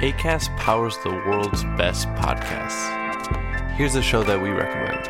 ACAST 0.00 0.56
powers 0.56 0.96
the 1.02 1.10
world's 1.10 1.64
best 1.76 2.06
podcasts. 2.10 2.94
Here's 3.76 3.96
a 3.96 4.02
show 4.02 4.22
that 4.22 4.40
we 4.40 4.50
recommend. 4.50 5.06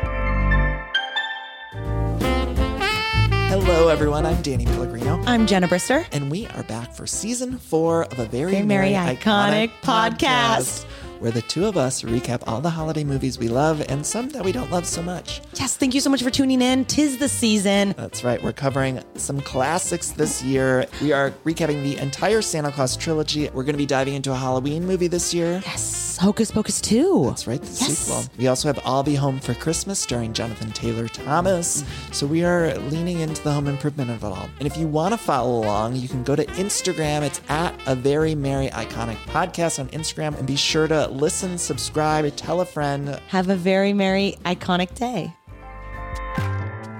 Hello, 3.49 3.89
everyone. 3.89 4.25
I'm 4.25 4.41
Danny 4.41 4.65
Pellegrino, 4.65 5.21
I'm 5.27 5.45
Jenna 5.45 5.67
Brister. 5.67 6.05
and 6.11 6.31
we 6.31 6.47
are 6.47 6.63
back 6.63 6.91
for 6.93 7.05
season 7.05 7.57
four 7.59 8.05
of 8.05 8.17
a 8.17 8.25
very, 8.25 8.51
Very 8.53 8.65
merry, 8.65 8.91
merry, 8.93 9.15
iconic 9.15 9.71
podcast. 9.83 10.85
Where 11.19 11.31
the 11.31 11.41
two 11.43 11.65
of 11.65 11.77
us 11.77 12.03
recap 12.03 12.43
all 12.47 12.61
the 12.61 12.69
holiday 12.69 13.03
movies 13.03 13.37
we 13.37 13.47
love 13.47 13.81
and 13.89 14.05
some 14.05 14.29
that 14.29 14.43
we 14.43 14.51
don't 14.51 14.71
love 14.71 14.85
so 14.85 15.01
much. 15.01 15.41
Yes, 15.55 15.77
thank 15.77 15.93
you 15.93 16.01
so 16.01 16.09
much 16.09 16.23
for 16.23 16.29
tuning 16.29 16.61
in. 16.61 16.85
Tis 16.85 17.17
the 17.17 17.29
season. 17.29 17.93
That's 17.97 18.23
right. 18.23 18.41
We're 18.41 18.53
covering 18.53 19.03
some 19.15 19.41
classics 19.41 20.11
this 20.11 20.41
year. 20.43 20.85
We 21.01 21.11
are 21.11 21.31
recapping 21.45 21.83
the 21.83 21.97
entire 21.97 22.41
Santa 22.41 22.71
Claus 22.71 22.95
trilogy. 22.97 23.49
We're 23.49 23.63
going 23.63 23.73
to 23.73 23.77
be 23.77 23.85
diving 23.85 24.15
into 24.15 24.31
a 24.31 24.35
Halloween 24.35 24.85
movie 24.85 25.07
this 25.07 25.33
year. 25.33 25.61
Yes, 25.65 26.08
Hocus 26.19 26.51
Pocus 26.51 26.81
2. 26.81 27.27
That's 27.27 27.47
right, 27.47 27.61
the 27.61 27.67
Yes. 27.67 27.97
sequel. 27.97 28.23
We 28.37 28.47
also 28.47 28.67
have 28.67 28.77
I'll 28.83 29.03
Be 29.03 29.15
Home 29.15 29.39
for 29.39 29.53
Christmas 29.53 29.99
starring 29.99 30.33
Jonathan 30.33 30.71
Taylor 30.73 31.07
Thomas. 31.07 31.81
Mm. 31.83 32.13
So 32.13 32.27
we 32.27 32.43
are 32.43 32.75
leaning 32.89 33.21
into 33.21 33.41
the 33.41 33.53
home 33.53 33.67
improvement 33.67 34.11
of 34.11 34.21
it 34.23 34.27
all. 34.27 34.49
And 34.59 34.67
if 34.67 34.75
you 34.75 34.85
want 34.87 35.13
to 35.13 35.17
follow 35.17 35.63
along, 35.63 35.95
you 35.95 36.09
can 36.09 36.23
go 36.23 36.35
to 36.35 36.45
Instagram. 36.45 37.21
It's 37.21 37.39
at 37.47 37.73
a 37.87 37.95
very 37.95 38.35
merry 38.35 38.67
iconic 38.67 39.15
podcast 39.27 39.79
on 39.79 39.87
Instagram. 39.89 40.37
And 40.37 40.45
be 40.45 40.57
sure 40.57 40.89
to 40.89 41.07
listen, 41.07 41.57
subscribe, 41.57 42.35
tell 42.35 42.59
a 42.59 42.65
friend. 42.65 43.17
Have 43.29 43.49
a 43.49 43.55
very 43.55 43.93
merry, 43.93 44.35
iconic 44.43 44.93
day. 44.95 45.33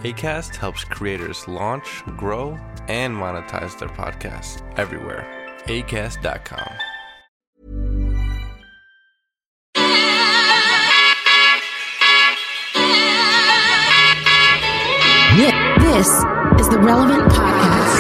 ACAST 0.04 0.56
helps 0.56 0.86
creators 0.86 1.46
launch, 1.46 2.04
grow, 2.16 2.58
and 2.88 3.14
monetize 3.14 3.78
their 3.80 3.90
podcasts 3.90 4.62
everywhere. 4.78 5.28
ACAST.com. 5.68 6.72
This 16.00 16.08
is 16.08 16.70
the 16.70 16.80
Relevant 16.82 17.30
Podcast. 17.30 18.00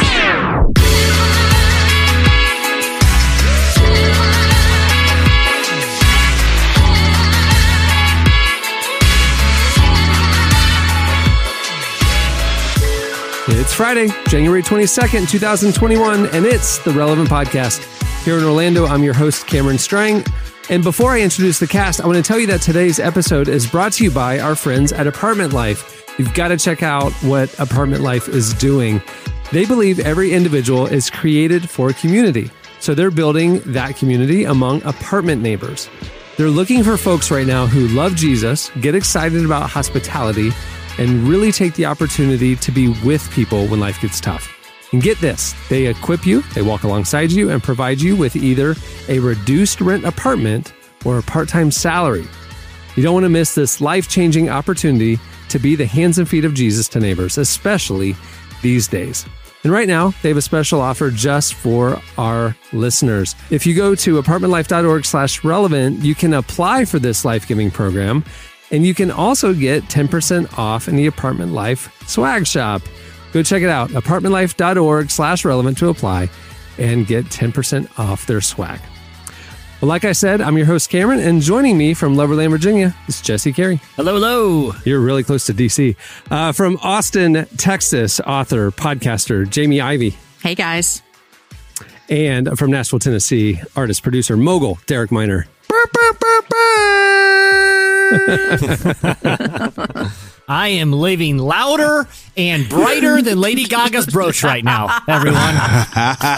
It's 13.50 13.73
Friday, 13.73 14.08
January 14.30 14.63
22nd, 14.63 15.28
2021, 15.30 16.28
and 16.28 16.45
it's 16.45 16.78
the 16.78 16.91
Relevant 16.91 17.28
Podcast. 17.28 17.84
Here 18.23 18.38
in 18.38 18.45
Orlando, 18.45 18.86
I'm 18.86 19.03
your 19.03 19.13
host, 19.13 19.45
Cameron 19.45 19.78
Strang. 19.78 20.23
And 20.69 20.84
before 20.86 21.11
I 21.11 21.19
introduce 21.19 21.59
the 21.59 21.67
cast, 21.67 22.00
I 22.00 22.06
want 22.06 22.16
to 22.16 22.23
tell 22.23 22.39
you 22.39 22.47
that 22.47 22.61
today's 22.61 23.00
episode 23.00 23.50
is 23.50 23.67
brought 23.67 23.91
to 23.94 24.06
you 24.06 24.11
by 24.11 24.39
our 24.39 24.56
friends 24.56 24.94
at 24.94 25.06
Apartment 25.06 25.52
Life. 25.52 25.98
You've 26.20 26.34
got 26.34 26.50
to 26.50 26.58
check 26.58 26.84
out 26.84 27.14
what 27.23 27.58
Apartment 27.62 28.03
Life 28.03 28.28
is 28.28 28.53
doing. 28.56 29.02
They 29.53 29.66
believe 29.66 30.02
every 30.02 30.34
individual 30.34 30.86
is 30.86 31.09
created 31.09 31.70
for 31.70 31.92
a 31.92 31.94
community. 31.94 32.52
So 32.81 32.94
they're 32.94 33.09
building 33.09 33.62
that 33.62 33.95
community 33.95 34.44
among 34.44 34.84
apartment 34.84 35.42
neighbors. 35.42 35.90
They're 36.36 36.50
looking 36.50 36.84
for 36.84 36.97
folks 36.97 37.31
right 37.31 37.47
now 37.47 37.67
who 37.67 37.88
love 37.88 38.17
Jesus, 38.17 38.70
get 38.81 38.95
excited 38.95 39.45
about 39.45 39.70
hospitality, 39.70 40.52
and 40.97 41.23
really 41.23 41.53
take 41.53 41.75
the 41.75 41.86
opportunity 41.86 42.58
to 42.58 42.72
be 42.73 42.90
with 43.02 43.31
people 43.31 43.66
when 43.67 43.80
life 43.80 44.02
gets 44.02 44.20
tough. 44.20 44.53
And 44.92 45.02
get 45.02 45.20
this 45.20 45.56
they 45.70 45.86
equip 45.86 46.25
you, 46.25 46.42
they 46.53 46.64
walk 46.64 46.84
alongside 46.84 47.31
you, 47.31 47.50
and 47.50 47.64
provide 47.64 48.02
you 48.02 48.17
with 48.17 48.36
either 48.36 48.75
a 49.08 49.20
reduced 49.20 49.80
rent 49.80 50.03
apartment 50.03 50.73
or 51.06 51.17
a 51.17 51.23
part 51.23 51.47
time 51.47 51.72
salary. 51.72 52.28
You 52.97 53.03
don't 53.03 53.14
want 53.14 53.23
to 53.23 53.30
miss 53.30 53.56
this 53.56 53.80
life 53.80 54.09
changing 54.09 54.50
opportunity 54.50 55.17
to 55.50 55.59
be 55.59 55.75
the 55.75 55.85
hands 55.85 56.18
and 56.18 56.28
feet 56.28 56.46
of 56.46 56.53
Jesus 56.53 56.88
to 56.90 57.00
neighbors, 57.00 57.38
especially 57.38 58.16
these 58.62 58.88
days. 58.88 59.25
And 59.63 59.74
right 59.74 59.88
now, 59.88 60.13
they 60.22 60.29
have 60.29 60.38
a 60.38 60.41
special 60.41 60.79
offer 60.79 61.12
just 61.12 61.53
for 61.53 62.01
our 62.18 62.56
listeners. 62.72 63.35
If 63.50 63.66
you 63.66 63.75
go 63.75 63.94
to 63.96 64.22
apartmentlife.org 64.22 65.06
slash 65.06 65.44
relevant, 65.44 66.00
you 66.00 66.16
can 66.16 66.34
apply 66.34 66.85
for 66.85 66.97
this 66.97 67.25
life-giving 67.25 67.72
program. 67.72 68.24
And 68.72 68.85
you 68.85 68.94
can 68.94 69.12
also 69.12 69.53
get 69.53 69.84
10% 69.85 70.57
off 70.57 70.88
in 70.88 70.96
the 70.96 71.07
Apartment 71.07 71.53
Life 71.53 71.91
swag 72.07 72.47
shop. 72.47 72.81
Go 73.34 73.44
check 73.44 73.62
it 73.62 73.69
out, 73.69 73.90
apartmentlife.org 73.90 75.09
slash 75.09 75.44
relevant 75.44 75.78
to 75.79 75.90
apply 75.90 76.29
and 76.78 77.06
get 77.06 77.25
10% 77.25 78.00
off 78.00 78.25
their 78.28 78.41
swag. 78.41 78.79
Well, 79.81 79.88
like 79.88 80.03
I 80.03 80.12
said, 80.12 80.41
I'm 80.41 80.57
your 80.57 80.66
host, 80.66 80.90
Cameron, 80.90 81.19
and 81.19 81.41
joining 81.41 81.78
me 81.78 81.94
from 81.94 82.16
Loverland, 82.16 82.50
Virginia 82.50 82.94
is 83.07 83.22
Jesse 83.22 83.53
Carey. 83.53 83.79
Hello, 83.95 84.16
hello. 84.16 84.73
You're 84.84 85.00
really 85.00 85.23
close 85.23 85.45
to 85.45 85.53
DC. 85.53 85.95
Uh, 86.29 86.51
from 86.51 86.78
Austin, 86.84 87.45
Texas, 87.56 88.19
author, 88.19 88.72
podcaster 88.72 89.50
Jamie 89.50 89.79
Ivey. 89.79 90.18
Hey 90.44 90.53
guys. 90.53 91.01
And 92.09 92.57
from 92.59 92.72
Nashville, 92.72 93.00
Tennessee, 93.00 93.62
artist, 93.75 94.03
producer, 94.03 94.35
mogul 94.35 94.79
Derek 94.85 95.12
Minor. 95.12 95.47
I 100.52 100.70
am 100.70 100.92
living 100.92 101.38
louder 101.38 102.08
and 102.36 102.68
brighter 102.68 103.22
than 103.22 103.40
Lady 103.40 103.66
Gaga's 103.66 104.08
brooch 104.08 104.44
right 104.44 104.64
now, 104.64 104.88
everyone. 105.08 105.53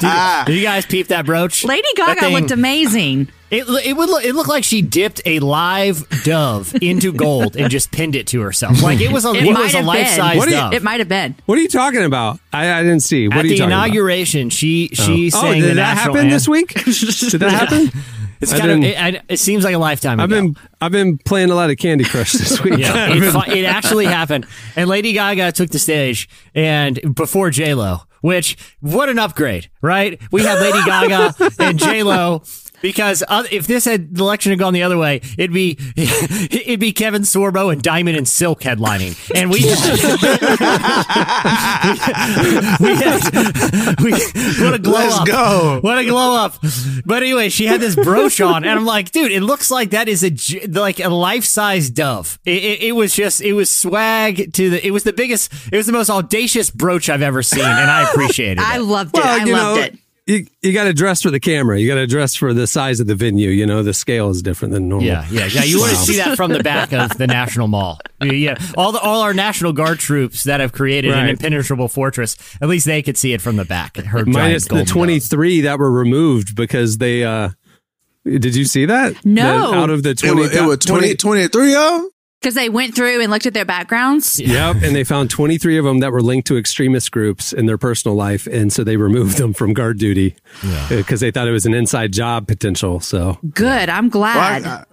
Did, 0.02 0.46
did 0.48 0.58
you 0.60 0.64
guys 0.64 0.86
peep 0.86 1.08
that 1.08 1.26
brooch? 1.26 1.64
Lady 1.64 1.88
Gaga 1.96 2.20
thing- 2.20 2.34
looked 2.34 2.52
amazing. 2.52 3.30
It, 3.50 3.66
it 3.86 3.98
would 3.98 4.10
look, 4.10 4.24
it 4.24 4.34
looked 4.34 4.48
like 4.48 4.64
she 4.64 4.82
dipped 4.82 5.22
a 5.26 5.40
live 5.40 6.08
dove 6.24 6.74
into 6.82 7.12
gold 7.12 7.58
and 7.58 7.70
just 7.70 7.92
pinned 7.92 8.16
it 8.16 8.28
to 8.28 8.40
herself. 8.40 8.82
Like 8.82 9.02
it 9.02 9.12
was 9.12 9.26
a 9.26 9.32
It 9.34 9.44
it, 9.44 9.54
was 9.58 9.74
a 9.74 9.82
life 9.82 10.08
been. 10.08 10.16
size 10.16 10.38
What 10.38 10.48
you- 10.50 10.56
dove. 10.56 10.74
It 10.74 10.84
might 10.84 11.00
have 11.02 11.10
been. 11.10 11.36
What 11.48 11.58
are 11.58 11.62
you 11.62 11.68
talking 11.68 12.04
about? 12.04 12.40
I, 12.54 12.72
I 12.72 12.82
didn't 12.82 13.02
see. 13.02 13.28
What 13.28 13.38
At 13.40 13.44
are 13.44 13.48
you 13.48 13.54
the 13.54 13.58
talking 13.60 13.72
inauguration, 13.74 14.50
she 14.52 14.88
she? 14.94 15.28
Oh, 15.28 15.30
sang 15.42 15.50
oh, 15.50 15.54
the 15.54 15.68
did 15.68 15.78
that 15.78 15.96
national 15.96 16.16
happen 16.16 16.30
this 16.30 16.48
week? 16.48 16.74
Did 16.86 17.42
that 17.42 17.52
happen? 17.52 17.92
It's 18.42 18.58
kind 18.58 18.72
of 18.72 18.84
it, 18.84 19.24
it 19.30 19.38
seems 19.40 19.64
like 19.64 19.76
a 19.76 19.80
lifetime 19.80 20.20
I've 20.20 20.32
ago. 20.32 20.42
been 20.42 20.56
I've 20.82 20.92
been 20.92 21.18
playing 21.20 21.52
a 21.52 21.56
lot 21.56 21.70
of 21.70 21.78
Candy 21.78 22.04
Crush 22.04 22.32
this 22.34 22.62
week. 22.64 22.78
Yeah, 22.80 23.10
it, 23.12 23.58
it 23.58 23.66
actually 23.66 24.06
happened. 24.06 24.46
And 24.76 24.90
Lady 24.90 25.14
Gaga 25.14 25.52
took 25.52 25.70
the 25.70 25.80
stage 25.80 26.28
and 26.56 27.00
before 27.16 27.50
J 27.52 27.74
Lo, 27.74 28.00
which 28.22 28.58
what 28.80 29.10
an 29.10 29.20
upgrade, 29.20 29.70
right? 29.82 30.20
We 30.32 30.44
had 30.44 30.60
Lady 30.60 30.84
Gaga 30.86 31.36
and 31.60 31.78
J 31.80 32.04
Lo. 32.04 32.44
Because 32.82 33.24
uh, 33.28 33.44
if 33.52 33.68
this 33.68 33.86
had 33.86 34.16
the 34.16 34.24
election 34.24 34.52
had 34.52 34.60
gone 34.60 34.74
the 34.74 34.84
other 34.84 34.98
way, 34.98 35.22
it'd 35.38 35.54
be 35.54 35.78
it'd 35.96 36.80
be 36.80 36.94
Kevin 36.94 37.24
Sorbo 37.24 37.72
and 37.72 37.82
Diamond 37.82 38.18
and 38.18 38.28
Silk 38.28 38.62
headlining, 38.62 39.18
and 39.36 39.50
we 39.50 39.60
just, 39.60 39.84
we, 42.82 42.96
had, 42.96 44.02
we 44.02 44.12
what 44.64 44.74
a 44.74 44.80
glow 44.80 44.94
Let's 44.94 45.20
up, 45.20 45.28
go. 45.28 45.80
what 45.82 45.98
a 45.98 46.06
glow 46.06 46.36
up. 46.36 46.56
But 47.06 47.24
anyway, 47.24 47.50
she 47.50 47.66
had 47.66 47.82
this 47.82 47.96
brooch 47.96 48.42
on, 48.42 48.64
and 48.64 48.80
I'm 48.80 48.86
like, 48.86 49.12
dude, 49.12 49.32
it 49.32 49.42
looks 49.42 49.72
like 49.72 49.92
that 49.92 50.08
is 50.08 50.24
a 50.24 50.68
like 50.70 51.00
a 51.00 51.10
life 51.10 51.46
size 51.46 51.90
dove. 51.90 52.40
It, 52.46 52.64
it, 52.64 52.84
it 52.84 52.92
was 52.94 53.16
just 53.16 53.42
it 53.42 53.54
was 53.54 53.70
swag 53.70 54.54
to 54.54 54.70
the. 54.70 54.86
It 54.86 54.92
was 54.92 55.04
the 55.04 55.14
biggest. 55.14 55.52
It 55.72 55.78
was 55.78 55.86
the 55.86 55.94
most 55.94 56.10
audacious 56.10 56.70
brooch 56.70 57.10
I've 57.10 57.22
ever 57.22 57.44
seen, 57.44 57.66
and 57.66 57.90
I 57.90 58.10
appreciated 58.10 58.60
it. 58.60 58.68
I 58.68 58.78
loved 58.78 59.16
it. 59.16 59.24
Well, 59.24 59.42
I 59.42 59.44
loved 59.44 59.52
know, 59.52 59.84
it. 59.84 59.98
You, 60.28 60.46
you 60.62 60.72
got 60.72 60.84
to 60.84 60.94
dress 60.94 61.24
for 61.24 61.32
the 61.32 61.40
camera. 61.40 61.80
You 61.80 61.88
got 61.88 61.96
to 61.96 62.06
dress 62.06 62.36
for 62.36 62.54
the 62.54 62.68
size 62.68 63.00
of 63.00 63.08
the 63.08 63.16
venue. 63.16 63.50
You 63.50 63.66
know, 63.66 63.82
the 63.82 63.94
scale 63.94 64.30
is 64.30 64.44
different 64.44 64.72
than 64.74 64.88
normal. 64.88 65.08
Yeah, 65.08 65.26
yeah, 65.32 65.48
yeah. 65.48 65.64
You 65.64 65.80
want 65.80 65.92
to 65.92 65.98
see 65.98 66.18
that 66.18 66.38
from 66.38 66.52
the 66.52 66.62
back 66.62 66.94
of 66.94 67.18
the 67.18 67.26
National 67.26 67.68
Mall. 67.68 68.00
Yeah, 68.22 68.56
all 68.78 68.92
the 68.92 69.00
all 69.00 69.22
our 69.22 69.34
National 69.34 69.74
Guard 69.74 69.98
troops 70.00 70.44
that 70.44 70.60
have 70.60 70.74
created 70.74 71.12
an 71.12 71.28
impenetrable 71.28 71.88
fortress. 71.88 72.38
At 72.62 72.70
least 72.70 72.86
they 72.86 73.02
could 73.02 73.18
see 73.18 73.34
it 73.34 73.42
from 73.42 73.56
the 73.56 73.66
back. 73.66 73.98
Her 73.98 74.24
Minus 74.26 74.68
the 74.68 74.86
23 74.86 75.62
that 75.62 75.80
were 75.80 75.92
removed 75.92 76.56
because 76.56 77.00
they, 77.00 77.24
uh, 77.24 77.50
did 78.24 78.56
you 78.56 78.66
see 78.66 78.86
that? 78.86 79.26
No. 79.26 79.72
The- 79.72 79.78
out 79.78 79.90
of 79.90 80.04
the 80.04 80.12
It 80.12 80.20
20. 80.20 80.40
was, 80.40 80.56
it 80.56 80.64
was 80.64 80.78
20, 80.78 81.16
23 81.16 81.76
of 81.76 81.92
them? 81.94 82.10
Because 82.42 82.56
they 82.56 82.70
went 82.70 82.96
through 82.96 83.22
and 83.22 83.30
looked 83.30 83.46
at 83.46 83.54
their 83.54 83.66
backgrounds. 83.66 84.40
Yep. 84.40 84.78
And 84.84 84.96
they 84.96 85.04
found 85.04 85.30
23 85.30 85.78
of 85.78 85.86
them 85.86 86.00
that 86.00 86.12
were 86.12 86.24
linked 86.24 86.48
to 86.48 86.58
extremist 86.58 87.12
groups 87.12 87.54
in 87.54 87.68
their 87.68 87.78
personal 87.78 88.16
life. 88.18 88.48
And 88.48 88.74
so 88.74 88.84
they 88.84 88.98
removed 88.98 89.38
them 89.38 89.54
from 89.54 89.74
guard 89.74 90.00
duty 90.00 90.36
because 90.90 91.20
they 91.20 91.30
thought 91.30 91.48
it 91.48 91.52
was 91.52 91.68
an 91.68 91.76
inside 91.76 92.14
job 92.14 92.48
potential. 92.48 93.00
So 93.00 93.38
Good. 93.54 93.90
I'm 93.90 94.06
Well, 94.06 94.10
glad. 94.10 94.64
I, 94.66 94.84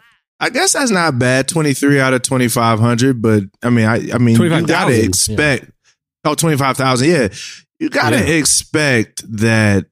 I 0.41 0.51
guess 0.51 0.75
that's 0.75 0.91
not 0.91 1.19
bad. 1.19 1.49
23 1.49 1.99
out 1.99 2.13
of 2.13 2.21
2,500. 2.21 3.23
But 3.23 3.45
I 3.63 3.71
mean, 3.71 3.87
I, 3.87 3.95
I 4.13 4.19
mean, 4.19 4.35
you 4.41 4.49
25,000, 4.49 4.67
got 4.67 4.85
to 4.89 5.01
expect, 5.03 5.71
oh, 6.27 6.35
25,000. 6.35 7.09
Yeah. 7.09 7.29
You 7.81 7.89
got 7.89 8.11
to 8.11 8.17
Yeah. 8.19 8.35
expect 8.35 9.23
that 9.39 9.87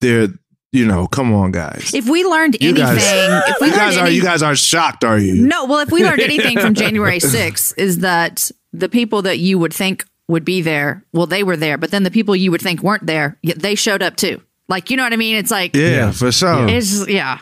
they're, 0.00 0.28
you 0.76 0.86
know, 0.86 1.06
come 1.06 1.32
on, 1.34 1.50
guys. 1.52 1.92
if 1.94 2.08
we 2.08 2.24
learned 2.24 2.56
You 2.60 2.70
anything, 2.70 2.84
guys- 2.86 3.42
if 3.48 3.60
we 3.60 3.66
You 3.68 3.72
guys 3.72 3.96
are, 3.96 4.06
any, 4.06 4.14
you 4.16 4.22
guys 4.22 4.42
aren't 4.42 4.58
shocked, 4.58 5.04
are 5.04 5.18
you? 5.18 5.34
no, 5.34 5.64
well, 5.64 5.80
if 5.80 5.90
we 5.90 6.04
learned 6.04 6.20
anything 6.30 6.58
from 6.58 6.74
January 6.74 7.18
6th 7.18 7.74
is 7.76 7.98
that 7.98 8.50
the 8.72 8.88
people 8.88 9.22
that 9.22 9.38
you 9.38 9.58
would 9.58 9.72
think 9.74 10.04
would 10.28 10.44
be 10.44 10.60
there, 10.60 11.04
well, 11.12 11.26
they 11.26 11.42
were 11.42 11.56
there, 11.56 11.78
but 11.78 11.90
then 11.90 12.02
the 12.02 12.10
people 12.10 12.34
you 12.36 12.50
would 12.50 12.60
think 12.60 12.82
weren't 12.82 13.06
there, 13.06 13.38
they 13.42 13.74
showed 13.74 14.02
up 14.02 14.16
too. 14.16 14.40
Like, 14.68 14.90
you 14.90 14.96
know 14.96 15.04
what 15.04 15.12
I 15.12 15.16
mean? 15.16 15.36
It's 15.36 15.50
like, 15.50 15.74
Yeah, 15.76 16.10
for 16.10 16.32
sure. 16.32 16.68
it's, 16.68 17.08
yeah. 17.08 17.38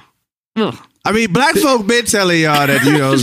Ugh. 0.56 0.76
I 1.06 1.12
mean, 1.12 1.32
black 1.34 1.54
folk 1.54 1.86
been 1.86 2.06
telling 2.06 2.40
y'all 2.40 2.66
that, 2.66 2.82
you 2.84 2.92
know, 2.92 3.14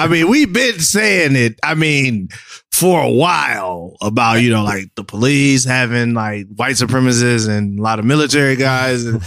I 0.00 0.08
mean, 0.08 0.28
we've 0.28 0.52
been 0.52 0.80
saying 0.80 1.36
it, 1.36 1.58
I 1.62 1.74
mean, 1.74 2.28
for 2.72 3.02
a 3.04 3.10
while 3.10 3.96
about, 4.00 4.42
you 4.42 4.50
know, 4.50 4.64
like 4.64 4.92
the 4.96 5.04
police 5.04 5.64
having 5.64 6.12
like 6.14 6.46
white 6.56 6.74
supremacists 6.74 7.48
and 7.48 7.78
a 7.78 7.82
lot 7.82 7.98
of 8.00 8.04
military 8.04 8.56
guys. 8.56 9.04
And 9.04 9.22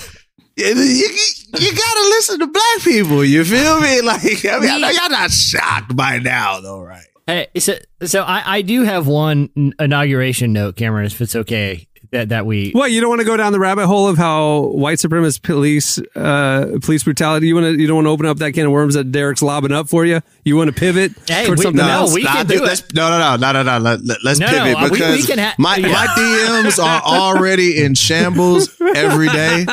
you, 0.56 0.66
you, 0.66 1.76
gotta 1.76 2.02
listen 2.10 2.40
to 2.40 2.48
black 2.48 2.82
people. 2.84 3.24
You 3.24 3.44
feel 3.44 3.80
me? 3.80 4.02
Like, 4.04 4.46
I 4.46 4.60
mean, 4.60 4.70
I 4.70 4.78
know 4.80 4.90
y'all 4.90 5.10
not 5.10 5.32
shocked 5.32 5.96
by 5.96 6.20
now, 6.20 6.60
though, 6.60 6.82
right? 6.82 7.06
Hey, 7.26 7.48
so, 7.58 7.76
so 8.02 8.24
I, 8.24 8.58
I 8.58 8.62
do 8.62 8.84
have 8.84 9.08
one 9.08 9.74
inauguration 9.80 10.52
note, 10.52 10.76
Cameron, 10.76 11.06
if 11.06 11.22
it's 11.22 11.36
okay 11.36 11.88
that, 12.14 12.30
that 12.30 12.46
we. 12.46 12.72
What 12.72 12.92
you 12.92 13.02
don't 13.02 13.10
want 13.10 13.20
to 13.22 13.26
go 13.26 13.36
down 13.38 13.52
the 13.52 13.60
rabbit 13.60 13.86
hole 13.88 14.08
of 14.08 14.18
how 14.18 14.62
white 14.72 14.98
supremacist 14.98 15.42
police 15.44 16.00
uh, 16.16 16.78
police 16.82 17.04
brutality. 17.04 17.48
You 17.48 17.56
want 17.56 17.66
to 17.76 17.80
you 17.82 17.86
don't 17.88 17.96
want 17.98 18.06
to 18.06 18.12
open 18.12 18.26
up 18.26 18.38
that 18.38 18.54
can 18.54 18.66
of 18.66 18.72
worms 18.72 18.94
that 18.96 19.12
Derek's 19.12 19.42
lobbing 19.42 19.72
up 19.72 19.90
for 19.90 20.06
you. 20.06 20.22
You 20.46 20.56
want 20.56 20.70
to 20.70 20.74
pivot 20.80 21.12
Hey, 21.28 21.46
towards 21.46 21.60
we- 21.60 21.64
something 21.64 21.86
no, 21.86 21.92
else. 21.92 22.14
we 22.14 22.24
can 22.24 22.46
do 22.46 22.62
let's- 22.64 22.82
it. 22.82 22.94
No, 22.94 23.10
no, 23.10 23.20
no, 23.20 23.36
no, 23.36 23.52
no, 23.52 23.64
no. 23.64 23.78
Let, 23.84 24.04
let, 24.06 24.24
let's 24.24 24.40
No, 24.40 24.48
pivot 24.48 24.76
uh, 24.76 24.80
we- 24.86 24.90
we 24.92 24.98
because 24.98 25.26
can 25.28 25.40
ha- 25.40 25.56
my 25.58 25.76
yeah. 25.78 25.88
my 25.92 26.06
DMs 26.08 26.84
are 26.84 27.02
already 27.06 27.84
in 27.84 27.94
shambles 27.96 28.70
every 28.96 29.28
day. 29.30 29.66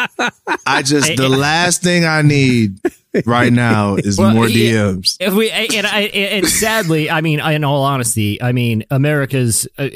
I 0.67 0.83
just 0.83 1.17
the 1.17 1.29
last 1.29 1.83
thing 1.83 2.05
I 2.05 2.23
need 2.23 2.81
right 3.27 3.53
now 3.53 3.97
is 3.97 4.19
Well, 4.19 4.35
more. 4.35 4.47
DMs. 4.47 5.17
If 5.21 5.35
we 5.35 5.51
and, 5.51 5.87
I, 5.87 6.01
and 6.03 6.47
sadly, 6.47 7.11
I 7.11 7.21
mean, 7.21 7.41
in 7.41 7.65
all 7.65 7.83
honesty, 7.83 8.41
I 8.43 8.53
mean, 8.53 8.85
America's 8.91 9.67
uh, 9.79 9.89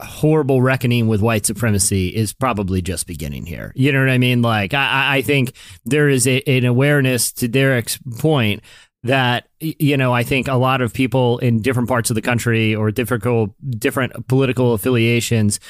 horrible 0.00 0.62
reckoning 0.62 1.08
with 1.08 1.20
white 1.20 1.46
supremacy 1.46 2.08
is 2.08 2.32
probably 2.32 2.82
just 2.82 3.06
beginning 3.06 3.46
here. 3.46 3.72
You 3.74 3.92
know 3.92 4.00
what 4.00 4.10
I 4.10 4.18
mean? 4.18 4.42
Like, 4.42 4.74
I, 4.74 5.16
I- 5.16 5.22
think 5.24 5.54
there 5.86 6.10
is 6.10 6.26
a, 6.26 6.42
an 6.42 6.66
awareness 6.66 7.32
to 7.32 7.48
Derek's 7.48 7.98
point 8.18 8.62
that 9.04 9.48
you 9.60 9.96
know, 9.96 10.12
I 10.12 10.22
think 10.22 10.48
a 10.48 10.54
lot 10.54 10.80
of 10.82 10.92
people 10.92 11.38
in 11.38 11.62
different 11.62 11.88
parts 11.88 12.10
of 12.10 12.14
the 12.14 12.22
country 12.22 12.74
or 12.74 12.90
different 12.90 13.24
different 13.78 14.28
political 14.28 14.74
affiliations 14.74 15.60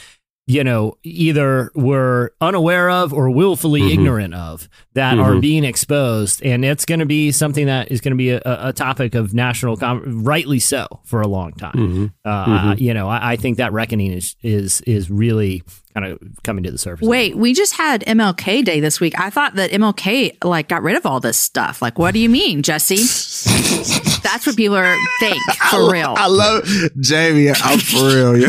you 0.47 0.63
know, 0.63 0.99
either 1.03 1.71
were 1.75 2.35
unaware 2.41 2.91
of 2.91 3.15
or 3.15 3.31
willfully 3.31 3.81
mm-hmm. 3.81 4.01
ignorant 4.01 4.35
of 4.35 4.69
that 4.93 5.19
are 5.19 5.31
mm-hmm. 5.31 5.41
being 5.41 5.65
exposed. 5.65 6.43
And 6.43 6.65
it's 6.65 6.85
going 6.85 7.01
to 7.01 7.07
be 7.07 7.33
something 7.33 7.67
that 7.67 7.91
is 7.91 8.03
going 8.03 8.13
to 8.13 8.19
be 8.19 8.31
a, 8.31 8.43
a 8.45 8.73
topic 8.73 9.15
of 9.15 9.33
national, 9.33 9.79
com- 9.79 10.23
rightly 10.23 10.59
so, 10.59 10.87
for 11.05 11.23
a 11.23 11.29
long 11.29 11.53
time. 11.53 11.75
Mm-hmm. 11.75 12.07
Uh, 12.25 12.75
You 12.79 12.93
know, 12.93 13.09
I, 13.09 13.33
I 13.33 13.37
think 13.37 13.57
that 13.57 13.73
reckoning 13.73 14.13
is, 14.13 14.37
is, 14.43 14.83
is 14.83 15.11
really 15.11 15.63
kind 15.95 16.07
of 16.07 16.19
coming 16.43 16.65
to 16.65 16.71
the 16.71 16.79
surface. 16.79 17.07
Wait, 17.07 17.37
we 17.37 17.53
just 17.55 17.75
had 17.75 18.03
MLK 18.05 18.65
Day 18.65 18.81
this 18.81 19.01
week. 19.01 19.19
I 19.19 19.31
thought 19.31 19.55
that 19.55 19.71
MLK 19.71 20.45
like 20.45 20.69
got 20.69 20.83
rid 20.83 20.97
of 20.97 21.07
all 21.07 21.21
this 21.21 21.39
stuff. 21.39 21.81
Like, 21.81 21.99
what 21.99 22.13
do 22.15 22.21
you 22.21 22.29
mean, 22.29 22.63
Jesse? 22.63 22.97
That's 24.23 24.47
what 24.47 24.57
people 24.57 24.77
are 24.77 24.97
think 25.21 25.41
for 25.71 25.93
real. 25.93 26.15
I 26.17 26.27
love 26.27 26.65
Jamie. 27.01 27.51
I'm 27.51 27.79
for 27.79 28.07
real, 28.07 28.37
yo. 28.39 28.49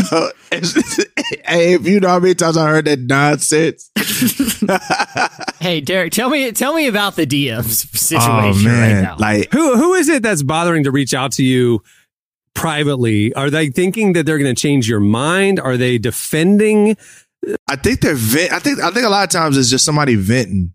It's- 0.52 1.06
hey, 1.46 1.74
if 1.74 1.86
you 1.88 2.00
know 2.00 2.10
how 2.10 2.20
many 2.20 2.34
times 2.36 2.58
I 2.58 2.68
heard 2.70 2.86
that 2.86 3.00
nonsense. 3.00 3.92
Hey, 5.60 5.82
Derek, 5.82 6.14
tell 6.14 6.30
me, 6.30 6.52
tell 6.52 6.76
me 6.76 6.86
about 6.88 7.16
the 7.16 7.26
DMs 7.26 7.88
situation 7.98 8.68
oh 8.70 8.72
right 8.72 9.02
now. 9.02 9.16
like 9.18 9.52
Who 9.52 9.76
who 9.78 9.96
is 9.96 10.10
it 10.10 10.22
that's 10.22 10.44
bothering 10.44 10.84
to 10.84 10.92
reach 10.92 11.14
out 11.16 11.32
to 11.34 11.44
you 11.44 11.82
privately? 12.54 13.34
Are 13.34 13.50
they 13.50 13.70
thinking 13.70 14.14
that 14.14 14.26
they're 14.28 14.38
going 14.38 14.54
to 14.54 14.60
change 14.62 14.88
your 14.88 15.00
mind? 15.00 15.60
Are 15.60 15.76
they 15.76 15.98
defending? 15.98 16.98
I 17.68 17.76
think 17.76 18.02
they're 18.02 18.16
vent. 18.16 18.52
I 18.52 18.60
think 18.60 18.80
I 18.80 18.92
think 18.92 19.06
a 19.06 19.10
lot 19.10 19.24
of 19.24 19.30
times 19.30 19.58
it's 19.58 19.70
just 19.70 19.86
somebody 19.86 20.16
venting. 20.16 20.74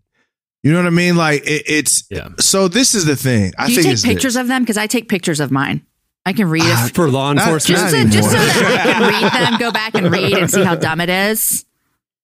You 0.63 0.71
know 0.71 0.77
what 0.79 0.87
I 0.87 0.91
mean? 0.91 1.15
Like 1.15 1.41
it, 1.45 1.63
it's. 1.67 2.03
Yeah. 2.09 2.29
So 2.39 2.67
this 2.67 2.93
is 2.95 3.05
the 3.05 3.15
thing. 3.15 3.53
I 3.57 3.65
do 3.67 3.71
you 3.73 3.75
think 3.77 3.85
take 3.87 3.93
it's 3.93 4.01
pictures 4.05 4.35
of 4.35 4.47
them? 4.47 4.61
Because 4.61 4.77
I 4.77 4.87
take 4.87 5.09
pictures 5.09 5.39
of 5.39 5.51
mine. 5.51 5.85
I 6.25 6.33
can 6.33 6.49
read 6.49 6.61
Ah, 6.65 6.85
it. 6.87 6.93
For 6.93 7.09
law 7.09 7.33
Not- 7.33 7.45
enforcement, 7.47 7.79
Just, 7.79 7.93
not 7.93 8.03
so, 8.03 8.09
just 8.09 8.31
so 8.31 8.37
that 8.37 8.87
I 8.87 8.91
can 8.93 9.01
read 9.23 9.51
them, 9.53 9.59
go 9.59 9.71
back 9.71 9.95
and 9.95 10.11
read 10.11 10.33
and 10.37 10.51
see 10.51 10.63
how 10.63 10.75
dumb 10.75 11.01
it 11.01 11.09
is. 11.09 11.65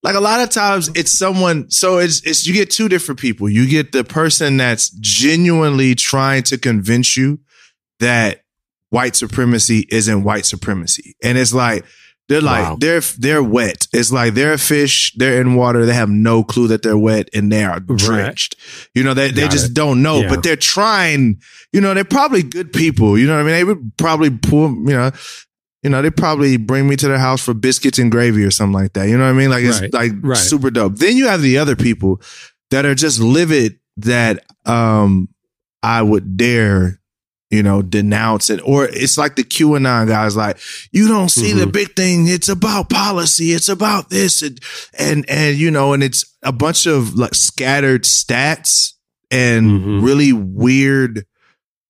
like 0.03 0.13
a 0.15 0.19
lot 0.19 0.39
of 0.39 0.51
times 0.51 0.89
it's 0.93 1.09
someone 1.17 1.69
so 1.71 1.97
it's 1.97 2.21
it's 2.21 2.45
you 2.45 2.53
get 2.53 2.69
two 2.69 2.87
different 2.87 3.19
people 3.19 3.49
you 3.49 3.67
get 3.67 3.91
the 3.91 4.03
person 4.03 4.55
that's 4.57 4.91
genuinely 5.01 5.95
trying 5.95 6.43
to 6.43 6.57
convince 6.59 7.17
you 7.17 7.39
that 7.99 8.43
white 8.91 9.15
supremacy 9.15 9.87
isn't 9.89 10.23
white 10.23 10.45
supremacy 10.45 11.15
and 11.23 11.35
it's 11.39 11.51
like 11.53 11.83
they're 12.29 12.41
like 12.41 12.63
Wow. 12.63 12.77
they're 12.79 13.01
they're 13.17 13.43
wet 13.43 13.87
it's 13.93 14.11
like 14.11 14.33
they're 14.33 14.53
a 14.53 14.57
fish 14.57 15.13
they're 15.15 15.39
in 15.41 15.55
water 15.55 15.85
they 15.85 15.93
have 15.93 16.09
no 16.09 16.43
clue 16.43 16.67
that 16.67 16.81
they're 16.83 16.97
wet 16.97 17.29
and 17.33 17.51
they 17.51 17.63
are 17.63 17.79
drenched 17.79 18.55
you 18.93 19.03
know 19.03 19.13
they, 19.13 19.31
they 19.31 19.47
just 19.47 19.67
it. 19.71 19.73
don't 19.73 20.01
know 20.01 20.21
Yeah. 20.21 20.29
but 20.29 20.43
they're 20.43 20.55
trying 20.55 21.39
you 21.71 21.79
know 21.81 21.93
they're 21.93 22.03
probably 22.03 22.43
good 22.43 22.73
people 22.73 23.17
you 23.17 23.27
know 23.27 23.33
what 23.35 23.41
i 23.41 23.43
mean 23.43 23.53
they 23.53 23.63
would 23.63 23.91
probably 23.97 24.29
pull 24.29 24.69
you 24.69 24.95
know 24.97 25.11
you 25.83 25.91
know, 25.91 26.01
they 26.01 26.09
probably 26.09 26.57
bring 26.57 26.89
me 26.89 26.95
to 26.97 27.07
their 27.07 27.19
house 27.19 27.41
for 27.41 27.53
biscuits 27.53 27.99
and 27.99 28.11
gravy 28.11 28.43
or 28.43 28.49
something 28.51 28.73
like 28.73 28.93
that. 28.93 29.07
You 29.07 29.15
know 29.17 29.23
what 29.25 29.29
I 29.29 29.33
mean? 29.33 29.51
Like 29.51 29.63
it's 29.63 29.79
Right, 29.79 29.93
like 29.93 30.11
right. 30.21 30.35
super 30.35 30.71
dope. 30.71 30.95
Then 30.97 31.15
you 31.15 31.27
have 31.27 31.41
the 31.41 31.59
other 31.59 31.75
people 31.77 32.19
that 32.71 32.83
are 32.85 32.95
just 32.95 33.19
livid 33.21 33.79
that 33.97 34.43
um 34.65 35.29
I 35.83 36.01
would 36.01 36.35
dare, 36.35 36.96
you 37.49 37.63
know, 37.63 37.81
denounce 37.81 38.49
it. 38.49 38.59
Or 38.65 38.85
it's 38.85 39.17
like 39.17 39.35
the 39.37 39.43
QAnon 39.43 40.07
guys, 40.07 40.35
like, 40.35 40.57
you 40.91 41.07
don't 41.07 41.29
see 41.29 41.53
the 41.53 41.65
Mhm. 41.65 41.71
big 41.71 41.95
thing. 41.95 42.27
It's 42.27 42.49
about 42.49 42.89
policy. 42.89 43.53
It's 43.53 43.69
about 43.69 44.09
this. 44.09 44.41
And 44.41 44.59
and 44.97 45.29
and 45.29 45.57
you 45.57 45.71
know, 45.71 45.93
and 45.93 46.03
it's 46.03 46.25
a 46.43 46.51
bunch 46.51 46.85
of 46.85 47.15
like 47.15 47.35
scattered 47.35 48.03
stats 48.03 48.91
and 49.31 49.65
Mhm. 49.81 50.03
really 50.03 50.33
weird 50.33 51.25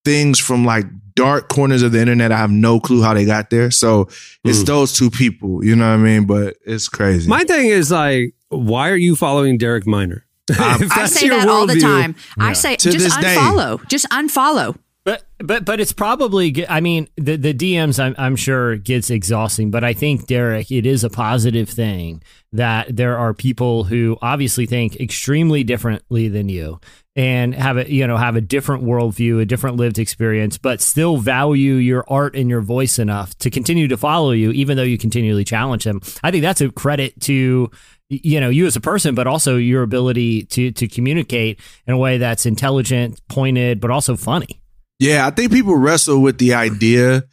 things 0.05 0.39
from 0.39 0.63
like 0.65 0.85
dark 1.15 1.49
corners 1.49 1.81
of 1.81 1.91
the 1.91 1.99
internet. 1.99 2.31
I 2.31 2.37
have 2.37 2.51
no 2.51 2.79
clue 2.79 3.01
how 3.01 3.13
they 3.15 3.25
got 3.25 3.49
there. 3.49 3.71
So 3.71 4.07
it's 4.43 4.59
Mm. 4.59 4.65
those 4.67 4.93
two 4.93 5.09
people, 5.09 5.63
you 5.65 5.75
know 5.75 5.87
what 5.89 5.95
I 5.95 5.97
mean? 5.97 6.25
But 6.25 6.55
it's 6.65 6.87
crazy. 6.87 7.27
my 7.27 7.43
thing 7.43 7.67
is 7.67 7.89
like, 7.91 8.33
why 8.49 8.89
are 8.89 8.95
you 8.95 9.15
following 9.15 9.57
Derek 9.57 9.87
Minor? 9.87 10.25
If 10.49 10.91
I 10.95 11.07
say 11.07 11.27
that 11.29 11.47
all 11.49 11.65
the 11.67 11.73
worldview- 11.73 11.81
time. 11.81 12.15
I 12.39 12.53
say 12.53 12.75
To 12.77 12.91
just 12.91 13.03
this 13.03 13.17
day. 13.17 13.35
unfollow. 13.35 13.85
Just 13.89 14.05
unfollow. 14.11 14.75
But 15.07 15.23
but 15.37 15.63
but 15.63 15.79
it's 15.79 15.93
probably. 15.93 16.67
I 16.67 16.81
mean, 16.81 17.07
the 17.15 17.37
the 17.37 17.53
DMs. 17.53 17.97
I'm 17.97 18.13
I'm 18.17 18.35
sure 18.35 18.75
gets 18.75 19.09
exhausting. 19.09 19.71
But 19.71 19.85
I 19.85 19.93
think 19.93 20.27
Derek, 20.27 20.69
it 20.69 20.85
is 20.85 21.05
a 21.05 21.09
positive 21.09 21.69
thing 21.69 22.21
that 22.51 22.93
there 22.93 23.17
are 23.17 23.33
people 23.33 23.85
who 23.85 24.17
obviously 24.21 24.65
think 24.65 24.97
extremely 24.97 25.63
differently 25.63 26.27
than 26.27 26.49
you 26.49 26.81
and 27.15 27.55
have 27.55 27.77
a 27.77 27.89
you 27.89 28.05
know 28.05 28.17
have 28.17 28.35
a 28.35 28.41
different 28.41 28.83
worldview, 28.83 29.41
a 29.41 29.45
different 29.45 29.77
lived 29.77 29.97
experience, 29.97 30.57
but 30.57 30.81
still 30.81 31.15
value 31.15 31.75
your 31.75 32.03
art 32.09 32.35
and 32.35 32.49
your 32.49 32.59
voice 32.59 32.99
enough 32.99 33.33
to 33.37 33.49
continue 33.49 33.87
to 33.87 33.95
follow 33.95 34.31
you, 34.31 34.51
even 34.51 34.75
though 34.75 34.83
you 34.83 34.97
continually 34.97 35.45
challenge 35.45 35.85
them. 35.85 36.01
I 36.21 36.31
think 36.31 36.41
that's 36.41 36.59
a 36.59 36.69
credit 36.69 37.17
to 37.21 37.71
you 38.09 38.41
know 38.41 38.49
you 38.49 38.65
as 38.65 38.75
a 38.75 38.81
person 38.81 39.15
but 39.15 39.25
also 39.25 39.55
your 39.55 39.83
ability 39.83 40.43
to 40.47 40.71
to 40.71 40.85
communicate 40.85 41.61
in 41.85 41.93
a 41.93 41.97
way 41.97 42.17
that's 42.17 42.45
intelligent 42.45 43.21
pointed 43.29 43.79
but 43.79 43.89
also 43.89 44.17
funny 44.17 44.61
Yeah, 44.99 45.27
I 45.27 45.31
think 45.31 45.51
people 45.51 45.75
wrestle 45.75 46.21
with 46.21 46.37
the 46.39 46.53
idea 46.55 47.23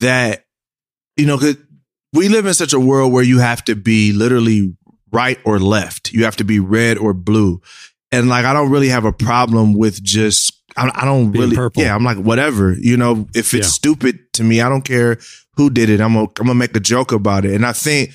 that, 0.00 0.44
you 1.16 1.26
know, 1.26 1.38
'cause 1.38 1.56
we 2.12 2.28
live 2.28 2.46
in 2.46 2.54
such 2.54 2.72
a 2.72 2.80
world 2.80 3.12
where 3.12 3.22
you 3.24 3.38
have 3.38 3.64
to 3.66 3.76
be 3.76 4.12
literally 4.12 4.74
right 5.12 5.38
or 5.44 5.58
left. 5.58 6.12
You 6.12 6.24
have 6.24 6.36
to 6.36 6.44
be 6.44 6.58
red 6.58 6.98
or 6.98 7.14
blue. 7.14 7.60
And 8.10 8.28
like, 8.28 8.44
I 8.44 8.52
don't 8.52 8.70
really 8.70 8.88
have 8.88 9.04
a 9.04 9.12
problem 9.12 9.74
with 9.74 10.02
just, 10.02 10.52
I, 10.76 10.90
I 10.94 11.04
don't 11.04 11.30
Being 11.30 11.44
really, 11.44 11.56
purple. 11.56 11.82
yeah, 11.82 11.94
I'm 11.94 12.04
like, 12.04 12.18
whatever, 12.18 12.74
you 12.80 12.96
know, 12.96 13.26
if 13.34 13.52
it's 13.54 13.66
Yeah. 13.68 13.72
stupid 13.72 14.18
to 14.34 14.44
me, 14.44 14.60
I 14.60 14.68
don't 14.68 14.84
care 14.84 15.18
who 15.56 15.70
did 15.70 15.90
it. 15.90 16.00
I'm 16.00 16.14
gonna, 16.14 16.28
I'm 16.40 16.46
gonna 16.46 16.54
make 16.54 16.76
a 16.76 16.80
joke 16.80 17.12
about 17.12 17.44
it. 17.44 17.52
And 17.54 17.66
I 17.66 17.72
think 17.72 18.10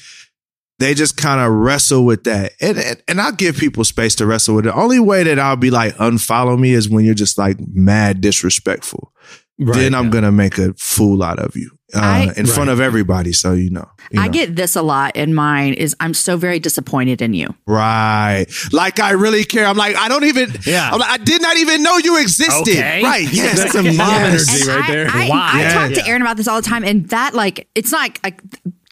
they 0.80 0.94
just 0.94 1.18
kind 1.18 1.40
of 1.40 1.52
wrestle 1.54 2.06
with 2.06 2.24
that. 2.26 2.54
And, 2.62 2.78
and 2.78 3.04
and 3.08 3.22
I'll 3.22 3.32
give 3.32 3.58
people 3.58 3.84
space 3.84 4.16
to 4.16 4.26
wrestle 4.26 4.56
with 4.56 4.66
it. 4.66 4.70
The 4.70 4.76
only 4.76 5.00
way 5.00 5.24
that 5.24 5.40
I'll 5.40 5.56
be 5.56 5.72
like 5.72 5.96
unfollow 5.96 6.60
me 6.60 6.74
is 6.74 6.90
when 6.90 7.06
you're 7.06 7.14
just 7.14 7.38
like 7.38 7.58
mad 7.74 8.22
disrespectful. 8.22 9.12
Right, 9.60 9.76
then 9.78 9.94
I'm 9.94 10.06
yeah. 10.06 10.10
gonna 10.12 10.32
make 10.32 10.58
a 10.58 10.74
fool 10.74 11.22
out 11.22 11.38
of 11.38 11.56
you 11.56 11.70
uh, 11.94 12.00
I- 12.00 12.34
in 12.36 12.48
front 12.48 12.72
of 12.72 12.82
everybody. 12.82 13.34
So 13.34 13.54
you 13.54 13.70
know, 13.70 13.88
you 14.12 14.20
I 14.20 14.26
know. 14.26 14.34
get 14.34 14.56
this 14.56 14.76
a 14.76 14.82
lot 14.82 15.16
in 15.16 15.36
mine 15.36 15.76
is 15.76 15.96
I'm 16.00 16.16
so 16.16 16.38
very 16.38 16.58
disappointed 16.58 17.22
in 17.22 17.36
you. 17.36 17.54
right. 17.68 18.48
Like 18.72 19.00
I 19.00 19.12
really 19.12 19.44
care. 19.44 19.68
I'm 19.68 19.78
like 19.78 19.96
I 19.96 20.10
don't 20.10 20.24
even. 20.24 20.52
Yeah. 20.66 20.90
I'm 20.92 21.00
like, 21.00 21.10
I 21.12 21.18
did 21.24 21.40
not 21.44 21.56
even 21.58 21.84
know 21.84 21.98
you 21.98 22.20
existed. 22.20 22.62
Okay. 22.72 23.04
Right. 23.04 23.28
Yes. 23.32 23.60
That's 23.60 23.74
some 23.74 23.86
mom 23.86 23.94
Yes. 23.96 24.50
energy 24.50 24.72
And 24.72 24.80
right 24.82 24.92
there. 24.92 25.08
I, 25.08 25.26
I, 25.26 25.30
Why? 25.30 25.52
I 25.54 25.62
Yeah. 25.62 25.74
talk 25.74 25.92
to 26.04 26.08
Aaron 26.08 26.24
about 26.24 26.38
this 26.38 26.48
all 26.48 26.60
the 26.60 26.68
time, 26.68 26.84
and 26.84 27.08
that 27.10 27.36
like 27.36 27.68
it's 27.76 27.92
not 27.92 28.02
like, 28.02 28.24
like 28.24 28.42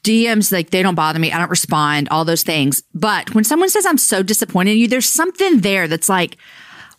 DMs 0.04 0.52
like 0.52 0.70
they 0.72 0.82
don't 0.82 0.96
bother 0.96 1.20
me. 1.20 1.32
I 1.32 1.38
don't 1.38 1.50
respond. 1.50 2.10
All 2.10 2.26
those 2.26 2.44
things. 2.44 2.84
But 2.94 3.34
when 3.36 3.44
someone 3.44 3.70
says 3.70 3.86
I'm 3.86 3.98
so 3.98 4.24
disappointed 4.24 4.72
in 4.72 4.78
you, 4.78 4.88
there's 4.88 5.08
something 5.08 5.62
there 5.62 5.88
that's 5.88 6.10
like, 6.10 6.38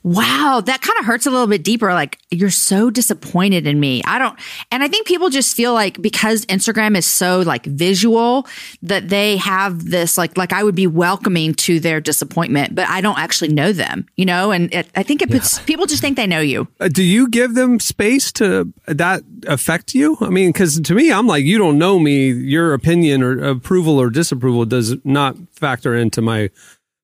wow, 0.03 0.61
that 0.65 0.81
kind 0.83 0.99
of 0.99 1.05
hurts 1.05 1.27
a 1.27 1.31
little 1.31 1.47
bit 1.47 1.63
deeper. 1.63 1.93
Like, 1.93 2.19
you're 2.31 2.51
so 2.51 2.91
disappointed 2.91 3.67
in 3.67 3.79
me. 3.79 4.03
I 4.05 4.19
don't, 4.19 4.39
and 4.71 4.83
I 4.83 4.89
think 4.89 5.07
people 5.07 5.31
just 5.31 5.57
feel 5.57 5.73
like 5.73 6.01
because 6.03 6.45
Instagram 6.47 6.97
is 6.97 7.07
so 7.07 7.41
like 7.41 7.65
visual 7.67 8.47
that 8.83 9.09
they 9.09 9.37
have 9.37 9.85
this, 9.85 10.19
like, 10.19 10.37
like 10.37 10.53
I 10.53 10.65
would 10.65 10.75
be 10.75 10.87
welcoming 10.87 11.55
to 11.55 11.79
their 11.79 12.01
disappointment, 12.01 12.75
but 12.75 12.89
I 12.89 13.01
don't 13.01 13.19
actually 13.19 13.53
know 13.53 13.73
them, 13.73 14.07
you 14.17 14.25
know? 14.25 14.51
And 14.51 14.73
it, 14.75 14.89
I 14.97 15.03
think 15.03 15.23
it 15.23 15.31
puts, 15.31 15.61
people 15.61 15.87
just 15.87 16.03
think 16.03 16.17
they 16.17 16.27
know 16.27 16.41
you. 16.41 16.69
Uh, 16.81 16.89
do 16.89 17.03
you 17.03 17.29
give 17.29 17.55
them 17.55 17.79
space 17.79 18.33
to 18.33 18.73
that 18.87 19.23
affect 19.47 19.95
you? 19.95 20.17
I 20.21 20.31
mean, 20.31 20.51
because 20.51 20.81
to 20.81 20.95
me, 20.95 21.13
I'm 21.13 21.27
like, 21.27 21.45
you 21.45 21.59
don't 21.59 21.79
know 21.79 21.99
me. 21.99 22.31
Your 22.31 22.75
opinion 22.75 23.23
or 23.23 23.43
approval 23.45 24.01
or 24.01 24.11
disapproval 24.11 24.65
does 24.65 24.97
not 25.05 25.37
factor 25.53 25.95
into 25.95 26.21
my 26.21 26.51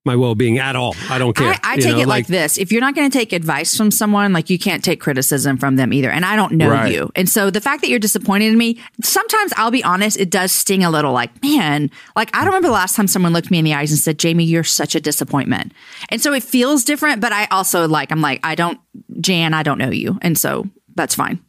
my 0.05 0.17
well 0.17 0.35
being 0.35 0.59
at 0.59 0.76
all. 0.76 0.95
I 1.11 1.19
don't 1.19 1.37
care. 1.37 1.49
I, 1.52 1.59
I 1.62 1.76
take 1.76 1.97
know, 1.97 2.00
it 2.00 2.09
like, 2.09 2.26
this. 2.26 2.57
If 2.57 2.73
you're 2.73 2.81
not 2.81 2.95
going 2.95 3.11
to 3.11 3.19
take 3.19 3.33
advice 3.33 3.76
from 3.76 3.90
someone, 3.90 4.33
like 4.33 4.49
you 4.49 4.59
can't 4.59 4.83
take 4.83 5.00
criticism 5.00 5.59
from 5.59 5.76
them 5.76 5.93
either. 5.93 6.11
And 6.11 6.25
I 6.25 6.35
don't 6.37 6.52
know 6.52 6.71
Right. 6.71 6.93
you. 6.93 7.11
And 7.14 7.28
so 7.28 7.50
the 7.50 7.61
fact 7.61 7.83
that 7.83 7.90
you're 7.90 7.99
disappointed 7.99 8.47
in 8.47 8.57
me, 8.59 8.78
sometimes 9.02 9.52
I'll 9.57 9.71
be 9.71 9.85
honest, 9.85 10.19
it 10.19 10.31
does 10.31 10.52
sting 10.52 10.83
a 10.85 10.90
little 10.90 11.12
like, 11.12 11.43
man, 11.43 11.90
like 12.17 12.35
I 12.35 12.38
don't 12.38 12.49
remember 12.49 12.69
the 12.69 12.75
last 12.75 12.97
time 12.97 13.07
someone 13.07 13.33
looked 13.33 13.50
me 13.50 13.59
in 13.59 13.64
the 13.64 13.75
eyes 13.75 13.90
and 13.90 13.99
said, 13.99 14.19
Jamie, 14.19 14.45
you're 14.45 14.64
such 14.64 14.95
a 14.95 15.00
disappointment. 15.00 15.73
And 16.09 16.23
so 16.23 16.33
it 16.33 16.43
feels 16.43 16.85
different, 16.85 17.21
but 17.21 17.33
I 17.33 17.47
also 17.47 17.87
like, 17.87 18.11
I'm 18.11 18.23
like, 18.23 18.40
I 18.43 18.55
don't, 18.55 18.81
Jan, 19.21 19.52
I 19.52 19.62
don't 19.62 19.78
know 19.78 19.90
you. 19.90 20.19
And 20.23 20.38
so 20.38 20.67
that's 20.95 21.14
fine. 21.14 21.40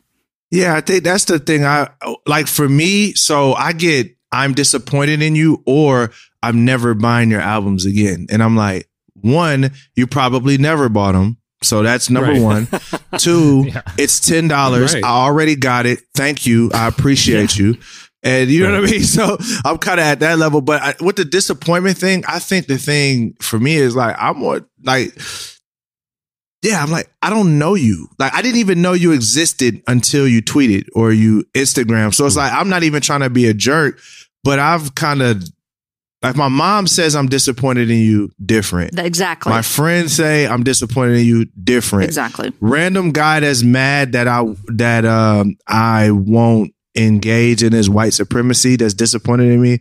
Yeah, 0.51 0.75
I 0.75 0.81
think 0.81 1.03
that's 1.03 1.25
the 1.25 1.39
thing. 1.39 1.63
I 1.63 1.89
like 2.25 2.47
for 2.47 2.67
me. 2.67 3.13
So 3.13 3.53
I 3.53 3.71
get 3.71 4.15
I'm 4.31 4.53
disappointed 4.53 5.21
in 5.21 5.35
you, 5.35 5.61
or 5.65 6.11
I'm 6.41 6.65
never 6.65 6.93
buying 6.93 7.29
your 7.29 7.41
albums 7.41 7.85
again. 7.85 8.27
And 8.29 8.41
I'm 8.41 8.55
like, 8.55 8.89
one, 9.13 9.71
you 9.95 10.07
probably 10.07 10.57
never 10.57 10.89
bought 10.89 11.13
them. 11.13 11.37
So 11.61 11.83
that's 11.83 12.09
number 12.09 12.31
Right. 12.31 12.41
one. 12.41 12.67
Two, 13.17 13.69
it's 13.97 14.19
ten 14.19 14.47
dollars. 14.47 14.93
Right. 14.93 15.03
I 15.03 15.09
already 15.09 15.55
got 15.55 15.85
it. 15.85 15.99
Thank 16.15 16.45
you. 16.45 16.71
I 16.73 16.87
appreciate 16.87 17.57
you. 17.57 17.77
And 18.23 18.49
you 18.49 18.63
know 18.63 18.81
what 18.81 18.89
I 18.89 18.91
mean? 18.91 19.03
So 19.09 19.37
I'm 19.65 19.77
kind 19.77 19.99
of 19.99 20.05
at 20.05 20.19
that 20.21 20.37
level. 20.37 20.61
But 20.61 20.81
I, 20.81 20.95
with 21.03 21.15
the 21.17 21.25
disappointment 21.25 21.97
thing, 21.97 22.23
I 22.27 22.39
think 22.39 22.67
the 22.67 22.77
thing 22.77 23.35
for 23.41 23.59
me 23.59 23.75
is 23.75 23.95
like, 23.95 24.15
I'm 24.19 24.37
more 24.37 24.61
like, 24.83 25.17
yeah, 26.61 26.83
I'm 26.83 26.91
like, 26.91 27.09
I 27.21 27.29
don't 27.29 27.57
know 27.57 27.75
you. 27.75 28.07
Like, 28.19 28.33
I 28.33 28.41
didn't 28.41 28.57
even 28.57 28.81
know 28.81 28.93
you 28.93 29.13
existed 29.13 29.81
until 29.87 30.27
you 30.27 30.41
tweeted 30.41 30.87
or 30.93 31.11
you 31.11 31.45
Instagram. 31.55 32.13
So 32.13 32.25
it's 32.25 32.35
hmm. 32.35 32.39
like, 32.41 32.53
I'm 32.53 32.69
not 32.69 32.83
even 32.83 33.01
trying 33.01 33.21
to 33.21 33.29
be 33.29 33.47
a 33.47 33.53
jerk, 33.53 33.99
but 34.43 34.59
I've 34.59 34.95
kind 34.95 35.21
of, 35.21 35.43
like, 36.21 36.35
my 36.35 36.49
mom 36.49 36.87
says 36.87 37.15
I'm 37.15 37.27
disappointed 37.27 37.89
in 37.89 37.99
you, 37.99 38.31
different. 38.45 38.99
Exactly. 38.99 39.49
My 39.49 39.61
friends 39.61 40.13
say 40.13 40.45
I'm 40.47 40.63
disappointed 40.63 41.19
in 41.19 41.25
you, 41.25 41.45
different. 41.63 42.05
exactly. 42.05 42.51
Random 42.59 43.11
guy 43.11 43.39
that's 43.39 43.63
mad 43.63 44.11
that 44.11 44.27
I 44.27 44.43
that 44.67 45.05
um 45.05 45.55
I 45.67 46.11
won't 46.11 46.73
engage 46.95 47.63
in 47.63 47.71
his 47.71 47.89
white 47.89 48.13
supremacy 48.13 48.75
that's 48.75 48.93
disappointed 48.93 49.51
in 49.51 49.61
me. 49.61 49.79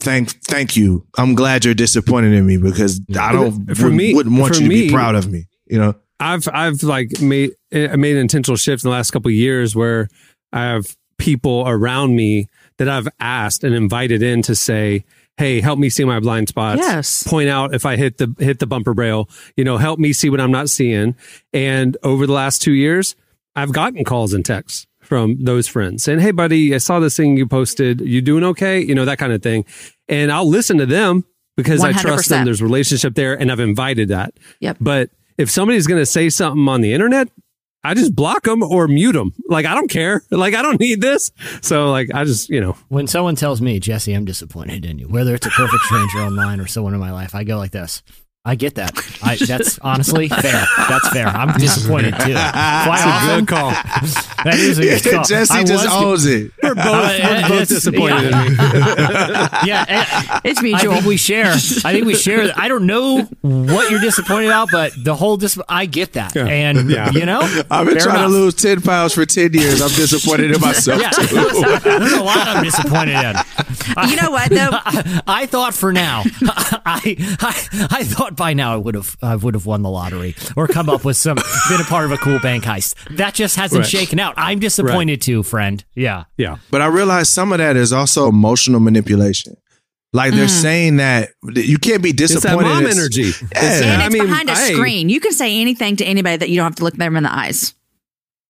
Thank 0.00 0.30
thank 0.44 0.76
you. 0.76 1.06
I'm 1.16 1.34
glad 1.34 1.64
you're 1.64 1.74
disappointed 1.74 2.32
in 2.32 2.46
me 2.46 2.56
because 2.56 3.00
I 3.18 3.32
don't 3.32 3.74
For 3.74 3.84
would, 3.84 3.94
me- 3.94 4.14
wouldn't 4.14 4.38
want 4.38 4.56
you 4.56 4.62
to 4.62 4.68
be 4.68 4.90
proud 4.90 5.14
of 5.14 5.30
me. 5.30 5.46
You 5.66 5.78
know. 5.78 5.94
I've 6.18 6.46
I've 6.52 6.82
like 6.82 7.20
made 7.22 7.52
I 7.72 7.96
made 7.96 8.16
an 8.16 8.20
intentional 8.20 8.56
shift 8.56 8.84
in 8.84 8.90
the 8.90 8.94
last 8.94 9.10
couple 9.12 9.30
of 9.30 9.34
years 9.34 9.74
where 9.74 10.08
I 10.52 10.64
have 10.64 10.94
people 11.18 11.64
around 11.66 12.14
me 12.14 12.48
that 12.78 12.88
I've 12.88 13.08
asked 13.20 13.62
and 13.64 13.74
invited 13.74 14.22
in 14.22 14.42
to 14.42 14.54
say, 14.54 15.04
"Hey, 15.40 15.60
help 15.60 15.78
me 15.78 15.90
see 15.90 16.04
my 16.04 16.20
blind 16.20 16.48
spots. 16.48 16.80
Yes. 16.80 17.22
Point 17.24 17.48
out 17.48 17.74
if 17.74 17.84
I 17.86 17.96
hit 17.96 18.18
the 18.18 18.34
hit 18.38 18.58
the 18.58 18.66
bumper 18.66 18.94
braille. 18.94 19.28
You 19.56 19.64
know, 19.64 19.78
help 19.78 19.98
me 19.98 20.12
see 20.12 20.30
what 20.30 20.40
I'm 20.40 20.52
not 20.52 20.70
seeing." 20.70 21.16
And 21.52 21.96
over 22.02 22.26
the 22.26 22.32
last 22.32 22.62
two 22.62 22.72
years, 22.72 23.16
I've 23.56 23.72
gotten 23.72 24.04
calls 24.04 24.32
and 24.32 24.44
texts 24.44 24.86
from 25.00 25.42
those 25.42 25.66
friends 25.66 26.04
saying, 26.04 26.20
"Hey, 26.20 26.30
buddy, 26.30 26.74
I 26.74 26.78
saw 26.78 27.00
this 27.00 27.16
thing 27.16 27.36
you 27.36 27.46
posted. 27.46 28.00
You 28.00 28.20
doing 28.20 28.44
okay? 28.44 28.80
You 28.80 28.94
know 28.94 29.04
that 29.06 29.18
kind 29.18 29.32
of 29.32 29.42
thing." 29.42 29.64
And 30.08 30.30
I'll 30.30 30.48
listen 30.48 30.78
to 30.78 30.86
them 30.86 31.24
because 31.56 31.82
I 31.82 31.92
trust 31.92 32.28
them. 32.28 32.40
100%. 32.40 32.44
There's 32.44 32.62
relationship 32.62 33.14
there, 33.14 33.34
and 33.34 33.50
I've 33.50 33.60
invited 33.60 34.08
that. 34.08 34.34
Yep. 34.60 34.76
But 34.80 35.10
if 35.38 35.50
somebody's 35.50 35.86
going 35.86 36.00
to 36.00 36.06
say 36.06 36.28
something 36.28 36.68
on 36.68 36.80
the 36.80 36.92
internet, 36.92 37.28
I 37.82 37.94
just 37.94 38.14
block 38.14 38.44
them 38.44 38.62
or 38.62 38.86
mute 38.88 39.12
them. 39.12 39.32
Like 39.48 39.66
I 39.66 39.74
don't 39.74 39.90
care. 39.90 40.22
Like 40.30 40.54
I 40.54 40.62
don't 40.62 40.80
need 40.80 41.00
this. 41.00 41.32
So 41.60 41.90
like 41.90 42.08
I 42.14 42.24
just 42.24 42.48
you 42.48 42.60
know 42.60 42.76
When 42.88 43.06
someone 43.06 43.36
tells 43.36 43.60
me, 43.60 43.78
Jesse, 43.80 44.12
I'm 44.12 44.24
disappointed 44.24 44.84
in 44.84 44.98
you, 44.98 45.06
whether 45.08 45.34
it's 45.34 45.46
a 45.46 45.50
perfect 45.50 45.82
stranger 45.84 46.18
online 46.20 46.60
or 46.60 46.66
someone 46.66 46.94
in 46.94 47.00
my 47.00 47.12
life, 47.12 47.34
I 47.34 47.44
go 47.44 47.58
like 47.58 47.72
this. 47.72 48.02
I 48.42 48.54
get 48.54 48.76
that. 48.76 48.92
I, 49.22 49.36
that's 49.36 49.78
honestly 49.80 50.28
fair. 50.28 50.64
That's 50.88 51.08
fair. 51.10 51.26
I'm 51.26 51.58
disappointed 51.58 52.12
too. 52.20 52.32
Quite 52.32 53.02
often. 53.04 53.40
good 53.44 53.48
call. 53.48 53.70
That 54.42 54.54
is 54.58 54.78
a 54.78 54.82
good 54.82 55.02
call. 55.16 55.24
Jesse 55.24 55.52
I 55.52 55.64
just 55.64 55.84
was- 55.84 56.02
owns 56.02 56.24
it. 56.24 56.50
We're 56.62 56.74
both, 56.74 56.86
Uh, 56.86 57.40
we're 57.42 57.48
both 57.58 57.68
disappointed 57.68 58.30
yeah. 58.30 58.44
in 58.46 58.52
me. 58.52 58.56
Yeah, 59.66 59.84
and- 59.86 60.40
It's 60.46 60.60
I 60.60 60.62
mutual. 60.62 60.94
think 60.94 61.04
we 61.04 61.18
share. 61.18 61.52
I 61.52 61.92
think 61.92 62.06
we 62.06 62.14
share. 62.14 62.50
I 62.56 62.68
don't 62.68 62.86
know 62.86 63.24
what 63.42 63.90
you're 63.90 64.00
disappointed 64.00 64.46
about, 64.46 64.70
but 64.72 64.92
the 65.04 65.14
whole 65.14 65.36
dis. 65.36 65.58
I 65.68 65.84
get 65.84 66.14
that, 66.14 66.34
Yeah. 66.34 66.46
and 66.46 66.88
Yeah. 66.90 67.10
you 67.10 67.26
know, 67.26 67.40
I've 67.70 67.86
been 67.86 67.98
trying 67.98 68.16
enough. 68.16 68.28
to 68.30 68.32
lose 68.32 68.54
ten 68.54 68.80
pounds 68.80 69.12
for 69.12 69.26
ten 69.26 69.52
years. 69.52 69.82
I'm 69.82 69.90
disappointed 69.90 70.52
in 70.52 70.60
myself 70.62 71.02
Yeah, 71.02 71.10
too. 71.10 71.26
there's 71.80 72.12
a 72.14 72.22
lot 72.22 72.38
I'm 72.48 72.64
disappointed 72.64 73.16
in. 73.22 73.36
you 74.08 74.16
know 74.16 74.30
what 74.30 74.50
though? 74.50 74.70
I, 74.72 75.22
I 75.26 75.46
thought 75.46 75.74
for 75.74 75.92
now, 75.92 76.22
I, 76.42 77.16
I 77.40 77.88
I 77.90 78.04
thought 78.04 78.36
by 78.36 78.52
now 78.54 78.74
I 78.74 78.76
would 78.76 78.94
have 78.94 79.16
I 79.22 79.36
would 79.36 79.54
have 79.54 79.66
won 79.66 79.82
the 79.82 79.90
lottery 79.90 80.34
or 80.56 80.66
come 80.66 80.88
up 80.88 81.04
with 81.04 81.16
some 81.16 81.36
been 81.36 81.80
a 81.80 81.84
part 81.84 82.04
of 82.04 82.12
a 82.12 82.16
cool 82.18 82.38
bank 82.40 82.64
heist. 82.64 82.94
That 83.16 83.34
just 83.34 83.56
hasn't 83.56 83.80
Right. 83.82 83.88
shaken 83.90 84.18
out. 84.20 84.34
I'm 84.36 84.58
disappointed 84.58 85.22
too, 85.22 85.42
friend. 85.42 85.84
Yeah. 85.94 86.24
Yeah. 86.36 86.56
But 86.70 86.82
I 86.82 86.86
realize 86.86 87.28
some 87.28 87.52
of 87.52 87.58
that 87.58 87.76
is 87.76 87.92
also 87.92 88.28
emotional 88.28 88.80
manipulation. 88.80 89.56
Like 90.12 90.32
they're 90.34 90.46
mm. 90.46 90.62
saying 90.62 90.96
that 90.96 91.30
you 91.54 91.78
can't 91.78 92.02
be 92.02 92.10
It's 92.10 92.18
that 92.20 92.28
disappointed. 92.34 92.68
mom 92.68 92.82
It's- 92.84 92.98
energy. 92.98 93.22
Yeah. 93.22 93.46
It's- 93.52 93.82
and 93.82 94.02
I 94.02 94.06
it's 94.06 94.12
mean, 94.12 94.24
behind 94.24 94.50
a 94.50 94.56
screen. 94.56 95.08
You 95.08 95.20
can 95.20 95.32
say 95.32 95.60
anything 95.60 95.96
to 95.96 96.04
anybody 96.04 96.36
that 96.36 96.48
you 96.50 96.56
don't 96.56 96.64
have 96.64 96.74
to 96.76 96.84
look 96.84 96.94
them 96.96 97.16
in 97.16 97.22
the 97.22 97.32
eyes. 97.32 97.74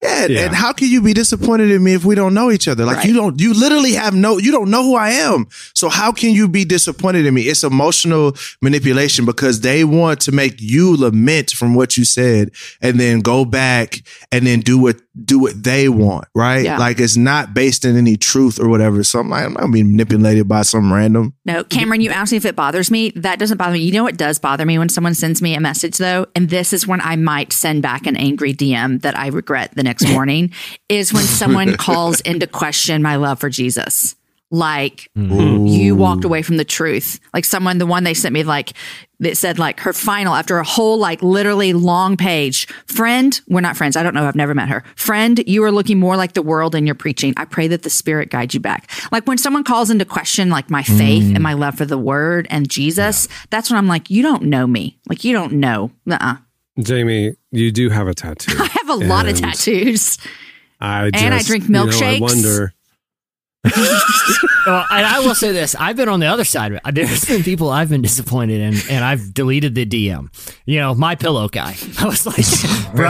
Yeah, 0.02 0.26
Yeah. 0.26 0.40
and 0.46 0.54
how 0.54 0.72
can 0.72 0.88
you 0.88 1.02
be 1.02 1.12
disappointed 1.12 1.70
in 1.70 1.82
me 1.84 1.92
if 1.92 2.04
we 2.06 2.14
don't 2.14 2.32
know 2.32 2.50
each 2.50 2.68
other? 2.68 2.86
Like 2.86 2.98
Right. 2.98 3.06
you 3.06 3.12
don't, 3.14 3.38
you 3.40 3.52
literally 3.52 3.92
have 3.92 4.14
no, 4.14 4.38
you 4.38 4.50
don't 4.50 4.70
know 4.70 4.82
who 4.82 4.94
I 4.96 5.10
am. 5.10 5.46
So 5.74 5.90
how 5.90 6.10
can 6.10 6.30
you 6.32 6.48
be 6.48 6.64
disappointed 6.64 7.26
in 7.26 7.34
me? 7.34 7.42
It's 7.42 7.62
emotional 7.64 8.34
manipulation 8.62 9.26
because 9.26 9.60
they 9.60 9.84
want 9.84 10.20
to 10.22 10.32
make 10.32 10.54
you 10.58 10.96
lament 10.96 11.50
from 11.50 11.74
what 11.74 11.98
you 11.98 12.04
said 12.04 12.50
and 12.80 12.98
then 12.98 13.20
go 13.20 13.44
back 13.44 14.02
and 14.32 14.46
then 14.46 14.60
do 14.60 14.78
what 14.78 14.96
do 15.24 15.38
what 15.38 15.62
they 15.62 15.88
want, 15.88 16.26
right? 16.34 16.64
Yeah. 16.64 16.78
Like 16.78 17.00
it's 17.00 17.16
not 17.16 17.54
based 17.54 17.84
in 17.84 17.96
any 17.96 18.16
truth 18.16 18.60
or 18.60 18.68
whatever. 18.68 19.02
So 19.02 19.20
I'm 19.20 19.28
like, 19.28 19.44
I'm 19.44 19.52
not 19.52 19.60
gonna 19.60 19.72
be 19.72 19.82
manipulated 19.82 20.48
by 20.48 20.62
some 20.62 20.92
random. 20.92 21.34
No, 21.44 21.64
Cameron, 21.64 22.00
you 22.00 22.10
asked 22.10 22.32
me 22.32 22.38
if 22.38 22.44
it 22.44 22.56
bothers 22.56 22.90
me. 22.90 23.10
That 23.16 23.38
doesn't 23.38 23.58
bother 23.58 23.74
me. 23.74 23.80
You 23.80 23.92
know 23.92 24.04
what 24.04 24.16
does 24.16 24.38
bother 24.38 24.64
me 24.64 24.78
when 24.78 24.88
someone 24.88 25.14
sends 25.14 25.42
me 25.42 25.54
a 25.54 25.60
message 25.60 25.98
though, 25.98 26.26
and 26.34 26.48
this 26.48 26.72
is 26.72 26.86
when 26.86 27.00
I 27.00 27.16
might 27.16 27.52
send 27.52 27.82
back 27.82 28.06
an 28.06 28.16
angry 28.16 28.54
DM 28.54 29.02
that 29.02 29.18
I 29.18 29.28
regret 29.28 29.72
the 29.74 29.82
next 29.82 30.08
morning, 30.12 30.52
is 30.88 31.12
when 31.12 31.24
someone 31.24 31.76
calls 31.76 32.20
into 32.20 32.46
question 32.46 33.02
my 33.02 33.16
love 33.16 33.40
for 33.40 33.50
Jesus. 33.50 34.16
Like 34.50 35.08
mm-hmm. 35.16 35.66
you 35.66 35.94
walked 35.94 36.24
away 36.24 36.42
from 36.42 36.56
the 36.56 36.64
truth. 36.64 37.20
Like 37.32 37.44
someone, 37.44 37.78
the 37.78 37.86
one 37.86 38.02
they 38.02 38.14
sent 38.14 38.32
me, 38.32 38.42
like 38.42 38.72
that 39.20 39.36
said, 39.36 39.58
like 39.58 39.80
her 39.80 39.92
final 39.92 40.34
after 40.34 40.58
a 40.58 40.64
whole, 40.64 40.98
like 40.98 41.22
literally 41.22 41.72
long 41.72 42.16
page. 42.16 42.66
Friend, 42.86 43.40
we're 43.48 43.60
not 43.60 43.76
friends. 43.76 43.96
I 43.96 44.02
don't 44.02 44.14
know. 44.14 44.24
I've 44.24 44.34
never 44.34 44.54
met 44.54 44.68
her. 44.68 44.82
Friend, 44.96 45.42
you 45.46 45.62
are 45.64 45.70
looking 45.72 45.98
more 45.98 46.16
like 46.16 46.32
the 46.32 46.42
world 46.42 46.74
in 46.74 46.86
your 46.86 46.94
preaching. 46.94 47.34
I 47.36 47.44
pray 47.44 47.68
that 47.68 47.82
the 47.82 47.90
Spirit 47.90 48.30
guides 48.30 48.54
you 48.54 48.60
back. 48.60 48.90
Like 49.12 49.26
when 49.26 49.38
someone 49.38 49.64
calls 49.64 49.90
into 49.90 50.04
question, 50.04 50.50
like 50.50 50.70
my 50.70 50.82
faith 50.82 51.34
and 51.34 51.42
my 51.42 51.52
love 51.52 51.76
for 51.76 51.84
the 51.84 51.98
Word 51.98 52.46
and 52.50 52.68
Jesus, 52.68 53.28
that's 53.50 53.70
when 53.70 53.78
I'm 53.78 53.88
like, 53.88 54.10
you 54.10 54.22
don't 54.22 54.42
know 54.44 54.66
me. 54.66 54.98
Like 55.08 55.24
you 55.24 55.32
don't 55.32 55.54
know. 55.54 55.90
uh 56.10 56.36
Jamie, 56.80 57.34
you 57.50 57.70
do 57.72 57.90
have 57.90 58.08
a 58.08 58.14
tattoo. 58.14 58.54
I 58.58 58.66
have 58.66 58.88
a 58.88 58.94
lot 58.94 59.28
of 59.28 59.38
tattoos. 59.38 60.18
I 60.80 61.10
just, 61.10 61.22
And 61.22 61.34
I 61.34 61.42
drink 61.42 61.64
you 61.64 61.70
know, 61.70 61.86
milkshakes. 61.86 62.16
I 62.16 62.20
wonder. 62.20 62.74
Well, 64.66 64.84
and 64.90 65.06
I 65.06 65.20
will 65.20 65.34
say 65.34 65.52
this: 65.52 65.74
I've 65.74 65.96
been 65.96 66.08
on 66.10 66.20
the 66.20 66.26
other 66.26 66.44
side. 66.44 66.72
of 66.72 66.80
it. 66.84 66.94
There's 66.94 67.24
been 67.24 67.42
people 67.42 67.70
I've 67.70 67.88
been 67.88 68.02
disappointed 68.02 68.60
in, 68.60 68.74
and 68.90 69.02
I've 69.02 69.32
deleted 69.32 69.74
the 69.74 69.86
DM. 69.86 70.28
You 70.66 70.78
know, 70.78 70.94
my 70.94 71.14
pillow 71.14 71.48
guy. 71.48 71.76
I 71.98 72.04
was 72.04 72.26
like, 72.26 72.44
bro, 72.94 73.08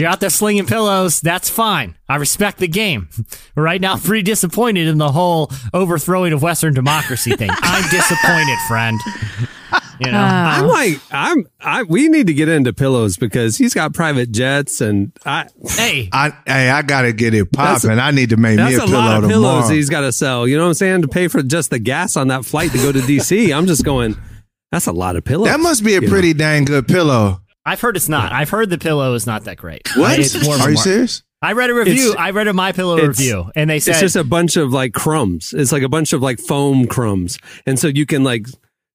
you're 0.00 0.08
out 0.10 0.20
there 0.20 0.30
slinging 0.30 0.66
pillows. 0.66 1.20
That's 1.20 1.48
fine. 1.50 1.96
I 2.08 2.16
respect 2.16 2.58
the 2.58 2.68
game. 2.68 3.08
Right 3.56 3.80
now, 3.80 3.92
I'm 3.94 4.00
pretty 4.00 4.22
disappointed 4.22 4.86
in 4.88 4.96
the 4.96 5.12
whole 5.12 5.50
overthrowing 5.74 6.32
of 6.32 6.40
Western 6.40 6.72
democracy 6.72 7.32
thing. 7.36 7.50
I'm 7.62 7.82
disappointed, 7.90 8.56
friend. 8.68 8.98
You 10.00 10.10
know, 10.12 10.18
uh, 10.18 10.22
I'm 10.22 10.66
like, 10.66 10.98
I'm, 11.10 11.46
I, 11.60 11.82
we 11.82 12.08
need 12.08 12.28
to 12.28 12.32
get 12.32 12.48
into 12.48 12.72
pillows 12.72 13.18
because 13.18 13.58
he's 13.58 13.74
got 13.74 13.92
private 13.92 14.30
jets 14.32 14.80
and 14.80 15.12
I, 15.26 15.46
hey, 15.76 16.08
I, 16.12 16.32
hey, 16.46 16.70
I 16.70 16.80
gotta 16.82 17.12
get 17.12 17.34
it 17.34 17.52
popping. 17.52 17.98
I 17.98 18.12
need 18.12 18.30
to 18.30 18.38
make 18.38 18.56
me 18.56 18.62
that's 18.62 18.76
a 18.78 18.84
a, 18.84 18.86
pillow 18.86 18.98
lot 18.98 19.24
of 19.24 19.30
tomorrow. 19.30 19.56
pillows 19.58 19.68
he's 19.68 19.90
got 19.90 20.02
to 20.02 20.12
sell. 20.12 20.48
You 20.48 20.56
know 20.56 20.62
what 20.62 20.68
I'm 20.68 20.74
saying? 20.74 21.02
To 21.02 21.08
pay 21.08 21.28
for 21.28 21.42
just 21.42 21.68
the 21.70 21.78
gas 21.78 22.16
on 22.16 22.28
that 22.28 22.46
flight 22.46 22.70
to 22.72 22.78
go 22.78 22.92
to 22.92 23.00
DC. 23.00 23.54
I'm 23.54 23.66
just 23.66 23.84
going, 23.84 24.16
That's 24.72 24.86
a 24.86 24.92
lot 24.92 25.16
of 25.16 25.24
pillows. 25.24 25.48
That 25.48 25.60
must 25.60 25.84
be 25.84 25.92
a 25.96 26.00
You 26.00 26.06
know. 26.06 26.08
pretty 26.08 26.32
dang 26.32 26.64
good 26.64 26.88
pillow. 26.88 27.42
I've 27.66 27.80
heard 27.80 27.96
it's 27.96 28.08
not. 28.08 28.32
I've 28.32 28.50
heard 28.50 28.70
the 28.70 28.78
pillow 28.78 29.14
is 29.14 29.26
not 29.26 29.44
that 29.44 29.56
great. 29.58 29.82
What? 29.96 30.18
It's 30.18 30.34
more 30.44 30.54
of 30.54 30.60
a 30.60 30.64
Are 30.64 30.70
you 30.70 30.74
mar- 30.74 30.82
serious? 30.84 31.22
I 31.42 31.52
read 31.52 31.70
a 31.70 31.74
review. 31.74 32.10
It's- 32.10 32.16
I 32.18 32.30
read 32.30 32.48
a 32.48 32.52
My 32.52 32.72
Pillow 32.72 32.98
review, 33.00 33.50
and 33.56 33.68
they 33.70 33.80
said 33.80 33.92
It's 33.92 34.00
just 34.00 34.16
a 34.16 34.24
bunch 34.24 34.56
of 34.56 34.72
like 34.72 34.92
crumbs. 34.92 35.54
It's 35.56 35.72
like 35.72 35.82
a 35.82 35.88
bunch 35.88 36.12
of 36.12 36.20
like 36.22 36.38
foam 36.38 36.86
crumbs, 36.86 37.38
and 37.66 37.78
so 37.78 37.88
you 37.88 38.04
can 38.06 38.24
like 38.24 38.46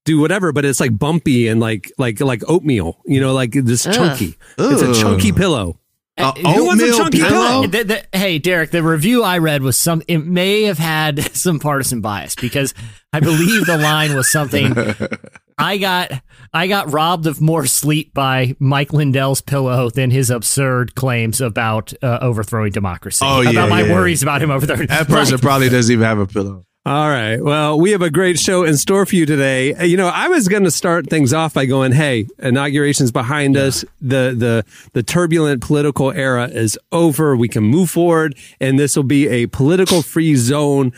do 0.06 0.20
whatever, 0.20 0.52
but 0.52 0.64
it's 0.66 0.80
like 0.80 0.98
bumpy 0.98 1.48
and 1.48 1.60
like 1.60 1.92
like 1.98 2.20
like 2.22 2.44
oatmeal. 2.48 3.00
You 3.06 3.20
know, 3.20 3.34
like 3.34 3.52
this 3.54 3.84
chunky. 3.84 4.36
It's 4.60 4.82
a 4.84 4.94
chunky 5.02 5.32
pillow. 5.32 5.80
A 6.18 6.32
Who 6.32 6.66
wants 6.66 6.82
a 6.82 6.86
oatmeal 6.86 6.98
chunky 6.98 7.20
pillow? 7.20 7.68
The- 7.68 7.84
the- 7.84 8.18
hey, 8.18 8.38
Derek, 8.40 8.70
the 8.72 8.84
review 8.84 9.24
I 9.24 9.40
read 9.40 9.64
was 9.64 9.76
some. 9.76 10.02
It 10.08 10.20
may 10.20 10.64
have 10.64 10.78
had 10.78 11.20
some 11.36 11.60
partisan 11.60 12.02
bias 12.02 12.36
because 12.36 12.74
I 13.12 13.20
believe 13.22 13.66
the 13.66 13.78
line 13.78 14.16
was 14.16 14.32
something. 14.32 14.74
I 15.58 15.78
got 15.78 16.12
I 16.54 16.68
got 16.68 16.92
robbed 16.92 17.28
of 17.28 17.42
more 17.42 17.66
sleep 17.66 18.14
by 18.14 18.56
Mike 18.60 18.94
Lindell's 18.94 19.42
pillow 19.42 19.90
than 19.90 20.12
his 20.12 20.30
absurd 20.30 20.96
claims 20.96 21.42
about 21.42 21.94
uh, 22.02 22.20
overthrowing 22.22 22.72
democracy. 22.72 23.26
Oh, 23.28 23.42
yeah, 23.42 23.52
about 23.52 23.70
my 23.70 23.84
yeah. 23.84 23.94
worries 23.94 24.22
about 24.24 24.42
him 24.42 24.52
overthrowing. 24.52 24.88
That 24.88 25.08
person 25.08 25.36
Like, 25.36 25.42
probably 25.42 25.70
doesn't 25.70 25.92
even 25.92 26.06
have 26.06 26.20
a 26.20 26.28
pillow. 26.28 26.66
All 26.88 27.10
right. 27.10 27.42
Well, 27.42 27.80
we 27.80 27.92
have 27.92 28.04
a 28.04 28.12
great 28.12 28.38
show 28.38 28.64
in 28.64 28.78
store 28.78 29.08
for 29.08 29.16
you 29.16 29.26
today. 29.26 29.74
Uh, 29.74 29.86
You 29.86 29.98
know, 29.98 30.08
I 30.08 30.28
was 30.28 30.48
going 30.48 30.66
to 30.66 30.72
start 30.72 31.10
things 31.10 31.34
off 31.34 31.56
by 31.56 31.66
going, 31.66 31.94
"Hey, 31.94 32.28
inauguration's 32.38 33.12
behind 33.12 33.58
us. 33.58 33.84
The 34.02 34.36
the 34.38 34.66
the 34.94 35.02
turbulent 35.02 35.62
political 35.64 36.12
era 36.12 36.48
is 36.48 36.78
over. 36.92 37.36
We 37.36 37.48
can 37.48 37.64
move 37.64 37.90
forward, 37.90 38.36
and 38.60 38.78
this 38.78 38.96
will 38.96 39.04
be 39.04 39.28
a 39.30 39.48
political 39.48 40.02
free 40.04 40.36
zone." 40.36 40.92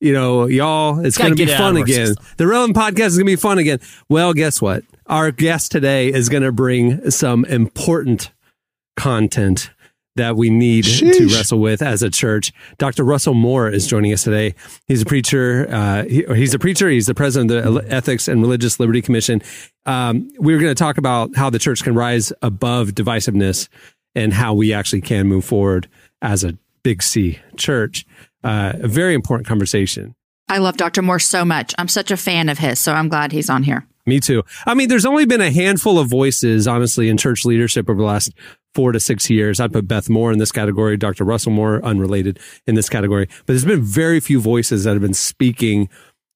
You 0.00 0.12
know, 0.12 0.46
y'all, 0.46 1.04
it's 1.04 1.18
going 1.18 1.30
to 1.30 1.36
be 1.36 1.46
get 1.46 1.54
it 1.54 1.54
out 1.54 1.58
fun 1.58 1.76
again. 1.76 2.06
system. 2.08 2.24
The 2.36 2.46
Relevant 2.46 2.76
Podcast 2.76 3.06
is 3.06 3.16
going 3.16 3.26
to 3.26 3.32
be 3.32 3.36
fun 3.36 3.58
again. 3.58 3.80
Well, 4.08 4.32
guess 4.32 4.62
what? 4.62 4.84
Our 5.06 5.32
guest 5.32 5.72
today 5.72 6.12
is 6.12 6.28
going 6.28 6.44
to 6.44 6.52
bring 6.52 7.10
some 7.10 7.44
important 7.46 8.30
content 8.96 9.70
that 10.14 10.36
we 10.36 10.50
need 10.50 10.84
to 10.84 11.26
wrestle 11.26 11.60
with 11.60 11.80
as 11.80 12.02
a 12.02 12.10
church. 12.10 12.52
Dr. 12.76 13.04
Russell 13.04 13.34
Moore 13.34 13.68
is 13.70 13.86
joining 13.86 14.12
us 14.12 14.24
today. 14.24 14.54
He's 14.86 15.02
a 15.02 15.04
preacher. 15.06 15.66
Uh, 15.70 16.04
he, 16.04 16.24
he's 16.34 16.54
a 16.54 16.58
preacher. 16.58 16.88
He's 16.90 17.06
the 17.06 17.14
president 17.14 17.50
of 17.64 17.74
the 17.74 17.92
Ethics 17.92 18.28
and 18.28 18.40
Religious 18.40 18.78
Liberty 18.80 19.00
Commission. 19.00 19.40
Um, 19.86 20.28
We're 20.38 20.58
going 20.58 20.74
to 20.74 20.78
talk 20.78 20.98
about 20.98 21.36
how 21.36 21.50
the 21.50 21.58
church 21.58 21.82
can 21.82 21.94
rise 21.94 22.32
above 22.42 22.88
divisiveness 22.90 23.68
and 24.14 24.32
how 24.32 24.54
we 24.54 24.72
actually 24.72 25.00
can 25.00 25.26
move 25.28 25.44
forward 25.44 25.88
as 26.20 26.42
a 26.44 26.58
big 26.82 27.02
C 27.02 27.38
church. 27.56 28.04
Uh, 28.44 28.72
a 28.74 28.88
very 28.88 29.14
important 29.14 29.46
conversation. 29.46 30.14
I 30.48 30.58
love 30.58 30.76
Dr. 30.76 31.02
Moore 31.02 31.18
so 31.18 31.44
much. 31.44 31.74
I'm 31.78 31.88
such 31.88 32.10
a 32.10 32.16
fan 32.16 32.48
of 32.48 32.58
his, 32.58 32.78
so 32.78 32.92
I'm 32.92 33.08
glad 33.08 33.32
he's 33.32 33.50
on 33.50 33.62
here. 33.62 33.86
Me 34.06 34.20
too. 34.20 34.42
I 34.66 34.72
mean, 34.72 34.88
there's 34.88 35.04
only 35.04 35.26
been 35.26 35.42
a 35.42 35.50
handful 35.50 35.98
of 35.98 36.08
voices, 36.08 36.66
honestly, 36.66 37.10
in 37.10 37.18
church 37.18 37.44
leadership 37.44 37.90
over 37.90 37.98
the 37.98 38.06
last 38.06 38.32
four 38.74 38.92
to 38.92 39.00
six 39.00 39.28
years. 39.28 39.60
I'd 39.60 39.72
put 39.72 39.86
Beth 39.86 40.08
Moore 40.08 40.32
in 40.32 40.38
this 40.38 40.50
category, 40.52 40.96
Dr. 40.96 41.24
Russell 41.24 41.52
Moore, 41.52 41.84
unrelated, 41.84 42.38
in 42.66 42.74
this 42.74 42.88
category. 42.88 43.26
But 43.26 43.48
there's 43.48 43.66
been 43.66 43.82
very 43.82 44.20
few 44.20 44.40
voices 44.40 44.84
that 44.84 44.92
have 44.92 45.02
been 45.02 45.12
speaking 45.12 45.90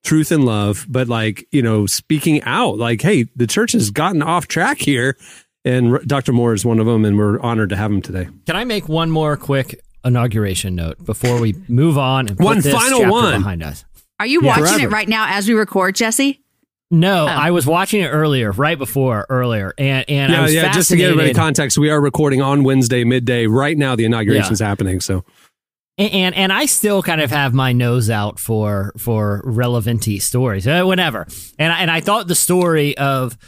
truth 0.05 0.31
and 0.33 0.45
love, 0.45 0.85
but 0.89 1.09
like, 1.09 1.47
you 1.51 1.63
know, 1.63 1.87
speaking 1.87 2.43
out 2.43 2.77
like, 2.77 3.01
hey, 3.01 3.27
the 3.37 3.47
church 3.47 3.73
has 3.73 3.91
gotten 3.91 4.21
off 4.21 4.49
track 4.49 4.79
here. 4.79 5.17
And 5.65 5.93
R- 5.93 6.03
Dr. 6.05 6.33
Moore 6.33 6.53
is 6.53 6.65
one 6.67 6.81
of 6.81 6.87
them, 6.87 7.05
and 7.05 7.17
we're 7.17 7.41
honored 7.41 7.71
to 7.71 7.77
have 7.77 7.91
him 7.91 8.03
today. 8.03 8.29
Can 8.47 8.57
I 8.57 8.65
make 8.65 8.89
one 8.89 9.11
more 9.11 9.37
quick 9.37 9.81
inauguration 10.05 10.75
note 10.75 11.05
before 11.05 11.41
we 11.41 11.55
move 11.69 11.99
on? 11.99 12.29
And 12.29 12.37
put 12.39 12.45
One 12.45 12.61
this 12.61 12.73
final 12.73 13.11
one. 13.11 13.39
behind 13.41 13.63
us. 13.63 13.85
Are 14.21 14.27
you 14.27 14.41
Yeah. 14.43 14.49
watching 14.49 14.65
Forever. 14.67 14.85
it 14.85 14.91
right 14.91 15.09
now 15.09 15.27
as 15.29 15.49
we 15.49 15.55
record, 15.55 15.95
Jesse? 15.95 16.41
No, 16.91 17.25
Oh. 17.25 17.27
I 17.27 17.51
was 17.53 17.67
watching 17.67 18.03
it 18.03 18.09
earlier, 18.09 18.53
right 18.53 18.77
before 18.77 19.25
earlier, 19.31 19.73
and 19.79 20.05
and 20.09 20.31
I 20.33 20.37
yeah, 20.37 20.43
was 20.43 20.55
yeah. 20.55 20.73
Just 20.73 20.91
to 20.91 20.97
give 20.97 21.07
everybody 21.07 21.29
fascinated- 21.31 21.37
context, 21.43 21.79
we 21.79 21.89
are 21.91 22.01
recording 22.01 22.43
on 22.43 22.65
Wednesday 22.65 23.03
midday. 23.05 23.47
Right 23.47 23.79
now, 23.79 23.97
the 23.97 24.05
inauguration 24.05 24.33
inauguration's 24.33 24.61
happening. 24.61 25.01
So 25.01 25.25
and, 25.97 26.13
and 26.13 26.35
and 26.35 26.53
I 26.53 26.67
still 26.67 27.03
kind 27.03 27.21
of 27.23 27.31
have 27.31 27.55
my 27.55 27.73
nose 27.73 28.11
out 28.11 28.39
for 28.39 28.93
for 28.99 29.43
relevanty 29.47 30.21
stories, 30.21 30.67
uh, 30.67 30.83
whatever. 30.83 31.27
And 31.59 31.73
I, 31.73 31.79
and 31.81 31.91
I 31.91 32.01
thought 32.01 32.29
the 32.29 32.35
story 32.35 32.97
of 32.99 33.39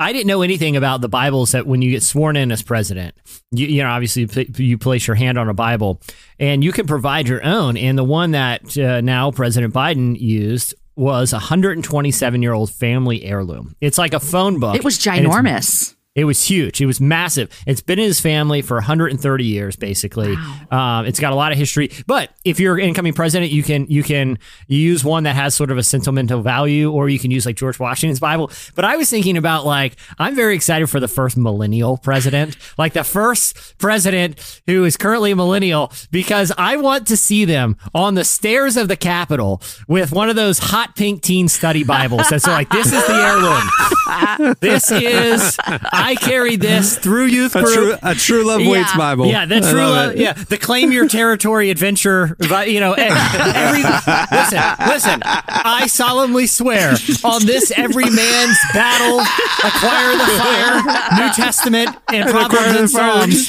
I 0.00 0.12
didn't 0.12 0.28
know 0.28 0.42
anything 0.42 0.76
about 0.76 1.00
the 1.00 1.08
Bibles 1.08 1.52
that 1.52 1.66
when 1.66 1.82
you 1.82 1.90
get 1.90 2.04
sworn 2.04 2.36
in 2.36 2.52
as 2.52 2.62
president, 2.62 3.16
you, 3.50 3.66
you 3.66 3.82
know, 3.82 3.88
obviously 3.88 4.28
you 4.56 4.78
place 4.78 5.06
your 5.06 5.16
hand 5.16 5.38
on 5.38 5.48
a 5.48 5.54
Bible, 5.54 6.00
and 6.38 6.62
you 6.62 6.70
can 6.70 6.86
provide 6.86 7.26
your 7.26 7.44
own. 7.44 7.76
And 7.76 7.98
the 7.98 8.04
one 8.04 8.30
that 8.30 8.78
uh, 8.78 9.00
now 9.00 9.32
President 9.32 9.74
Biden 9.74 10.18
used 10.18 10.74
was 10.94 11.32
a 11.32 11.36
127 11.36 12.42
year 12.42 12.52
old 12.52 12.70
family 12.70 13.24
heirloom. 13.24 13.74
It's 13.80 13.98
like 13.98 14.14
a 14.14 14.20
phone 14.20 14.60
book. 14.60 14.76
It 14.76 14.84
was 14.84 14.98
ginormous. 14.98 15.96
It 16.18 16.24
was 16.24 16.42
huge. 16.42 16.80
It 16.80 16.86
was 16.86 17.00
massive. 17.00 17.48
It's 17.64 17.80
been 17.80 18.00
in 18.00 18.06
his 18.06 18.20
family 18.20 18.60
for 18.60 18.74
130 18.74 19.44
years, 19.44 19.76
basically. 19.76 20.34
Um, 20.70 21.06
it's 21.06 21.20
got 21.20 21.32
a 21.32 21.36
lot 21.36 21.52
of 21.52 21.58
history. 21.58 21.92
But 22.08 22.30
if 22.44 22.58
you're 22.58 22.76
an 22.76 22.84
incoming 22.86 23.12
president, 23.12 23.52
you 23.52 23.62
can 23.62 23.86
you 23.88 24.02
can 24.02 24.38
use 24.66 25.04
one 25.04 25.22
that 25.22 25.36
has 25.36 25.54
sort 25.54 25.70
of 25.70 25.78
a 25.78 25.82
sentimental 25.84 26.42
value, 26.42 26.90
or 26.90 27.08
you 27.08 27.20
can 27.20 27.30
use 27.30 27.46
like 27.46 27.54
George 27.54 27.78
Washington's 27.78 28.18
Bible. 28.18 28.50
But 28.74 28.84
I 28.84 28.96
was 28.96 29.08
thinking 29.08 29.36
about 29.36 29.64
like 29.64 29.96
I'm 30.18 30.34
very 30.34 30.56
excited 30.56 30.90
for 30.90 30.98
the 30.98 31.06
first 31.06 31.36
millennial 31.36 31.98
president, 31.98 32.56
like 32.76 32.94
the 32.94 33.04
first 33.04 33.78
president 33.78 34.60
who 34.66 34.84
is 34.84 34.96
currently 34.96 35.30
a 35.30 35.36
millennial, 35.36 35.92
because 36.10 36.52
I 36.58 36.78
want 36.78 37.06
to 37.08 37.16
see 37.16 37.44
them 37.44 37.76
on 37.94 38.14
the 38.14 38.24
stairs 38.24 38.76
of 38.76 38.88
the 38.88 38.96
Capitol 38.96 39.62
with 39.86 40.10
one 40.10 40.28
of 40.28 40.34
those 40.34 40.58
hot 40.58 40.96
pink 40.96 41.22
teen 41.22 41.46
study 41.46 41.84
Bibles. 41.84 42.28
That's 42.28 42.46
like 42.46 42.70
this 42.70 42.92
is 42.92 43.06
the 43.06 43.14
heirloom. 43.14 43.62
This 44.60 44.90
is 44.90 45.58
I 45.64 46.07
carried 46.14 46.60
this 46.60 46.96
through 46.98 47.26
youth 47.26 47.54
a 47.56 47.62
group. 47.62 47.74
true, 47.74 47.96
a 48.02 48.14
true 48.14 48.44
love 48.44 48.60
Yeah. 48.60 48.70
waits 48.70 48.96
Bible. 48.96 49.26
Yeah, 49.26 49.44
the 49.46 49.60
true 49.60 49.80
love 49.80 50.12
it. 50.12 50.18
yeah, 50.18 50.32
the 50.32 50.56
claim 50.58 50.90
your 50.92 51.08
territory 51.08 51.70
adventure. 51.70 52.36
You 52.40 52.80
know, 52.80 52.94
e- 52.96 53.00
every 53.00 53.82
listen, 53.82 54.62
listen. 54.86 55.22
I 55.24 55.86
solemnly 55.88 56.46
swear 56.46 56.94
on 57.24 57.44
this 57.46 57.72
every 57.76 58.08
man's 58.10 58.58
battle, 58.74 59.20
acquire 59.64 60.16
the 60.16 60.26
fire, 60.38 60.82
New 61.26 61.32
Testament, 61.34 61.90
and 62.12 62.28
Proverbs 62.30 62.76
and 62.78 62.90
Psalms. 62.90 63.48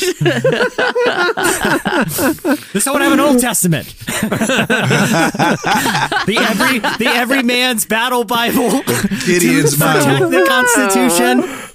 this 2.74 2.86
one 2.86 3.02
have 3.02 3.12
an 3.14 3.20
Old 3.20 3.40
Testament. 3.40 3.88
the 6.26 6.38
every 6.50 6.80
the 6.80 7.08
every 7.08 7.44
man's 7.44 7.86
battle 7.86 8.24
Bible 8.24 8.82
Gideon's 9.26 9.78
to 9.78 9.86
protect 9.86 10.06
Bible. 10.06 10.30
the 10.30 10.46
Constitution. 10.48 11.69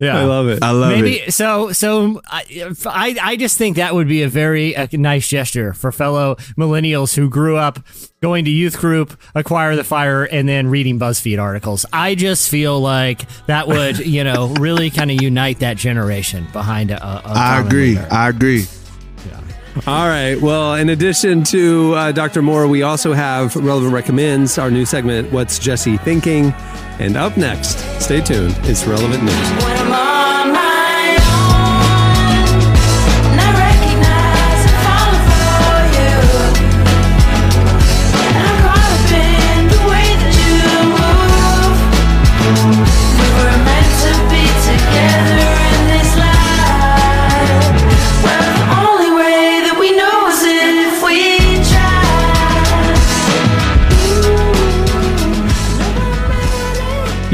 Yeah, 0.00 0.16
I 0.16 0.24
love 0.24 0.46
it. 0.48 0.62
I 0.62 0.70
love 0.70 0.90
Maybe 0.92 1.14
it. 1.16 1.34
so. 1.34 1.72
So 1.72 2.20
I, 2.26 2.72
I, 2.86 3.16
I 3.20 3.36
just 3.36 3.58
think 3.58 3.76
that 3.78 3.94
would 3.96 4.06
be 4.06 4.22
a 4.22 4.28
very 4.28 4.76
uh 4.76 4.86
nice 4.92 5.26
gesture 5.28 5.72
for 5.72 5.90
fellow 5.90 6.36
millennials 6.56 7.16
who 7.16 7.28
grew 7.28 7.56
up 7.56 7.80
going 8.22 8.44
to 8.44 8.50
youth 8.52 8.78
group, 8.78 9.20
acquire 9.34 9.74
the 9.74 9.82
fire, 9.82 10.22
and 10.24 10.48
then 10.48 10.68
reading 10.68 11.00
BuzzFeed 11.00 11.40
articles. 11.40 11.84
I 11.92 12.14
just 12.14 12.48
feel 12.48 12.78
like 12.80 13.22
that 13.46 13.66
would, 13.66 13.98
you 13.98 14.22
know, 14.22 14.48
really 14.60 14.90
kind 14.90 15.10
of 15.10 15.20
unite 15.20 15.58
that 15.60 15.76
generation 15.76 16.46
behind 16.52 16.92
a. 16.92 17.04
a 17.04 17.16
a 17.18 17.22
I 17.34 17.60
agree. 17.60 17.90
leader. 17.96 18.08
I 18.10 18.28
agree. 18.28 18.66
All 19.86 20.08
right. 20.08 20.36
Well, 20.40 20.74
in 20.74 20.88
addition 20.90 21.44
to 21.44 21.94
uh, 21.94 22.12
Dr. 22.12 22.42
Moore, 22.42 22.66
we 22.66 22.82
also 22.82 23.12
have 23.12 23.54
Relevant 23.56 23.92
Recommends, 23.92 24.58
our 24.58 24.70
new 24.70 24.84
segment, 24.84 25.32
What's 25.32 25.58
Jesse 25.58 25.96
Thinking? 25.98 26.52
And 26.98 27.16
up 27.16 27.36
next, 27.36 27.78
stay 28.02 28.20
tuned, 28.20 28.56
it's 28.64 28.84
Relevant 28.86 29.22
News. 29.22 30.17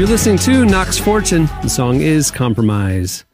You're 0.05 0.11
listening 0.11 0.37
to 0.37 0.65
Knox 0.65 0.99
Fortune. 0.99 1.49
The 1.63 1.67
song 1.67 1.99
is 1.99 2.29
Compromise. 2.29 3.25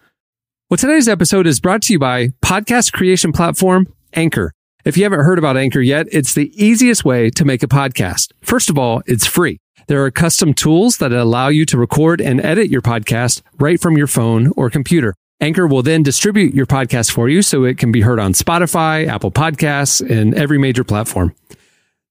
Well, 0.69 0.77
today's 0.77 1.10
episode 1.10 1.45
is 1.45 1.60
brought 1.60 1.81
to 1.81 1.91
you 1.91 1.99
by 1.99 2.29
podcast 2.41 2.93
creation 2.93 3.34
platform 3.34 3.93
Anchor. 4.13 4.53
If 4.86 4.95
you 4.95 5.03
haven't 5.03 5.25
heard 5.25 5.38
about 5.38 5.57
Anchor 5.57 5.81
yet, 5.81 6.07
it's 6.13 6.34
the 6.34 6.49
easiest 6.55 7.03
way 7.03 7.29
to 7.31 7.43
make 7.43 7.62
a 7.62 7.67
podcast. 7.67 8.31
First 8.41 8.69
of 8.69 8.77
all, 8.77 9.03
it's 9.05 9.25
free. 9.25 9.57
There 9.88 10.01
are 10.05 10.12
custom 10.12 10.53
tools 10.53 10.99
that 10.99 11.12
allow 11.12 11.49
you 11.49 11.65
to 11.65 11.77
record 11.77 12.21
and 12.21 12.39
edit 12.39 12.69
your 12.69 12.81
podcast 12.81 13.41
right 13.60 13.77
from 13.77 13.97
your 13.97 14.07
phone 14.07 14.53
or 14.55 14.69
computer. 14.69 15.13
Anchor 15.41 15.67
will 15.67 15.84
then 15.84 16.03
distribute 16.03 16.53
your 16.53 16.67
podcast 16.67 17.12
for 17.12 17.27
you 17.27 17.41
so 17.41 17.65
it 17.65 17.79
can 17.79 17.91
be 17.91 17.99
heard 17.99 18.17
on 18.17 18.31
Spotify, 18.31 19.05
Apple 19.07 19.31
Podcasts, 19.31 19.99
and 20.10 20.34
every 20.36 20.57
major 20.57 20.86
platform. 20.86 21.36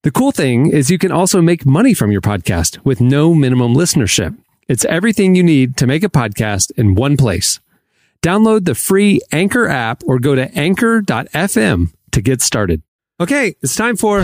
The 0.03 0.11
cool 0.11 0.33
thing 0.33 0.70
is 0.70 0.90
you 0.90 0.99
can 0.99 1.12
also 1.12 1.40
make 1.40 1.64
money 1.64 1.94
from 1.94 2.12
your 2.12 2.20
podcast 2.20 2.85
with 2.85 3.01
no 3.01 3.33
minimum 3.33 3.73
listenership. 3.73 4.37
It's 4.70 4.85
everything 4.85 5.35
you 5.35 5.42
need 5.42 5.76
to 5.78 5.87
make 5.88 6.04
a 6.04 6.09
podcast 6.09 6.70
in 6.76 6.94
one 6.94 7.16
place. 7.16 7.59
Download 8.22 8.64
the 8.64 8.76
free 8.76 9.20
Anchor 9.33 9.66
app 9.66 10.04
or 10.06 10.20
go 10.20 10.37
to 10.37 10.48
anchor.fm 10.56 11.92
to 12.12 12.20
get 12.22 12.40
started. 12.40 12.80
Okay, 13.18 13.56
it's 13.62 13.74
time 13.74 13.96
for 13.96 14.22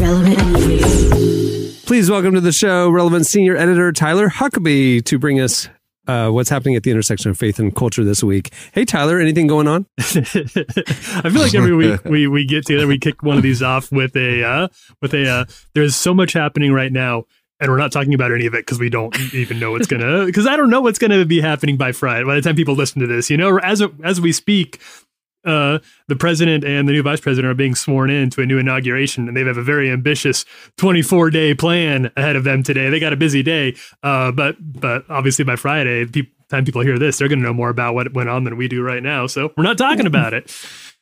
Relevant 0.00 0.44
news. 0.66 1.84
Please 1.84 2.10
welcome 2.10 2.34
to 2.34 2.40
the 2.40 2.50
show 2.50 2.90
relevant 2.90 3.26
senior 3.26 3.56
editor 3.56 3.92
Tyler 3.92 4.28
Huckabee 4.28 5.04
to 5.04 5.20
bring 5.20 5.38
us 5.38 5.68
uh, 6.08 6.28
what's 6.30 6.50
happening 6.50 6.74
at 6.74 6.82
the 6.82 6.90
intersection 6.90 7.30
of 7.30 7.38
faith 7.38 7.60
and 7.60 7.74
culture 7.74 8.02
this 8.02 8.24
week. 8.24 8.52
Hey, 8.72 8.84
Tyler, 8.84 9.20
anything 9.20 9.46
going 9.46 9.68
on? 9.68 9.86
I 9.98 10.02
feel 10.02 11.40
like 11.40 11.54
every 11.54 11.76
week 11.76 12.04
we, 12.04 12.26
we 12.26 12.44
get 12.44 12.66
together, 12.66 12.88
we 12.88 12.98
kick 12.98 13.22
one 13.22 13.36
of 13.36 13.44
these 13.44 13.62
off 13.62 13.92
with 13.92 14.16
a 14.16 14.42
uh, 14.42 14.68
with 15.00 15.14
a. 15.14 15.28
Uh, 15.28 15.44
there's 15.74 15.94
so 15.94 16.12
much 16.12 16.32
happening 16.32 16.72
right 16.72 16.90
now, 16.90 17.24
and 17.60 17.70
we're 17.70 17.78
not 17.78 17.92
talking 17.92 18.14
about 18.14 18.32
any 18.32 18.46
of 18.46 18.54
it 18.54 18.66
because 18.66 18.78
we 18.78 18.88
don't 18.88 19.18
even 19.34 19.58
know 19.58 19.72
what's 19.72 19.86
gonna. 19.86 20.24
Because 20.30 20.46
I 20.46 20.56
don't 20.56 20.70
know 20.70 20.80
what's 20.80 20.98
gonna 20.98 21.24
be 21.24 21.40
happening 21.40 21.76
by 21.76 21.92
Friday. 21.92 22.24
By 22.24 22.36
the 22.36 22.42
time 22.42 22.56
people 22.56 22.74
listen 22.74 23.00
to 23.00 23.06
this, 23.06 23.30
you 23.30 23.36
know, 23.36 23.58
as 23.58 23.82
as 24.02 24.20
we 24.20 24.32
speak, 24.32 24.80
uh, 25.44 25.78
the 26.08 26.16
president 26.16 26.64
and 26.64 26.88
the 26.88 26.92
new 26.92 27.02
vice 27.02 27.20
president 27.20 27.50
are 27.50 27.54
being 27.54 27.74
sworn 27.74 28.10
in 28.10 28.30
to 28.30 28.42
a 28.42 28.46
new 28.46 28.58
inauguration, 28.58 29.28
and 29.28 29.36
they 29.36 29.44
have 29.44 29.56
a 29.56 29.62
very 29.62 29.90
ambitious 29.90 30.44
24 30.76 31.30
day 31.30 31.54
plan 31.54 32.10
ahead 32.16 32.36
of 32.36 32.44
them 32.44 32.62
today. 32.62 32.90
They 32.90 33.00
got 33.00 33.12
a 33.12 33.16
busy 33.16 33.42
day, 33.42 33.76
uh, 34.02 34.32
but 34.32 34.56
but 34.60 35.04
obviously 35.08 35.44
by 35.44 35.56
Friday, 35.56 36.06
pe- 36.06 36.28
time 36.50 36.64
people 36.64 36.82
hear 36.82 36.98
this, 36.98 37.18
they're 37.18 37.28
to 37.28 37.36
know 37.36 37.54
more 37.54 37.70
about 37.70 37.94
what 37.94 38.12
went 38.12 38.28
on 38.28 38.44
than 38.44 38.56
we 38.56 38.68
do 38.68 38.82
right 38.82 39.02
now. 39.02 39.26
So 39.26 39.52
we're 39.56 39.64
not 39.64 39.78
talking 39.78 40.06
about 40.06 40.34
it. 40.34 40.50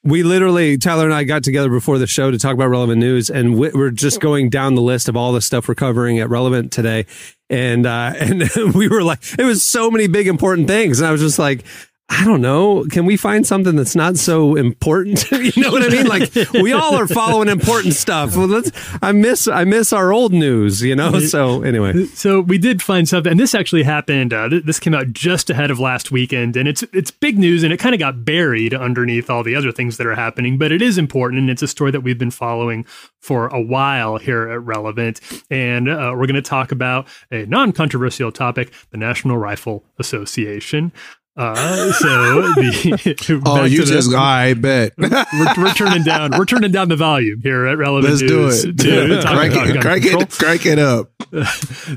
We 0.05 0.23
literally, 0.23 0.79
Tyler 0.79 1.05
and 1.05 1.13
I 1.15 1.25
got 1.25 1.43
together 1.43 1.69
before 1.69 1.99
the 1.99 2.07
show 2.07 2.31
to 2.31 2.39
talk 2.39 2.55
about 2.55 2.69
relevant 2.69 3.01
news, 3.01 3.31
and 3.31 3.57
we- 3.57 3.71
we're 3.71 3.91
just 3.91 4.21
going 4.21 4.49
down 4.49 4.75
the 4.77 4.81
list 4.83 5.09
of 5.09 5.17
all 5.17 5.33
the 5.33 5.41
stuff 5.41 5.67
we're 5.69 5.75
covering 5.75 6.19
at 6.21 6.31
Relevant 6.31 6.71
today. 6.73 7.05
And 7.51 7.85
uh, 7.85 8.15
and 8.19 8.43
we 8.75 8.89
were 8.89 9.03
like, 9.03 9.21
it 9.39 9.45
was 9.45 9.63
so 9.63 9.91
many 9.91 10.07
big 10.07 10.29
important 10.29 10.69
things, 10.69 11.01
and 11.01 11.09
I 11.09 11.13
was 11.13 11.21
just 11.21 11.39
like. 11.39 11.65
I 12.11 12.25
don't 12.25 12.41
know. 12.41 12.85
Can 12.91 13.05
we 13.05 13.17
find 13.19 13.47
something 13.47 13.77
that's 13.77 13.95
not 13.95 14.17
so 14.17 14.57
important? 14.57 15.31
you 15.57 15.63
know 15.63 15.71
what 15.71 15.83
I 15.83 15.89
mean? 15.89 16.07
Like 16.07 16.35
we 16.55 16.73
all 16.73 16.97
are 16.97 17.07
following 17.07 17.49
important 17.49 17.95
stuff. 17.95 18.35
Well, 18.35 18.49
let's. 18.49 18.73
I 19.03 19.13
miss. 19.13 19.47
I 19.47 19.65
miss 19.65 19.93
our 19.93 20.11
old 20.11 20.33
news. 20.33 20.83
You 20.83 20.97
know. 20.97 21.21
So 21.21 21.63
anyway, 21.63 22.07
So 22.07 22.41
we 22.41 22.57
did 22.57 22.83
find 22.83 23.07
something, 23.07 23.31
and 23.31 23.39
this 23.39 23.55
actually 23.55 23.83
happened. 23.83 24.33
Uh, 24.33 24.49
th- 24.49 24.65
this 24.65 24.81
came 24.81 24.95
out 24.95 25.13
just 25.13 25.51
ahead 25.51 25.71
of 25.71 25.79
last 25.79 26.11
weekend, 26.11 26.57
and 26.57 26.67
it's 26.67 26.83
it's 26.95 27.11
big 27.11 27.39
news, 27.39 27.63
and 27.63 27.73
it 27.73 27.77
kind 27.77 27.95
of 27.95 27.99
got 27.99 28.25
buried 28.25 28.73
underneath 28.73 29.29
all 29.29 29.43
the 29.43 29.55
other 29.55 29.71
things 29.71 29.99
that 29.99 30.07
are 30.07 30.15
happening. 30.15 30.57
But 30.57 30.73
it 30.73 30.81
is 30.81 30.97
important, 30.97 31.41
and 31.41 31.51
it's 31.51 31.63
a 31.63 31.69
story 31.69 31.91
that 31.91 32.01
we've 32.01 32.19
been 32.19 32.31
following 32.31 32.87
for 33.21 33.49
a 33.49 33.61
while 33.61 34.17
here 34.17 34.49
at 34.49 34.63
Relevant, 34.63 35.21
and 35.51 35.89
uh, 35.91 36.13
we're 36.17 36.27
going 36.27 36.35
to 36.35 36.43
talk 36.43 36.73
about 36.73 37.07
a 37.31 37.45
non-controversial 37.47 38.33
topic: 38.33 38.73
the 38.91 38.97
National 38.97 39.37
Rifle 39.37 39.85
Association. 39.99 40.91
Uh, 41.39 41.93
so 41.93 42.43
the 42.55 43.43
Oh, 43.47 43.65
you 43.65 43.79
to 43.79 43.85
the- 43.85 43.93
just 43.93 44.13
I 44.15 44.55
bet. 44.55 44.93
we're, 44.99 45.09
we're 45.57 45.73
turning 45.75 46.03
down 46.03 46.33
we're 46.37 46.45
turning 46.45 46.73
down 46.73 46.89
the 46.89 46.97
volume 46.97 47.41
here 47.43 47.67
at 47.67 47.79
Relevant 47.79 48.13
Let's 48.13 48.23
do 48.23 48.49
it. 48.49 48.79
to 48.79 49.21
crank 49.27 49.55
it, 49.55 49.81
crank 49.81 50.05
it, 50.05 50.31
crank 50.31 50.67
it 50.67 50.79
up. 50.79 51.11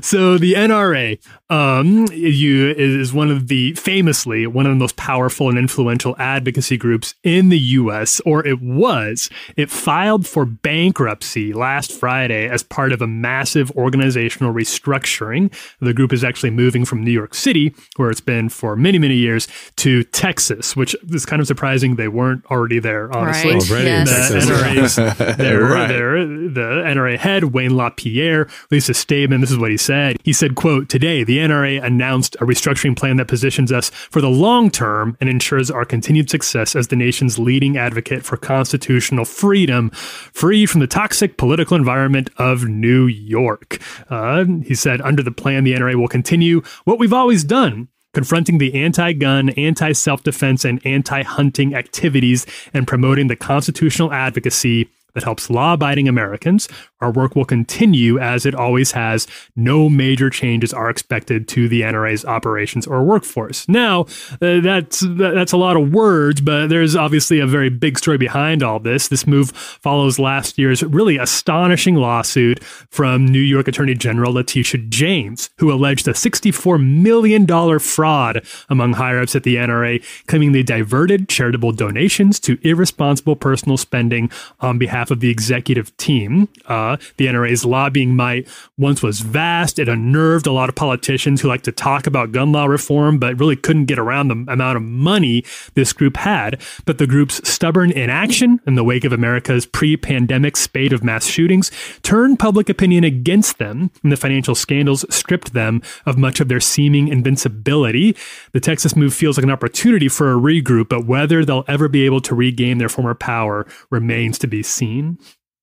So 0.02 0.36
the 0.36 0.54
NRA, 0.54 1.18
um, 1.48 2.06
you 2.12 2.68
is 2.70 3.12
one 3.14 3.30
of 3.30 3.48
the 3.48 3.72
famously 3.74 4.46
one 4.46 4.66
of 4.66 4.70
the 4.72 4.76
most 4.76 4.96
powerful 4.96 5.48
and 5.48 5.58
influential 5.58 6.14
advocacy 6.18 6.76
groups 6.76 7.14
in 7.22 7.48
the 7.48 7.58
U.S. 7.58 8.20
Or 8.26 8.46
it 8.46 8.60
was. 8.60 9.30
It 9.56 9.70
filed 9.70 10.26
for 10.26 10.44
bankruptcy 10.44 11.52
last 11.54 11.92
Friday 11.92 12.46
as 12.48 12.62
part 12.62 12.92
of 12.92 13.00
a 13.00 13.06
massive 13.06 13.70
organizational 13.72 14.52
restructuring. 14.52 15.50
The 15.80 15.94
group 15.94 16.12
is 16.12 16.22
actually 16.24 16.50
moving 16.50 16.84
from 16.84 17.02
New 17.02 17.10
York 17.12 17.34
City, 17.34 17.74
where 17.96 18.10
it's 18.10 18.20
been 18.20 18.48
for 18.50 18.76
many 18.76 18.98
many 18.98 19.14
years, 19.16 19.31
to 19.76 20.02
Texas, 20.04 20.74
which 20.76 20.94
is 21.10 21.26
kind 21.26 21.40
of 21.40 21.46
surprising 21.46 21.96
they 21.96 22.08
weren't 22.08 22.44
already 22.46 22.78
there. 22.78 23.12
Honestly, 23.14 23.52
Right. 23.54 23.70
Already 23.70 23.90
in 23.90 24.04
the 24.04 24.10
Texas. 24.10 24.44
NRA's 24.46 24.96
their, 25.38 25.60
Right. 25.62 25.86
their, 25.88 26.12
the 26.26 26.82
NRA 26.86 27.18
head, 27.18 27.44
Wayne 27.44 27.76
LaPierre, 27.76 28.48
released 28.70 28.88
a 28.88 28.94
statement. 28.94 29.40
This 29.40 29.50
is 29.50 29.58
what 29.58 29.70
he 29.70 29.76
said. 29.76 30.16
He 30.24 30.32
said, 30.32 30.54
quote, 30.54 30.88
today, 30.88 31.24
the 31.24 31.38
NRA 31.38 31.82
announced 31.82 32.34
a 32.36 32.44
restructuring 32.44 32.96
plan 32.96 33.16
that 33.16 33.28
positions 33.28 33.72
us 33.72 33.90
for 33.90 34.20
the 34.20 34.28
long 34.30 34.70
term 34.70 35.16
and 35.20 35.28
ensures 35.28 35.70
our 35.70 35.84
continued 35.84 36.30
success 36.30 36.74
as 36.76 36.88
the 36.88 36.96
nation's 36.96 37.38
leading 37.38 37.76
advocate 37.76 38.24
for 38.24 38.36
constitutional 38.36 39.24
freedom, 39.24 39.90
free 39.90 40.66
from 40.66 40.80
the 40.80 40.86
toxic 40.86 41.36
political 41.36 41.76
environment 41.76 42.30
of 42.38 42.64
New 42.64 43.06
York. 43.06 43.78
Uh, 44.10 44.44
he 44.64 44.74
said, 44.74 45.00
under 45.02 45.22
the 45.22 45.30
plan, 45.32 45.64
the 45.64 45.74
NRA 45.74 45.94
will 45.94 46.08
continue 46.08 46.62
what 46.84 46.98
we've 46.98 47.12
always 47.12 47.44
done 47.44 47.88
confronting 48.12 48.58
the 48.58 48.74
anti 48.74 49.12
gun, 49.12 49.50
anti 49.50 49.92
self 49.92 50.22
defense, 50.22 50.64
and 50.64 50.84
anti 50.86 51.22
hunting 51.22 51.74
activities 51.74 52.46
and 52.72 52.86
promoting 52.86 53.28
the 53.28 53.36
constitutional 53.36 54.12
advocacy 54.12 54.88
that 55.14 55.24
helps 55.24 55.50
law 55.50 55.74
abiding 55.74 56.08
Americans. 56.08 56.68
Our 57.00 57.10
work 57.10 57.34
will 57.34 57.44
continue 57.44 58.18
as 58.18 58.46
it 58.46 58.54
always 58.54 58.92
has. 58.92 59.26
No 59.56 59.88
major 59.88 60.30
changes 60.30 60.72
are 60.72 60.88
expected 60.88 61.48
to 61.48 61.68
the 61.68 61.82
NRA's 61.82 62.24
operations 62.24 62.86
or 62.86 63.02
workforce. 63.02 63.68
Now, 63.68 64.02
uh, 64.40 64.60
that's 64.60 65.00
that's 65.00 65.52
a 65.52 65.56
lot 65.56 65.76
of 65.76 65.92
words, 65.92 66.40
but 66.40 66.68
there's 66.68 66.94
obviously 66.94 67.40
a 67.40 67.46
very 67.46 67.70
big 67.70 67.98
story 67.98 68.18
behind 68.18 68.62
all 68.62 68.78
this. 68.78 69.08
This 69.08 69.26
move 69.26 69.50
follows 69.50 70.18
last 70.18 70.58
year's 70.58 70.82
really 70.82 71.18
astonishing 71.18 71.96
lawsuit 71.96 72.62
from 72.90 73.26
New 73.26 73.40
York 73.40 73.68
Attorney 73.68 73.94
General 73.94 74.34
Letitia 74.34 74.80
James, 74.88 75.50
who 75.58 75.72
alleged 75.72 76.06
a 76.06 76.12
$64 76.12 76.82
million 76.82 77.46
fraud 77.78 78.44
among 78.68 78.94
higher 78.94 79.20
ups 79.20 79.34
at 79.34 79.42
the 79.42 79.56
NRA, 79.56 80.04
claiming 80.26 80.52
they 80.52 80.62
diverted 80.62 81.28
charitable 81.28 81.72
donations 81.72 82.38
to 82.40 82.58
irresponsible 82.62 83.36
personal 83.36 83.76
spending 83.76 84.30
on 84.60 84.78
behalf 84.78 85.01
of 85.10 85.20
the 85.20 85.30
executive 85.30 85.96
team. 85.96 86.48
Uh, 86.66 86.96
the 87.16 87.26
NRA's 87.26 87.64
lobbying 87.64 88.14
might 88.16 88.48
once 88.78 89.02
was 89.02 89.20
vast. 89.20 89.78
It 89.78 89.88
unnerved 89.88 90.46
a 90.46 90.52
lot 90.52 90.68
of 90.68 90.74
politicians 90.74 91.40
who 91.40 91.48
like 91.48 91.62
to 91.62 91.72
talk 91.72 92.06
about 92.06 92.32
gun 92.32 92.52
law 92.52 92.66
reform, 92.66 93.18
but 93.18 93.38
really 93.38 93.56
couldn't 93.56 93.86
get 93.86 93.98
around 93.98 94.28
the 94.28 94.52
amount 94.52 94.76
of 94.76 94.82
money 94.82 95.44
this 95.74 95.92
group 95.92 96.16
had. 96.16 96.60
But 96.84 96.98
the 96.98 97.06
group's 97.06 97.46
stubborn 97.48 97.90
inaction 97.90 98.60
in 98.66 98.74
the 98.74 98.84
wake 98.84 99.04
of 99.04 99.12
America's 99.12 99.66
pre 99.66 99.96
pandemic 99.96 100.56
spate 100.56 100.92
of 100.92 101.04
mass 101.04 101.26
shootings 101.26 101.70
turned 102.02 102.38
public 102.38 102.68
opinion 102.68 103.04
against 103.04 103.58
them, 103.58 103.90
and 104.02 104.12
the 104.12 104.16
financial 104.16 104.54
scandals 104.54 105.04
stripped 105.14 105.52
them 105.52 105.82
of 106.06 106.18
much 106.18 106.40
of 106.40 106.48
their 106.48 106.60
seeming 106.60 107.08
invincibility. 107.08 108.16
The 108.52 108.60
Texas 108.60 108.96
move 108.96 109.14
feels 109.14 109.36
like 109.36 109.44
an 109.44 109.50
opportunity 109.50 110.08
for 110.08 110.32
a 110.32 110.36
regroup, 110.36 110.88
but 110.88 111.06
whether 111.06 111.44
they'll 111.44 111.64
ever 111.68 111.88
be 111.88 112.04
able 112.04 112.20
to 112.22 112.34
regain 112.34 112.78
their 112.78 112.88
former 112.88 113.14
power 113.14 113.66
remains 113.90 114.38
to 114.38 114.46
be 114.46 114.62
seen. 114.62 114.91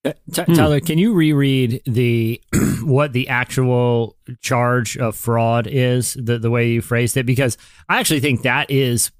Uh, 0.05 0.13
T- 0.31 0.53
Tyler, 0.55 0.79
can 0.79 0.97
you 0.97 1.13
reread 1.13 1.81
the 1.85 2.41
what 2.83 3.11
the 3.13 3.27
actual 3.27 4.15
charge 4.41 4.97
of 4.97 5.15
fraud 5.15 5.67
is, 5.67 6.13
the 6.13 6.39
the 6.39 6.49
way 6.49 6.69
you 6.69 6.81
phrased 6.81 7.17
it? 7.17 7.25
Because 7.25 7.57
I 7.89 7.99
actually 7.99 8.21
think 8.21 8.43
that 8.43 8.71
is 8.71 9.11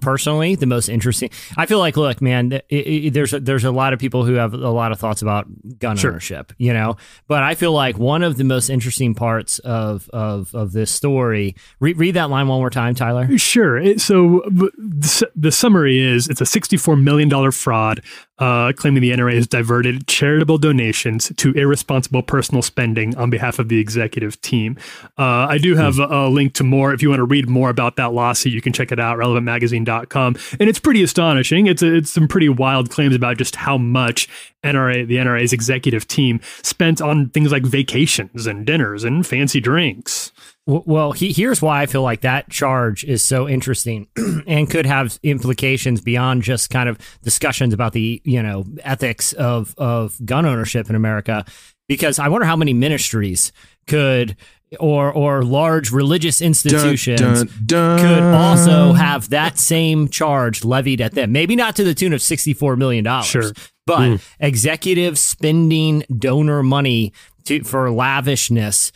personally 0.00 0.54
the 0.54 0.64
most 0.64 0.88
interesting. 0.88 1.28
I 1.58 1.66
feel 1.66 1.78
like, 1.78 1.98
look, 1.98 2.22
man, 2.22 2.50
it, 2.52 2.64
it, 2.70 3.12
there's 3.12 3.34
a, 3.34 3.40
there's 3.40 3.64
a 3.64 3.70
lot 3.70 3.92
of 3.92 3.98
people 3.98 4.24
who 4.24 4.32
have 4.36 4.54
a 4.54 4.70
lot 4.70 4.90
of 4.90 4.98
thoughts 4.98 5.20
about 5.20 5.46
gun 5.78 5.98
Sure. 5.98 6.12
ownership, 6.12 6.54
you 6.56 6.72
know, 6.72 6.96
but 7.28 7.42
I 7.42 7.54
feel 7.54 7.72
like 7.72 7.98
one 7.98 8.22
of 8.22 8.38
the 8.38 8.44
most 8.44 8.70
interesting 8.70 9.14
parts 9.14 9.58
of 9.58 10.08
of 10.14 10.54
of 10.54 10.72
this 10.72 10.90
story. 10.90 11.56
Re- 11.78 11.92
read 11.92 12.14
that 12.14 12.30
line 12.30 12.48
one 12.48 12.58
more 12.58 12.70
time, 12.70 12.94
Tyler. 12.94 13.36
Sure. 13.36 13.76
It- 13.76 14.00
so 14.00 14.42
the 14.46 15.30
the 15.36 15.52
summary 15.52 15.98
is 16.00 16.26
it's 16.26 16.40
a 16.40 16.44
$64 16.44 16.98
million 17.02 17.50
fraud 17.52 18.00
uh, 18.38 18.72
claiming 18.74 19.02
the 19.02 19.12
NRA 19.12 19.34
has 19.34 19.46
diverted 19.46 20.06
charitable 20.06 20.58
donations 20.58 21.32
to 21.36 21.52
irresponsible 21.52 22.22
personal 22.22 22.62
spending 22.62 23.16
on 23.16 23.30
behalf 23.30 23.58
of 23.58 23.68
the 23.68 23.78
executive 23.78 24.40
team. 24.40 24.76
Uh, 25.18 25.46
I 25.48 25.58
do 25.58 25.76
have 25.76 25.98
a, 25.98 26.06
a 26.06 26.28
link 26.28 26.54
to 26.54 26.64
more. 26.64 26.92
If 26.92 27.02
you 27.02 27.08
want 27.08 27.20
to 27.20 27.24
read 27.24 27.48
more 27.48 27.70
about 27.70 27.96
that 27.96 28.12
lawsuit, 28.12 28.52
you 28.52 28.62
can 28.62 28.72
check 28.72 28.90
it 28.90 28.98
out, 28.98 29.18
relevantmagazine.com. 29.18 30.36
And 30.58 30.68
it's 30.68 30.78
pretty 30.78 31.02
astonishing. 31.02 31.66
It's, 31.66 31.82
a, 31.82 31.94
it's 31.94 32.10
some 32.10 32.26
pretty 32.26 32.48
wild 32.48 32.90
claims 32.90 33.14
about 33.14 33.36
just 33.36 33.56
how 33.56 33.78
much 33.78 34.28
NRA, 34.64 35.06
the 35.06 35.16
NRA's 35.16 35.52
executive 35.52 36.08
team 36.08 36.40
spent 36.62 37.00
on 37.00 37.28
things 37.30 37.52
like 37.52 37.64
vacations 37.64 38.46
and 38.46 38.64
dinners 38.64 39.04
and 39.04 39.26
fancy 39.26 39.60
drinks. 39.60 40.32
Well, 40.64 41.10
he, 41.10 41.32
here's 41.32 41.60
why 41.60 41.82
I 41.82 41.86
feel 41.86 42.02
like 42.02 42.20
that 42.20 42.48
charge 42.48 43.02
is 43.02 43.20
so 43.20 43.48
interesting 43.48 44.06
and 44.46 44.70
could 44.70 44.86
have 44.86 45.18
implications 45.24 46.00
beyond 46.00 46.42
just 46.42 46.70
kind 46.70 46.88
of 46.88 46.98
discussions 47.22 47.74
about 47.74 47.92
the 47.92 48.22
you 48.24 48.42
know 48.42 48.64
ethics 48.84 49.32
of 49.32 49.74
of 49.76 50.16
gun 50.24 50.46
ownership 50.46 50.88
in 50.88 50.94
America. 50.94 51.44
Because 51.88 52.20
I 52.20 52.28
wonder 52.28 52.46
how 52.46 52.56
many 52.56 52.72
ministries 52.74 53.50
could 53.88 54.36
or 54.78 55.12
or 55.12 55.42
large 55.42 55.90
religious 55.90 56.40
institutions 56.40 57.44
dun, 57.44 57.48
dun. 57.66 57.98
could 57.98 58.22
also 58.22 58.92
have 58.92 59.30
that 59.30 59.58
same 59.58 60.08
charge 60.08 60.64
levied 60.64 61.00
at 61.00 61.12
them. 61.12 61.32
Maybe 61.32 61.56
not 61.56 61.74
to 61.76 61.84
the 61.84 61.92
tune 61.92 62.12
of 62.12 62.22
sixty 62.22 62.54
four 62.54 62.76
million 62.76 63.02
dollars, 63.02 63.26
Sure. 63.26 63.52
but 63.84 64.08
hmm. 64.08 64.16
executive 64.38 65.18
spending 65.18 66.04
donor 66.16 66.62
money 66.62 67.12
to 67.46 67.64
for 67.64 67.90
lavishness 67.90 68.92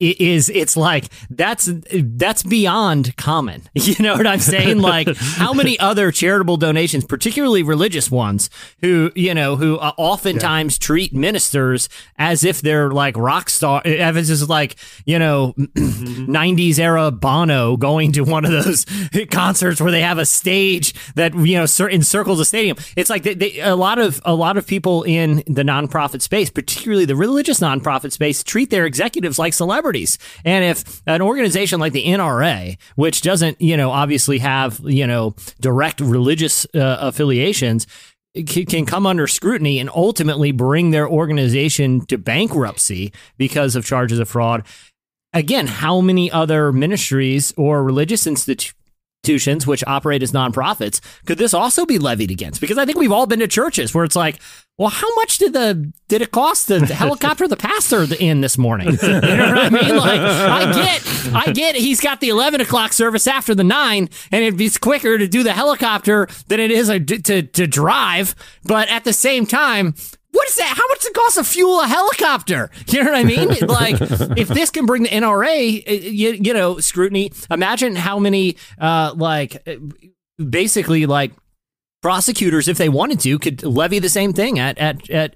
i- 0.00 0.16
is 0.18 0.48
it's 0.48 0.76
like 0.76 1.06
that's 1.30 1.70
that's 1.92 2.42
beyond 2.42 3.16
common. 3.16 3.62
You 3.88 3.94
know 4.00 4.16
what 4.16 4.26
I'm 4.26 4.38
saying? 4.40 4.80
Like 4.80 5.08
how 5.16 5.52
many 5.54 5.78
other 5.80 6.10
charitable 6.12 6.56
donations, 6.58 7.04
particularly 7.04 7.62
religious 7.62 8.10
ones, 8.10 8.50
who 8.82 9.10
you 9.14 9.32
know 9.34 9.56
who 9.56 9.76
uh, 9.78 9.92
oftentimes 9.96 10.78
treat 10.78 11.14
ministers 11.14 11.88
as 12.16 12.44
if 12.44 12.60
they're 12.60 12.90
like 12.90 13.16
rock 13.16 13.48
star, 13.48 13.80
evans 13.84 14.28
is 14.30 14.46
like 14.48 14.76
you 15.06 15.18
know 15.18 15.54
90s 15.56 16.78
era 16.78 17.10
Bono 17.10 17.76
going 17.76 18.12
to 18.12 18.22
one 18.22 18.44
of 18.44 18.50
those 18.50 18.84
concerts 19.30 19.80
where 19.80 19.90
they 19.90 20.02
have 20.02 20.18
a 20.18 20.26
stage 20.26 20.92
that 21.14 21.34
you 21.34 21.56
know 21.56 21.66
cir- 21.66 21.88
encircles 21.90 22.40
a 22.40 22.44
stadium. 22.44 22.76
It's 22.96 23.08
like 23.10 23.22
they, 23.22 23.34
they, 23.34 23.60
a 23.60 23.74
lot 23.76 23.98
of 23.98 24.20
a 24.24 24.34
lot 24.34 24.56
of 24.56 24.66
people 24.66 25.02
in 25.04 25.36
the 25.46 25.62
nonprofit 25.62 26.20
space, 26.22 26.50
particularly 26.50 27.04
the 27.06 27.16
religious 27.16 27.60
nonprofit 27.60 28.12
space, 28.12 28.42
treat 28.44 28.70
their 28.70 28.84
executives 28.86 29.38
like 29.38 29.54
celebrities. 29.54 29.87
And 30.44 30.64
if 30.64 31.02
an 31.06 31.22
organization 31.22 31.80
like 31.80 31.92
the 31.92 32.06
NRA, 32.06 32.76
which 32.96 33.22
doesn't 33.22 33.60
you 33.60 33.76
know 33.76 33.90
obviously 33.90 34.38
have 34.38 34.80
you 34.84 35.06
know 35.06 35.34
direct 35.60 36.00
religious 36.00 36.66
uh, 36.74 36.98
affiliations, 37.00 37.86
can 38.46 38.86
come 38.86 39.06
under 39.06 39.26
scrutiny 39.26 39.78
and 39.78 39.90
ultimately 39.90 40.52
bring 40.52 40.90
their 40.90 41.08
organization 41.08 42.04
to 42.06 42.18
bankruptcy 42.18 43.12
because 43.36 43.74
of 43.74 43.84
charges 43.84 44.18
of 44.18 44.28
fraud. 44.28 44.64
Again, 45.32 45.66
how 45.66 46.00
many 46.00 46.30
other 46.30 46.72
ministries 46.72 47.52
or 47.56 47.82
religious 47.82 48.26
institutions 49.22 49.66
which 49.66 49.84
operate 49.86 50.22
as 50.22 50.32
nonprofits 50.32 51.00
could 51.26 51.38
this 51.38 51.54
also 51.54 51.84
be 51.84 51.98
levied 51.98 52.30
against? 52.30 52.60
Because 52.60 52.78
I 52.78 52.84
think 52.84 52.98
we've 52.98 53.12
all 53.12 53.26
been 53.26 53.40
to 53.40 53.48
churches 53.48 53.94
where 53.94 54.04
it's 54.04 54.16
like, 54.16 54.40
well, 54.78 54.88
how 54.90 55.12
much 55.16 55.38
did 55.38 55.52
the 55.52 55.92
did 56.08 56.22
it 56.22 56.30
cost 56.30 56.68
the 56.68 56.86
helicopter 56.94 57.48
the 57.48 57.56
pastor 57.56 58.06
in 58.18 58.40
this 58.40 58.56
morning? 58.56 58.96
You 59.08 59.36
know 59.36 59.54
what 59.54 59.58
I 59.58 59.70
mean? 59.70 59.96
Like, 59.96 60.20
I 60.20 60.72
get, 60.72 61.34
I 61.34 61.52
get, 61.52 61.74
he's 61.76 62.00
got 62.00 62.20
the 62.20 62.28
eleven 62.28 62.60
o'clock 62.60 62.92
service 62.92 63.26
after 63.26 63.54
the 63.54 63.64
nine, 63.64 64.08
and 64.30 64.44
it'd 64.44 64.58
be 64.58 64.70
quicker 64.70 65.18
to 65.18 65.26
do 65.26 65.42
the 65.42 65.52
helicopter 65.52 66.28
than 66.46 66.60
it 66.60 66.70
is 66.70 66.88
a, 66.88 67.00
to 67.00 67.42
to 67.42 67.66
drive. 67.66 68.34
But 68.64 68.88
at 68.88 69.04
the 69.04 69.12
same 69.12 69.44
time, 69.46 69.94
what 70.38 70.48
is 70.48 70.54
that? 70.56 70.74
How 70.76 70.86
much 70.88 70.98
does 70.98 71.06
it 71.08 71.14
cost 71.14 71.34
to 71.36 71.44
fuel 71.44 71.80
a 71.80 71.86
helicopter? 71.86 72.70
You 72.88 73.02
know 73.04 73.10
what 73.12 73.18
I 73.20 73.24
mean? 73.24 73.48
like, 73.66 73.96
if 74.38 74.48
this 74.48 74.70
can 74.70 74.86
bring 74.86 75.02
the 75.02 75.08
NRA, 75.10 75.86
uh, 75.88 75.92
you, 75.92 76.30
you 76.30 76.54
know, 76.54 76.78
scrutiny, 76.80 77.32
imagine 77.50 77.96
how 77.96 78.18
many, 78.18 78.56
uh, 78.80 79.12
like, 79.16 79.62
uh, 79.68 79.74
basically, 80.42 81.06
like, 81.06 81.32
prosecutors, 82.02 82.68
if 82.68 82.78
they 82.78 82.88
wanted 82.88 83.20
to, 83.20 83.38
could 83.38 83.62
levy 83.64 83.98
the 83.98 84.08
same 84.08 84.32
thing 84.32 84.58
at 84.58 84.78
at 84.78 85.10
at 85.10 85.34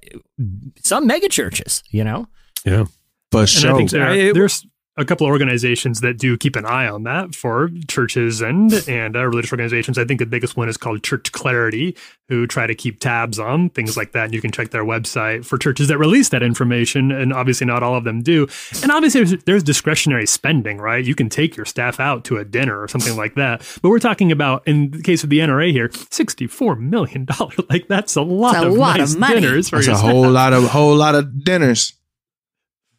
some 0.83 1.07
mega 1.07 1.29
churches. 1.29 1.83
You 1.91 2.05
know? 2.05 2.27
Yeah. 2.65 2.85
But 3.31 3.55
And 3.57 3.67
I 3.73 3.77
think 3.77 3.91
there, 3.91 4.07
I- 4.09 4.33
there's 4.33 4.65
a 4.99 5.05
couple 5.07 5.27
of 5.27 5.31
organizations 5.31 6.01
that 6.03 6.19
do 6.19 6.37
keep 6.37 6.55
an 6.55 6.67
eye 6.67 6.87
on 6.87 7.05
that 7.05 7.35
for 7.35 7.71
churches 7.89 8.43
and 8.43 8.71
and 8.87 9.17
uh, 9.17 9.27
religious 9.27 9.51
organizations. 9.51 9.97
I 9.97 10.05
think 10.05 10.21
the 10.21 10.27
biggest 10.27 10.55
one 10.57 10.69
is 10.69 10.77
called 10.77 11.03
Church 11.03 11.33
Clarity, 11.33 11.97
who 12.29 12.47
try 12.47 12.67
to 12.67 12.75
keep 12.75 13.01
tabs 13.01 13.39
on 13.39 13.71
things 13.71 13.97
like 13.97 14.13
that. 14.13 14.27
And 14.27 14.35
you 14.35 14.43
can 14.43 14.51
check 14.53 14.69
their 14.71 14.85
website 14.85 15.47
for 15.47 15.57
churches 15.57 15.89
that 15.89 15.97
release 15.97 16.29
that 16.29 16.43
information, 16.43 17.11
and 17.11 17.33
obviously 17.33 17.67
not 17.67 17.83
all 17.83 17.95
of 17.97 18.05
them 18.05 18.23
do. 18.23 18.47
And 18.83 18.91
obviously 18.93 19.25
there's, 19.25 19.45
there's 19.45 19.63
discretionary 19.63 20.27
spending, 20.27 20.77
right? 20.79 21.03
You 21.05 21.15
can 21.15 21.31
take 21.31 21.57
your 21.57 21.65
staff 21.67 21.99
out 21.99 22.25
to 22.25 22.37
a 22.37 22.45
dinner 22.45 22.79
or 22.83 22.87
something 22.89 23.17
like 23.17 23.35
that. 23.37 23.61
But 23.83 23.89
we're 23.89 23.99
talking 23.99 24.31
about, 24.31 24.67
in 24.69 24.91
the 24.91 25.03
case 25.03 25.25
of 25.25 25.31
the 25.31 25.39
NRA 25.39 25.73
here, 25.73 25.91
sixty-four 26.11 26.77
million 26.77 27.25
dollars. 27.25 27.55
Like 27.71 27.89
that's 27.89 28.17
a 28.17 28.23
lot 28.23 28.57
It's 28.57 28.65
a 28.65 28.67
of 28.69 28.75
lot 28.75 28.99
nice 28.99 29.15
of 29.15 29.21
money. 29.21 29.35
dinners 29.41 29.69
for 29.71 29.77
That's 29.77 29.87
your 29.87 29.95
a 29.95 29.99
staff. 29.99 30.11
whole 30.11 30.29
lot 30.31 30.53
of 30.53 30.65
whole 30.65 30.95
lot 30.95 31.15
of 31.15 31.43
dinners. 31.45 31.95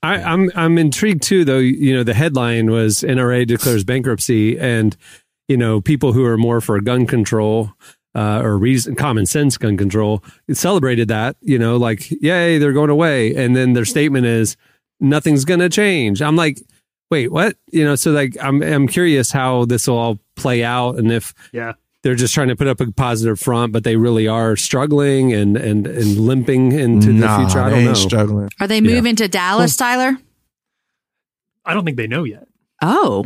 I, 0.04 0.22
I'm 0.22 0.52
I'm 0.54 0.78
intrigued 0.78 1.24
too, 1.24 1.46
though. 1.46 1.58
You 1.58 1.94
know, 1.96 2.04
the 2.04 2.14
headline 2.14 2.70
was 2.70 3.02
NRA 3.02 3.48
declares 3.48 3.84
bankruptcy, 3.84 4.60
and 4.60 4.96
you 5.48 5.58
know, 5.58 5.82
people 5.82 6.14
who 6.14 6.26
are 6.26 6.38
more 6.38 6.62
for 6.62 6.80
gun 6.82 7.08
control 7.08 7.72
uh, 8.14 8.42
or 8.44 8.58
reason, 8.58 8.96
common 8.96 9.26
sense 9.26 9.58
gun 9.58 9.78
control 9.78 10.24
celebrated 10.52 11.08
that. 11.08 11.38
You 11.42 11.58
know, 11.58 11.78
like 11.78 12.12
yay, 12.22 12.58
they're 12.58 12.74
going 12.74 12.90
away, 12.90 13.34
and 13.34 13.56
then 13.56 13.74
their 13.74 13.86
statement 13.86 14.26
is 14.26 14.58
nothing's 15.00 15.46
going 15.46 15.62
to 15.62 15.70
change. 15.70 16.22
I'm 16.22 16.36
like, 16.36 16.62
wait, 17.10 17.32
what? 17.32 17.56
You 17.72 17.86
know, 17.86 17.96
so 17.96 18.12
like 18.12 18.36
I'm 18.42 18.62
I'm 18.62 18.88
curious 18.88 19.32
how 19.32 19.64
this 19.64 19.88
will 19.88 19.98
all 19.98 20.20
play 20.36 20.66
out, 20.66 20.98
and 20.98 21.12
if 21.12 21.34
Yeah. 21.54 21.74
They're 22.04 22.16
just 22.16 22.34
trying 22.34 22.50
to 22.50 22.56
put 22.56 22.68
up 22.68 22.80
a 22.82 22.92
positive 22.92 23.40
front, 23.40 23.74
but 23.74 23.84
they 23.84 23.96
really 23.96 24.28
are 24.28 24.56
struggling 24.56 25.34
and 25.34 25.58
and 25.58 25.88
and 25.88 26.20
limping 26.20 26.74
into 26.74 27.14
nah, 27.14 27.38
the 27.38 27.46
future. 27.46 27.60
I 27.60 27.70
don't 27.70 27.84
know. 27.84 27.90
ain't 27.90 27.98
struggling. 27.98 28.50
Are 28.60 28.68
they 28.68 28.82
moving 28.82 29.16
to 29.16 29.28
Dallas, 29.28 29.76
Tyler? 29.76 30.18
I 31.66 31.74
don't 31.74 31.86
think 31.86 31.98
they 31.98 32.08
know 32.08 32.26
yet. 32.26 32.48
Oh, 32.82 33.26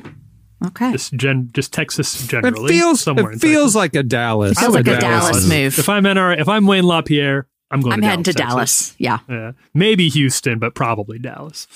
okay. 0.64 0.92
Just 0.92 1.14
gen, 1.14 1.50
just 1.54 1.74
Texas 1.74 2.28
generally. 2.28 2.66
It 2.66 2.78
feels 2.78 3.02
somewhere 3.02 3.32
it 3.32 3.34
in 3.34 3.40
feels 3.40 3.74
Texas. 3.74 3.76
like 3.76 3.96
a 3.96 4.04
Dallas. 4.04 4.60
Feels 4.60 4.76
like 4.76 4.88
a 4.88 5.00
Dallas 5.00 5.32
Dallas 5.32 5.50
move. 5.50 5.80
If 5.80 5.90
I'm 5.90 6.04
NRA, 6.04 6.40
if 6.40 6.48
I'm 6.48 6.68
Wayne 6.68 6.86
LaPierre, 6.86 7.48
I'm 7.72 7.82
going. 7.82 7.94
I'm 7.94 8.02
to 8.02 8.08
heading 8.08 8.24
to 8.24 8.34
Dallas, 8.34 8.94
Dallas. 8.94 8.96
Yeah. 9.00 9.20
Yeah, 9.28 9.52
maybe 9.74 10.08
Houston, 10.10 10.60
but 10.60 10.76
probably 10.76 11.18
Dallas. 11.18 11.68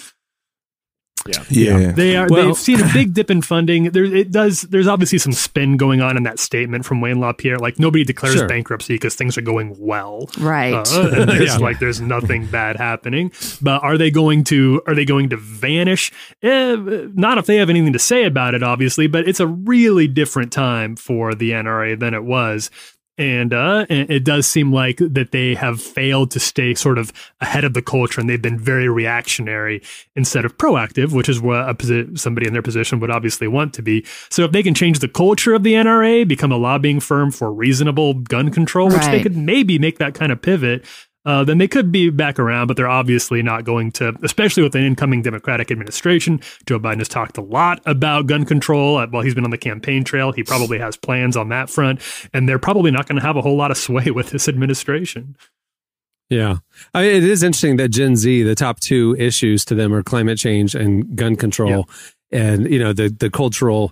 Yeah. 1.28 1.44
yeah. 1.50 1.92
They 1.92 2.16
are. 2.16 2.28
Well- 2.30 2.48
they've 2.48 2.58
seen 2.58 2.80
a 2.82 2.90
big 2.94 3.14
dip 3.14 3.30
in 3.30 3.42
funding. 3.42 3.92
There, 3.92 4.04
it 4.04 4.32
does. 4.32 4.62
There's 4.62 4.88
obviously 4.88 5.18
some 5.20 5.34
spin 5.34 5.78
going 5.78 6.02
on 6.02 6.18
in 6.18 6.24
that 6.24 6.40
statement 6.40 6.86
from 6.86 7.02
Wayne 7.02 7.20
LaPierre. 7.20 7.58
Like 7.60 7.80
nobody 7.80 8.04
declares 8.04 8.36
Sure. 8.36 8.48
bankruptcy 8.48 8.96
because 8.96 9.16
things 9.16 9.38
are 9.38 9.42
going 9.42 9.76
well. 9.80 10.30
Right. 10.40 10.74
Uh, 10.74 11.10
and 11.14 11.30
there's 11.30 11.52
Yeah. 11.54 11.58
like 11.58 11.80
there's 11.80 12.02
nothing 12.02 12.46
bad 12.48 12.76
happening. 12.78 13.32
But 13.62 13.84
are 13.84 13.98
they 13.98 14.12
going 14.12 14.44
to 14.46 14.82
are 14.88 14.96
they 14.96 15.06
going 15.06 15.30
to 15.30 15.38
vanish? 15.38 16.12
Eh, 16.42 16.76
not 17.14 17.38
if 17.38 17.46
they 17.46 17.58
have 17.58 17.70
anything 17.70 17.94
to 17.94 18.00
say 18.00 18.26
about 18.26 18.54
it, 18.54 18.64
obviously. 18.64 19.08
But 19.08 19.28
it's 19.28 19.40
a 19.40 19.48
really 19.48 20.08
different 20.08 20.52
time 20.52 20.96
for 20.96 21.36
the 21.36 21.52
NRA 21.52 22.00
than 22.00 22.14
it 22.14 22.24
was. 22.24 22.70
And 23.22 23.54
uh, 23.54 23.86
it 23.88 24.24
does 24.24 24.48
seem 24.48 24.74
like 24.74 24.98
that 24.98 25.30
they 25.32 25.54
have 25.54 25.80
failed 25.80 26.32
to 26.32 26.40
stay 26.40 26.74
sort 26.74 26.98
of 26.98 27.14
ahead 27.40 27.64
of 27.64 27.76
the 27.76 27.82
culture, 27.84 28.20
and 28.20 28.28
they've 28.28 28.42
been 28.42 28.58
very 28.58 28.90
reactionary 28.90 29.84
instead 30.16 30.44
of 30.44 30.58
proactive, 30.58 31.12
which 31.12 31.30
is 31.30 31.40
what 31.40 31.70
a 31.70 31.76
posi- 31.76 32.18
somebody 32.18 32.48
in 32.48 32.54
their 32.54 32.64
position 32.64 33.00
would 33.00 33.12
obviously 33.12 33.48
want 33.48 33.76
to 33.76 33.84
be. 33.84 34.04
So 34.32 34.44
if 34.44 34.54
they 34.54 34.64
can 34.64 34.74
change 34.74 35.00
the 35.00 35.08
culture 35.08 35.54
of 35.54 35.62
the 35.62 35.74
NRA, 35.74 36.28
become 36.28 36.52
a 36.52 36.58
lobbying 36.58 37.00
firm 37.00 37.30
for 37.30 37.54
reasonable 37.54 38.16
gun 38.16 38.50
control, 38.50 38.90
which 38.90 39.06
they 39.06 39.22
could 39.22 39.38
maybe 39.38 39.78
make 39.78 40.00
that 40.00 40.16
kind 40.16 40.32
of 40.32 40.42
pivot, 40.42 40.84
uh, 41.26 41.44
then 41.44 41.58
they 41.58 41.68
could 41.68 41.92
be 41.92 42.10
back 42.10 42.40
around, 42.40 42.68
but 42.68 42.78
they're 42.78 42.90
obviously 42.90 43.44
not 43.44 43.64
going 43.64 43.92
to, 43.92 44.14
especially 44.24 44.64
with 44.64 44.76
an 44.76 44.84
incoming 44.84 45.22
Democratic 45.22 45.72
administration. 45.72 46.40
Joe 46.66 46.80
Biden 46.80 46.98
has 47.00 47.08
talked 47.08 47.38
a 47.38 47.42
lot 47.42 47.82
about 47.86 48.28
gun 48.28 48.46
control 48.46 48.98
uh, 48.98 49.08
while 49.08 49.22
he's 49.22 49.36
been 49.36 49.46
on 49.46 49.52
the 49.52 49.58
campaign 49.58 50.04
trail. 50.04 50.32
He 50.32 50.44
probably 50.44 50.80
has 50.80 50.98
plans 50.98 51.38
on 51.38 51.50
that 51.50 51.70
front, 51.70 52.02
and 52.34 52.48
they're 52.50 52.60
probably 52.60 52.92
not 52.92 53.08
going 53.08 53.20
to 53.20 53.26
have 53.26 53.36
a 53.36 53.42
whole 53.42 53.58
lot 53.58 53.72
of 53.72 53.78
sway 53.78 54.12
with 54.12 54.32
this 54.32 54.48
administration. 54.48 55.36
Yeah. 56.30 56.60
I 56.94 57.02
mean, 57.02 57.16
it 57.16 57.24
is 57.26 57.44
interesting 57.44 57.76
that 57.76 57.90
Gen 57.90 58.16
Z, 58.16 58.44
the 58.44 58.56
top 58.56 58.80
two 58.80 59.18
issues 59.20 59.66
to 59.66 59.76
them 59.76 59.94
are 59.94 60.02
climate 60.02 60.38
change 60.38 60.76
and 60.76 61.16
gun 61.18 61.36
control. 61.36 61.90
And, 62.32 62.72
you 62.72 62.80
know, 62.80 62.94
the, 62.94 63.10
the 63.10 63.30
cultural, 63.30 63.92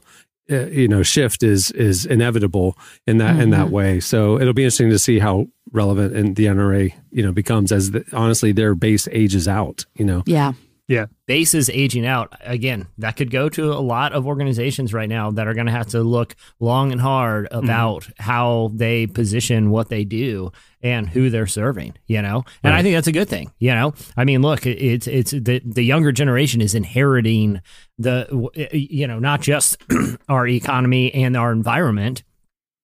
uh, 0.52 0.68
you 0.68 0.88
know, 0.88 1.04
shift 1.04 1.44
is, 1.44 1.72
is 1.72 2.06
inevitable 2.06 2.78
in 3.06 3.18
that, 3.18 3.40
in 3.40 3.50
that 3.52 3.70
way. 3.70 4.00
So 4.00 4.40
it'll 4.40 4.54
be 4.54 4.64
interesting 4.64 4.90
to 4.90 5.00
see 5.00 5.20
how 5.20 5.48
relevant 5.72 6.16
and 6.16 6.36
the 6.36 6.46
NRA, 6.46 6.94
you 7.12 7.24
know, 7.24 7.32
becomes 7.32 7.72
as 7.72 7.92
the, 7.92 8.06
honestly 8.14 8.52
their 8.52 8.76
base 8.76 9.08
ages 9.12 9.48
out, 9.48 9.86
you 9.96 10.06
know. 10.06 10.24
Yeah. 10.26 10.54
Yeah. 10.90 11.06
base 11.28 11.54
is 11.54 11.70
aging 11.70 12.06
out. 12.06 12.34
Again 12.42 12.88
that 12.98 13.16
could 13.16 13.32
go 13.32 13.48
to 13.50 13.72
a 13.72 13.80
lot 13.80 14.14
of 14.14 14.26
organizations 14.26 14.94
right 14.94 15.08
now 15.08 15.32
that 15.32 15.48
are 15.48 15.54
going 15.54 15.68
to 15.68 15.72
have 15.72 15.88
to 15.88 16.02
look 16.02 16.36
long 16.60 16.92
and 16.92 17.00
hard 17.00 17.48
mm-hmm. 17.50 17.64
about 17.64 18.10
how 18.18 18.72
they 18.74 19.08
position 19.08 19.70
what 19.70 19.90
they 19.90 20.04
do 20.04 20.52
and 20.82 21.08
who 21.08 21.30
they're 21.30 21.48
serving 21.48 21.94
you 22.08 22.22
know? 22.22 22.44
And 22.64 22.74
i 22.74 22.82
think 22.82 22.96
that's 22.96 23.08
a 23.08 23.12
good 23.12 23.30
thing 23.30 23.52
you 23.60 23.74
know? 23.74 23.94
I 24.18 24.26
mean 24.26 24.42
look 24.42 24.66
it's 24.66 25.08
it's 25.08 25.32
the 25.32 25.62
the 25.64 25.84
younger 25.84 26.12
generation 26.12 26.60
is 26.60 26.74
inheriting 26.74 27.62
the 27.98 28.70
you 28.74 29.08
know 29.08 29.20
not 29.20 29.42
just 29.42 29.78
our 30.30 30.48
economy 30.48 31.14
and 31.14 31.38
our 31.38 31.52
environment 31.52 32.24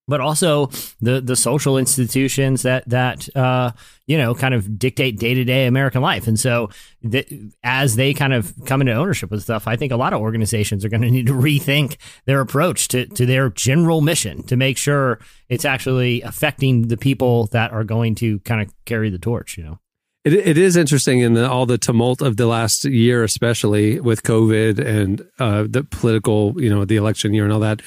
but 0.07 0.21
also 0.21 0.67
the 1.01 1.21
the 1.21 1.35
social 1.35 1.77
institutions 1.77 2.61
that 2.61 2.87
that 2.89 3.35
uh, 3.35 3.71
you 4.05 4.17
know 4.17 4.35
kind 4.35 4.53
of 4.53 4.77
dictate 4.77 5.19
day 5.19 5.33
to 5.33 5.43
day 5.43 5.65
American 5.65 6.01
life. 6.01 6.27
And 6.27 6.39
so, 6.39 6.69
th- 7.09 7.31
as 7.63 7.95
they 7.95 8.13
kind 8.13 8.33
of 8.33 8.53
come 8.65 8.81
into 8.81 8.93
ownership 8.93 9.31
with 9.31 9.43
stuff, 9.43 9.67
I 9.67 9.75
think 9.75 9.91
a 9.91 9.97
lot 9.97 10.13
of 10.13 10.21
organizations 10.21 10.85
are 10.85 10.89
going 10.89 11.01
to 11.01 11.11
need 11.11 11.27
to 11.27 11.33
rethink 11.33 11.97
their 12.25 12.41
approach 12.41 12.87
to 12.89 13.05
to 13.07 13.25
their 13.25 13.49
general 13.49 14.01
mission 14.01 14.43
to 14.43 14.55
make 14.55 14.77
sure 14.77 15.19
it's 15.49 15.65
actually 15.65 16.21
affecting 16.21 16.87
the 16.87 16.97
people 16.97 17.47
that 17.47 17.71
are 17.71 17.83
going 17.83 18.15
to 18.15 18.39
kind 18.39 18.61
of 18.61 18.73
carry 18.85 19.09
the 19.09 19.19
torch. 19.19 19.57
You 19.57 19.63
know. 19.63 19.79
It, 20.23 20.33
it 20.33 20.57
is 20.57 20.75
interesting 20.75 21.19
in 21.19 21.35
the, 21.35 21.47
all 21.47 21.67
the 21.67 21.77
tumult 21.77 22.23
of 22.23 22.37
the 22.37 22.47
last 22.47 22.83
year, 22.83 23.23
especially 23.23 23.99
with 23.99 24.23
COVID 24.23 24.83
and 24.83 25.23
uh, 25.37 25.65
the 25.69 25.83
political, 25.83 26.59
you 26.59 26.67
know, 26.67 26.83
the 26.83 26.95
election 26.95 27.35
year 27.35 27.43
and 27.43 27.53
all 27.53 27.59
that. 27.59 27.81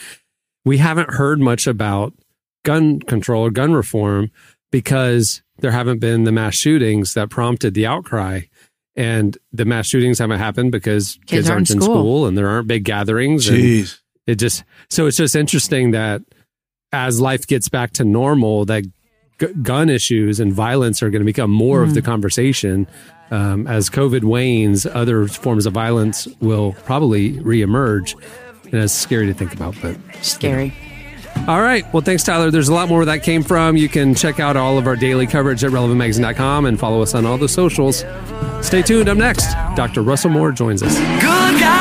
We 0.69 0.79
haven't 0.79 1.11
heard 1.15 1.41
much 1.41 1.67
about 1.67 2.13
gun 2.65 3.01
control 3.01 3.45
or 3.47 3.51
gun 3.51 3.73
reform 3.73 4.31
because 4.71 5.43
there 5.61 5.71
haven't 5.71 5.99
been 5.99 6.25
the 6.25 6.33
mass 6.33 6.55
shootings 6.55 7.15
that 7.15 7.31
prompted 7.31 7.75
the 7.75 7.87
outcry. 7.87 8.43
and 8.95 9.39
the 9.53 9.65
mass 9.65 9.87
shootings 9.87 10.19
haven't 10.19 10.41
happened 10.41 10.73
because 10.73 11.19
kids, 11.27 11.49
aren't 11.49 11.59
aren't 11.59 11.71
in 11.71 11.77
in 11.77 11.83
school. 11.83 11.95
school 11.95 12.27
and 12.27 12.37
there 12.37 12.49
aren't 12.49 12.67
big 12.69 12.85
gatherings. 12.85 13.49
and 13.49 13.59
Jeez. 13.59 13.99
it 14.27 14.37
just 14.37 14.65
so 14.91 15.07
it's 15.07 15.17
just 15.17 15.35
interesting 15.37 15.93
that 15.93 16.21
as 16.93 17.21
life 17.21 17.47
gets 17.47 17.69
back 17.69 17.93
to 17.93 18.05
normal, 18.05 18.65
that 18.65 18.85
g- 19.41 19.47
gun 19.63 19.89
issues 19.89 20.41
and 20.41 20.53
violence 20.53 21.03
are 21.03 21.11
going 21.11 21.23
to 21.23 21.27
become 21.35 21.51
more 21.51 21.83
of 21.83 21.95
the 21.95 22.03
conversation. 22.03 22.87
Um, 23.31 23.67
as 23.67 23.89
COVID 23.91 24.25
wanes, 24.25 24.85
other 24.87 25.29
forms 25.29 25.67
of 25.67 25.73
violence 25.75 26.27
will 26.41 26.73
probably 26.85 27.35
reemerge, 27.35 28.15
and 28.73 28.83
it's 28.83 28.93
scary 28.93 29.27
to 29.27 29.35
think 29.35 29.53
about. 29.53 29.75
But 29.83 29.97
Scary. 30.23 30.75
all 31.47 31.61
right. 31.63 31.85
Well, 31.93 32.03
thanks, 32.03 32.25
Tyler. 32.25 32.51
There's 32.51 32.69
a 32.69 32.75
lot 32.75 32.89
more 32.89 32.99
where 32.99 33.07
that 33.07 33.23
came 33.23 33.43
from. 33.43 33.77
You 33.77 33.89
can 33.89 34.15
check 34.15 34.41
out 34.41 34.57
all 34.57 34.79
of 34.79 34.87
our 34.87 34.97
daily 34.97 35.27
coverage 35.27 35.65
at 35.65 35.71
relevantmagazine.com 35.71 36.67
and 36.67 36.79
follow 36.79 37.03
us 37.03 37.15
on 37.15 37.27
all 37.27 37.39
the 37.39 37.49
socials. 37.49 38.05
Stay 38.61 38.83
tuned. 38.83 39.09
Up 39.09 39.17
next, 39.19 39.53
Dr. 39.77 40.03
Russell 40.03 40.31
Moore 40.31 40.53
joins 40.53 40.83
us. 40.83 40.95
Good 40.99 41.61
God 41.61 41.78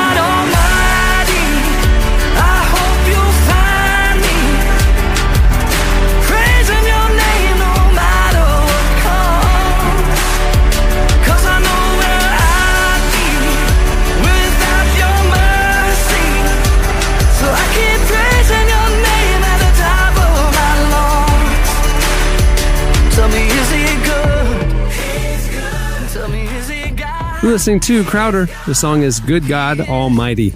listening 27.58 27.80
to 27.80 28.04
Crowder. 28.04 28.48
The 28.68 28.76
song 28.76 29.02
is 29.02 29.20
Good 29.20 29.48
God 29.48 29.80
Almighty. 29.80 30.54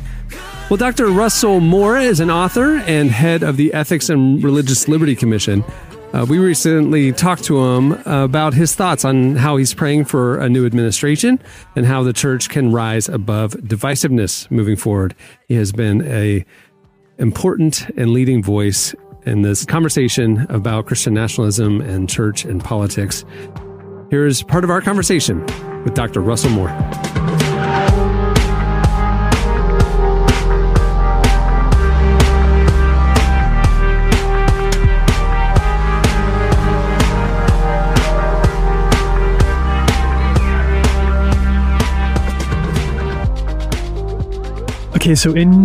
Well, 0.70 0.78
Dr. 0.78 1.08
Russell 1.08 1.60
Moore 1.60 1.98
is 1.98 2.20
an 2.20 2.30
author 2.30 2.76
and 2.78 3.10
head 3.10 3.42
of 3.42 3.58
the 3.58 3.74
Ethics 3.74 4.08
and 4.08 4.44
Religious 4.44 4.88
Liberty 4.88 5.16
Commission. 5.16 5.64
Uh, 6.14 6.28
we 6.30 6.38
recently 6.38 7.12
talked 7.12 7.44
to 7.46 7.58
him 7.58 7.94
about 8.06 8.54
his 8.54 8.76
thoughts 8.76 9.04
on 9.04 9.36
how 9.36 9.58
he's 9.58 9.74
praying 9.74 10.06
for 10.06 10.38
a 10.38 10.48
new 10.48 10.64
administration 10.64 11.40
and 11.76 11.88
how 11.88 12.04
the 12.04 12.14
church 12.14 12.50
can 12.50 12.72
rise 12.72 13.10
above 13.10 13.54
divisiveness 13.54 14.50
moving 14.52 14.76
forward. 14.76 15.16
He 15.48 15.56
has 15.56 15.72
been 15.72 16.06
a 16.06 16.46
important 17.18 17.90
and 17.98 18.12
leading 18.12 18.44
voice 18.44 18.94
in 19.26 19.42
this 19.42 19.66
conversation 19.66 20.46
about 20.50 20.86
Christian 20.86 21.16
nationalism 21.16 21.82
and 21.82 22.08
church 22.08 22.46
and 22.46 22.64
politics. 22.64 23.26
Here's 24.12 24.44
part 24.44 24.66
of 24.66 24.70
our 24.70 24.82
conversation 24.82 25.40
with 25.86 25.94
Dr. 25.94 26.20
Russell 26.20 26.50
Moore. 26.50 26.68
Okay, 44.94 45.16
so 45.16 45.34
in 45.34 45.64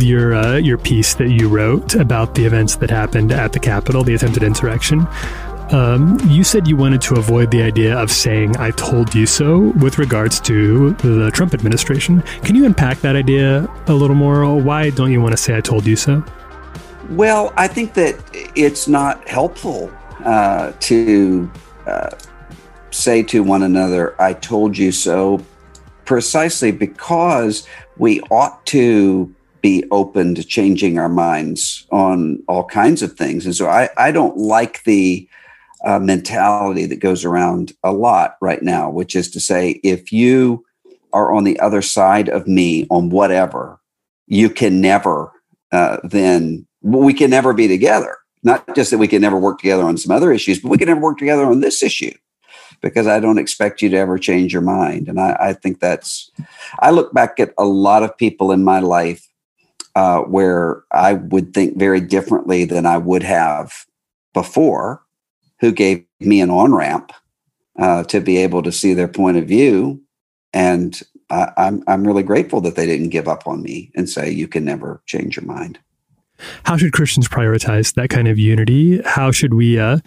your 0.00 0.34
uh, 0.34 0.56
your 0.56 0.78
piece 0.78 1.14
that 1.14 1.30
you 1.30 1.48
wrote 1.48 1.94
about 1.94 2.34
the 2.34 2.44
events 2.44 2.74
that 2.76 2.90
happened 2.90 3.30
at 3.30 3.52
the 3.52 3.60
Capitol, 3.60 4.02
the 4.02 4.14
attempted 4.14 4.42
insurrection, 4.42 5.06
um, 5.70 6.18
you 6.28 6.44
said 6.44 6.68
you 6.68 6.76
wanted 6.76 7.00
to 7.02 7.14
avoid 7.14 7.50
the 7.50 7.62
idea 7.62 7.96
of 7.96 8.10
saying 8.10 8.56
"I 8.56 8.70
told 8.72 9.14
you 9.14 9.26
so" 9.26 9.72
with 9.80 9.98
regards 9.98 10.40
to 10.40 10.92
the 10.94 11.30
Trump 11.32 11.54
administration. 11.54 12.22
Can 12.42 12.54
you 12.54 12.64
unpack 12.66 13.00
that 13.00 13.16
idea 13.16 13.68
a 13.86 13.92
little 13.94 14.16
more? 14.16 14.56
Why 14.56 14.90
don't 14.90 15.12
you 15.12 15.20
want 15.20 15.32
to 15.32 15.36
say 15.36 15.56
"I 15.56 15.60
told 15.60 15.86
you 15.86 15.96
so"? 15.96 16.24
Well, 17.10 17.52
I 17.56 17.68
think 17.68 17.94
that 17.94 18.16
it's 18.54 18.88
not 18.88 19.28
helpful 19.28 19.92
uh, 20.24 20.72
to 20.80 21.50
uh, 21.86 22.10
say 22.90 23.22
to 23.24 23.42
one 23.42 23.62
another, 23.62 24.20
I 24.20 24.32
told 24.32 24.78
you 24.78 24.92
so, 24.92 25.44
precisely 26.04 26.70
because 26.70 27.66
we 27.98 28.20
ought 28.30 28.64
to 28.66 29.34
be 29.60 29.84
open 29.90 30.34
to 30.34 30.44
changing 30.44 30.98
our 30.98 31.08
minds 31.08 31.86
on 31.90 32.42
all 32.48 32.64
kinds 32.64 33.02
of 33.02 33.14
things. 33.14 33.46
And 33.46 33.54
so 33.54 33.66
I, 33.66 33.88
I 33.96 34.12
don't 34.12 34.36
like 34.36 34.84
the 34.84 35.28
uh, 35.84 35.98
mentality 35.98 36.86
that 36.86 37.00
goes 37.00 37.24
around 37.24 37.72
a 37.82 37.92
lot 37.92 38.36
right 38.40 38.62
now, 38.62 38.90
which 38.90 39.14
is 39.14 39.30
to 39.30 39.40
say, 39.40 39.80
if 39.82 40.12
you 40.12 40.64
are 41.12 41.32
on 41.32 41.44
the 41.44 41.58
other 41.60 41.82
side 41.82 42.28
of 42.28 42.46
me 42.46 42.86
on 42.90 43.10
whatever, 43.10 43.80
you 44.26 44.48
can 44.50 44.80
never 44.80 45.30
uh, 45.74 45.98
then 46.04 46.64
we 46.82 47.12
can 47.12 47.30
never 47.30 47.52
be 47.52 47.66
together. 47.66 48.16
Not 48.44 48.76
just 48.76 48.92
that 48.92 48.98
we 48.98 49.08
can 49.08 49.20
never 49.20 49.38
work 49.38 49.58
together 49.58 49.82
on 49.82 49.96
some 49.96 50.14
other 50.14 50.30
issues, 50.30 50.60
but 50.60 50.68
we 50.68 50.78
can 50.78 50.86
never 50.86 51.00
work 51.00 51.18
together 51.18 51.46
on 51.46 51.60
this 51.60 51.82
issue 51.82 52.12
because 52.80 53.08
I 53.08 53.18
don't 53.18 53.38
expect 53.38 53.82
you 53.82 53.88
to 53.88 53.96
ever 53.96 54.18
change 54.18 54.52
your 54.52 54.62
mind. 54.62 55.08
And 55.08 55.18
I, 55.18 55.36
I 55.40 55.52
think 55.54 55.80
that's, 55.80 56.30
I 56.78 56.90
look 56.90 57.12
back 57.12 57.40
at 57.40 57.54
a 57.58 57.64
lot 57.64 58.04
of 58.04 58.16
people 58.16 58.52
in 58.52 58.62
my 58.62 58.78
life 58.78 59.26
uh, 59.96 60.20
where 60.20 60.84
I 60.92 61.14
would 61.14 61.54
think 61.54 61.76
very 61.76 62.00
differently 62.00 62.64
than 62.64 62.86
I 62.86 62.98
would 62.98 63.22
have 63.24 63.72
before, 64.32 65.02
who 65.60 65.72
gave 65.72 66.04
me 66.20 66.40
an 66.40 66.50
on 66.50 66.74
ramp 66.74 67.12
uh, 67.78 68.04
to 68.04 68.20
be 68.20 68.38
able 68.38 68.62
to 68.62 68.72
see 68.72 68.94
their 68.94 69.08
point 69.08 69.36
of 69.36 69.46
view. 69.46 70.00
And 70.52 71.00
I, 71.30 71.52
I'm, 71.56 71.82
I'm 71.86 72.06
really 72.06 72.22
grateful 72.22 72.60
that 72.62 72.76
they 72.76 72.86
didn't 72.86 73.08
give 73.08 73.28
up 73.28 73.46
on 73.46 73.62
me 73.62 73.90
and 73.94 74.08
say, 74.08 74.30
you 74.30 74.48
can 74.48 74.64
never 74.64 75.02
change 75.06 75.36
your 75.36 75.44
mind. 75.44 75.78
How 76.64 76.76
should 76.76 76.92
Christians 76.92 77.28
prioritize 77.28 77.94
that 77.94 78.10
kind 78.10 78.28
of 78.28 78.38
unity? 78.38 79.00
How 79.02 79.30
should 79.30 79.54
we 79.54 79.78
uh, 79.78 79.98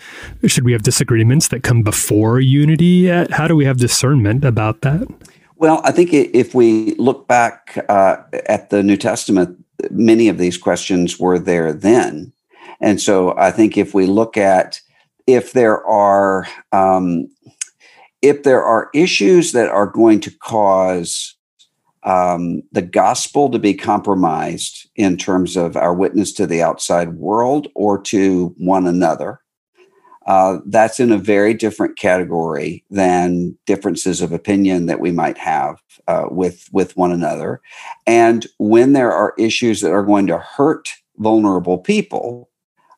should 0.45 0.65
we 0.65 0.73
have 0.73 0.83
disagreements 0.83 1.47
that 1.47 1.63
come 1.63 1.83
before 1.83 2.39
unity? 2.39 3.07
How 3.07 3.47
do 3.47 3.55
we 3.55 3.63
have 3.65 3.77
discernment 3.77 4.43
about 4.43 4.81
that? 4.81 5.07
Well, 5.55 5.81
I 5.83 5.91
think 5.91 6.13
if 6.13 6.53
we 6.53 6.95
look 6.95 7.27
back 7.27 7.83
uh, 7.89 8.17
at 8.47 8.69
the 8.69 8.83
New 8.83 8.97
Testament, 8.97 9.63
many 9.89 10.27
of 10.27 10.37
these 10.37 10.57
questions 10.57 11.19
were 11.19 11.39
there 11.39 11.73
then. 11.73 12.33
And 12.79 13.01
so 13.01 13.35
I 13.37 13.51
think 13.51 13.77
if 13.77 13.93
we 13.93 14.05
look 14.05 14.37
at 14.37 14.81
if 15.27 15.51
there 15.51 15.85
are 15.85 16.47
um, 16.71 17.27
if 18.21 18.43
there 18.43 18.63
are 18.63 18.89
issues 18.93 19.51
that 19.51 19.69
are 19.69 19.85
going 19.85 20.19
to 20.21 20.31
cause 20.39 21.35
um, 22.03 22.63
the 22.71 22.81
gospel 22.81 23.49
to 23.51 23.59
be 23.59 23.73
compromised 23.73 24.89
in 24.95 25.17
terms 25.17 25.55
of 25.57 25.75
our 25.75 25.93
witness 25.93 26.33
to 26.33 26.47
the 26.47 26.63
outside 26.63 27.13
world 27.15 27.67
or 27.75 28.01
to 28.01 28.55
one 28.57 28.87
another, 28.87 29.41
uh, 30.25 30.59
that's 30.65 30.99
in 30.99 31.11
a 31.11 31.17
very 31.17 31.53
different 31.53 31.97
category 31.97 32.83
than 32.89 33.57
differences 33.65 34.21
of 34.21 34.31
opinion 34.31 34.85
that 34.85 34.99
we 34.99 35.11
might 35.11 35.37
have 35.37 35.81
uh, 36.07 36.25
with 36.29 36.67
with 36.71 36.95
one 36.95 37.11
another. 37.11 37.61
And 38.05 38.47
when 38.57 38.93
there 38.93 39.11
are 39.11 39.33
issues 39.37 39.81
that 39.81 39.91
are 39.91 40.03
going 40.03 40.27
to 40.27 40.37
hurt 40.37 40.89
vulnerable 41.17 41.77
people, 41.77 42.49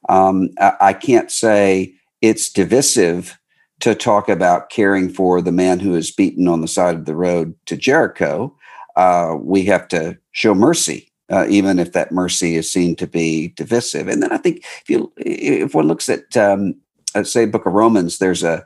um, 0.07 0.49
I, 0.59 0.73
I 0.79 0.93
can't 0.93 1.31
say 1.31 1.95
it's 2.21 2.51
divisive 2.51 3.39
to 3.79 3.95
talk 3.95 4.27
about 4.27 4.69
caring 4.69 5.09
for 5.09 5.41
the 5.41 5.51
man 5.51 5.79
who 5.79 5.95
is 5.95 6.11
beaten 6.11 6.47
on 6.47 6.61
the 6.61 6.67
side 6.67 6.95
of 6.95 7.05
the 7.05 7.15
road 7.15 7.55
to 7.65 7.77
Jericho. 7.77 8.55
Uh, 8.95 9.35
we 9.39 9.63
have 9.65 9.87
to 9.87 10.17
show 10.31 10.53
mercy, 10.53 11.11
uh, 11.31 11.45
even 11.49 11.79
if 11.79 11.93
that 11.93 12.11
mercy 12.11 12.55
is 12.55 12.71
seen 12.71 12.95
to 12.97 13.07
be 13.07 13.49
divisive. 13.49 14.07
And 14.07 14.21
then 14.21 14.31
I 14.31 14.37
think 14.37 14.65
if 14.81 14.89
you 14.89 15.11
if 15.17 15.73
one 15.73 15.87
looks 15.87 16.09
at 16.09 16.35
um, 16.35 16.75
uh, 17.15 17.23
say 17.23 17.45
Book 17.45 17.65
of 17.65 17.73
Romans, 17.73 18.17
there's 18.17 18.43
a 18.43 18.65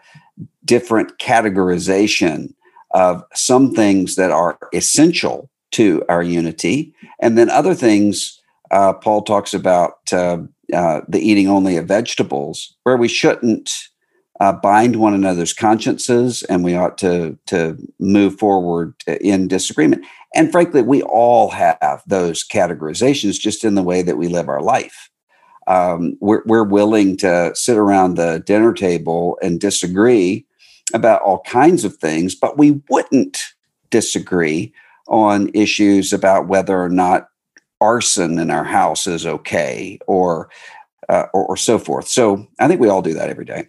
different 0.65 1.19
categorization 1.19 2.53
of 2.91 3.23
some 3.33 3.73
things 3.73 4.15
that 4.15 4.31
are 4.31 4.57
essential 4.73 5.49
to 5.71 6.03
our 6.09 6.23
unity, 6.23 6.93
and 7.19 7.37
then 7.37 7.49
other 7.49 7.75
things. 7.75 8.39
Uh, 8.71 8.93
Paul 8.93 9.21
talks 9.21 9.53
about 9.53 10.11
uh, 10.73 10.83
uh, 10.83 11.01
the 11.07 11.19
eating 11.19 11.47
only 11.47 11.77
of 11.77 11.87
vegetables, 11.87 12.75
where 12.83 12.97
we 12.97 13.07
shouldn't 13.07 13.71
uh, 14.39 14.53
bind 14.53 14.95
one 14.95 15.13
another's 15.13 15.53
consciences, 15.53 16.43
and 16.43 16.63
we 16.63 16.75
ought 16.75 16.97
to 16.97 17.37
to 17.45 17.77
move 17.99 18.37
forward 18.37 18.93
in 19.21 19.47
disagreement. 19.47 20.05
And 20.35 20.51
frankly, 20.51 20.81
we 20.81 21.01
all 21.03 21.49
have 21.49 22.01
those 22.07 22.45
categorizations 22.47 23.39
just 23.39 23.63
in 23.63 23.75
the 23.75 23.83
way 23.83 24.01
that 24.01 24.17
we 24.17 24.27
live 24.27 24.49
our 24.49 24.61
life. 24.61 25.09
Um, 25.67 26.17
we're, 26.19 26.43
we're 26.45 26.63
willing 26.63 27.15
to 27.17 27.51
sit 27.55 27.77
around 27.77 28.15
the 28.15 28.43
dinner 28.45 28.73
table 28.73 29.37
and 29.41 29.61
disagree 29.61 30.45
about 30.93 31.21
all 31.21 31.41
kinds 31.41 31.85
of 31.85 31.95
things, 31.97 32.35
but 32.35 32.57
we 32.57 32.81
wouldn't 32.89 33.39
disagree 33.89 34.73
on 35.07 35.49
issues 35.53 36.11
about 36.11 36.47
whether 36.47 36.81
or 36.81 36.89
not 36.89 37.27
arson 37.83 38.39
in 38.39 38.49
our 38.49 38.63
house 38.63 39.07
is 39.07 39.25
okay 39.25 39.99
or, 40.07 40.49
uh, 41.09 41.25
or 41.33 41.45
or 41.45 41.57
so 41.57 41.77
forth. 41.77 42.07
So 42.07 42.47
I 42.59 42.67
think 42.67 42.79
we 42.79 42.89
all 42.89 43.01
do 43.01 43.13
that 43.15 43.29
every 43.29 43.45
day. 43.45 43.67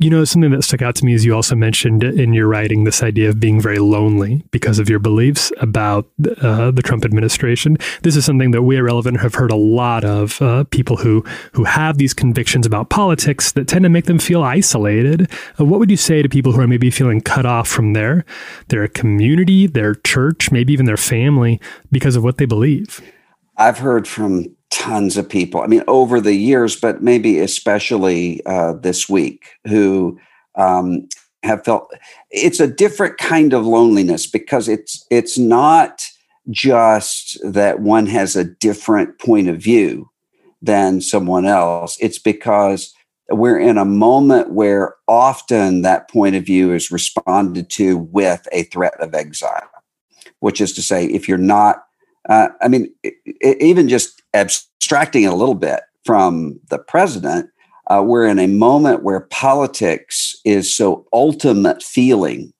You 0.00 0.10
know, 0.10 0.24
something 0.24 0.50
that 0.50 0.64
stuck 0.64 0.82
out 0.82 0.96
to 0.96 1.04
me 1.04 1.14
is 1.14 1.24
you 1.24 1.32
also 1.34 1.54
mentioned 1.54 2.02
in 2.02 2.32
your 2.32 2.48
writing 2.48 2.82
this 2.82 3.00
idea 3.00 3.28
of 3.28 3.38
being 3.38 3.60
very 3.60 3.78
lonely 3.78 4.44
because 4.50 4.80
of 4.80 4.88
your 4.88 4.98
beliefs 4.98 5.52
about 5.60 6.10
uh, 6.42 6.72
the 6.72 6.82
Trump 6.82 7.04
administration. 7.04 7.76
This 8.02 8.16
is 8.16 8.24
something 8.24 8.50
that 8.50 8.62
we 8.62 8.76
at 8.76 8.82
Relevant 8.82 9.20
have 9.20 9.36
heard 9.36 9.52
a 9.52 9.56
lot 9.56 10.04
of 10.04 10.42
uh, 10.42 10.64
people 10.64 10.96
who 10.96 11.24
who 11.52 11.62
have 11.62 11.98
these 11.98 12.12
convictions 12.12 12.66
about 12.66 12.90
politics 12.90 13.52
that 13.52 13.68
tend 13.68 13.84
to 13.84 13.88
make 13.88 14.06
them 14.06 14.18
feel 14.18 14.42
isolated. 14.42 15.30
Uh, 15.60 15.64
what 15.64 15.78
would 15.78 15.92
you 15.92 15.96
say 15.96 16.22
to 16.22 16.28
people 16.28 16.50
who 16.50 16.60
are 16.60 16.66
maybe 16.66 16.90
feeling 16.90 17.20
cut 17.20 17.46
off 17.46 17.68
from 17.68 17.92
their 17.92 18.24
their 18.68 18.88
community, 18.88 19.68
their 19.68 19.94
church, 19.94 20.50
maybe 20.50 20.72
even 20.72 20.86
their 20.86 20.96
family 20.96 21.60
because 21.92 22.16
of 22.16 22.24
what 22.24 22.38
they 22.38 22.46
believe? 22.46 23.00
I've 23.56 23.78
heard 23.78 24.08
from 24.08 24.56
tons 24.74 25.16
of 25.16 25.28
people. 25.28 25.60
I 25.60 25.68
mean, 25.68 25.84
over 25.86 26.20
the 26.20 26.34
years, 26.34 26.74
but 26.74 27.00
maybe 27.00 27.38
especially 27.38 28.44
uh, 28.44 28.72
this 28.72 29.08
week, 29.08 29.50
who 29.68 30.18
um, 30.56 31.08
have 31.44 31.64
felt 31.64 31.94
it's 32.32 32.58
a 32.58 32.66
different 32.66 33.16
kind 33.18 33.52
of 33.52 33.64
loneliness 33.64 34.26
because 34.26 34.68
it's 34.68 35.06
it's 35.10 35.38
not 35.38 36.04
just 36.50 37.38
that 37.44 37.78
one 37.80 38.06
has 38.06 38.34
a 38.34 38.44
different 38.44 39.20
point 39.20 39.48
of 39.48 39.62
view 39.62 40.10
than 40.60 41.00
someone 41.00 41.46
else. 41.46 41.96
It's 42.00 42.18
because 42.18 42.92
we're 43.30 43.60
in 43.60 43.78
a 43.78 43.84
moment 43.84 44.50
where 44.50 44.96
often 45.06 45.82
that 45.82 46.10
point 46.10 46.34
of 46.34 46.44
view 46.44 46.72
is 46.72 46.90
responded 46.90 47.70
to 47.70 47.96
with 47.96 48.48
a 48.50 48.64
threat 48.64 49.00
of 49.00 49.14
exile, 49.14 49.70
which 50.40 50.60
is 50.60 50.72
to 50.72 50.82
say, 50.82 51.06
if 51.06 51.28
you're 51.28 51.38
not 51.38 51.84
uh, 52.28 52.48
I 52.60 52.68
mean, 52.68 52.92
it, 53.02 53.14
it, 53.24 53.62
even 53.62 53.88
just 53.88 54.22
abstracting 54.34 55.26
a 55.26 55.34
little 55.34 55.54
bit 55.54 55.80
from 56.04 56.60
the 56.68 56.78
president, 56.78 57.48
uh, 57.86 58.02
we're 58.04 58.26
in 58.26 58.38
a 58.38 58.46
moment 58.46 59.02
where 59.02 59.20
politics 59.20 60.36
is 60.44 60.74
so 60.74 61.06
ultimate 61.12 61.82
feeling 61.82 62.52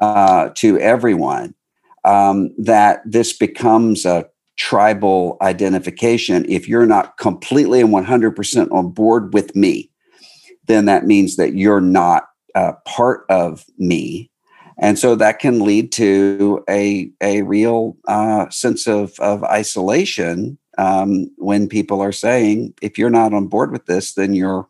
uh, 0.00 0.50
to 0.54 0.78
everyone 0.78 1.54
um, 2.04 2.50
that 2.58 3.00
this 3.04 3.32
becomes 3.32 4.04
a 4.04 4.26
tribal 4.56 5.36
identification. 5.42 6.46
If 6.48 6.68
you're 6.68 6.86
not 6.86 7.18
completely 7.18 7.80
and 7.80 7.92
100% 7.92 8.72
on 8.72 8.90
board 8.90 9.34
with 9.34 9.54
me, 9.56 9.90
then 10.66 10.86
that 10.86 11.06
means 11.06 11.36
that 11.36 11.54
you're 11.54 11.80
not 11.80 12.28
uh, 12.54 12.72
part 12.86 13.26
of 13.28 13.64
me 13.78 14.30
and 14.78 14.98
so 14.98 15.14
that 15.14 15.38
can 15.38 15.60
lead 15.60 15.90
to 15.92 16.62
a 16.68 17.10
a 17.20 17.42
real 17.42 17.96
uh, 18.08 18.48
sense 18.50 18.86
of 18.86 19.18
of 19.20 19.42
isolation 19.44 20.58
um, 20.78 21.30
when 21.36 21.68
people 21.68 22.00
are 22.00 22.12
saying, 22.12 22.74
if 22.82 22.98
you're 22.98 23.10
not 23.10 23.32
on 23.32 23.46
board 23.46 23.72
with 23.72 23.86
this, 23.86 24.14
then 24.14 24.34
you're 24.34 24.68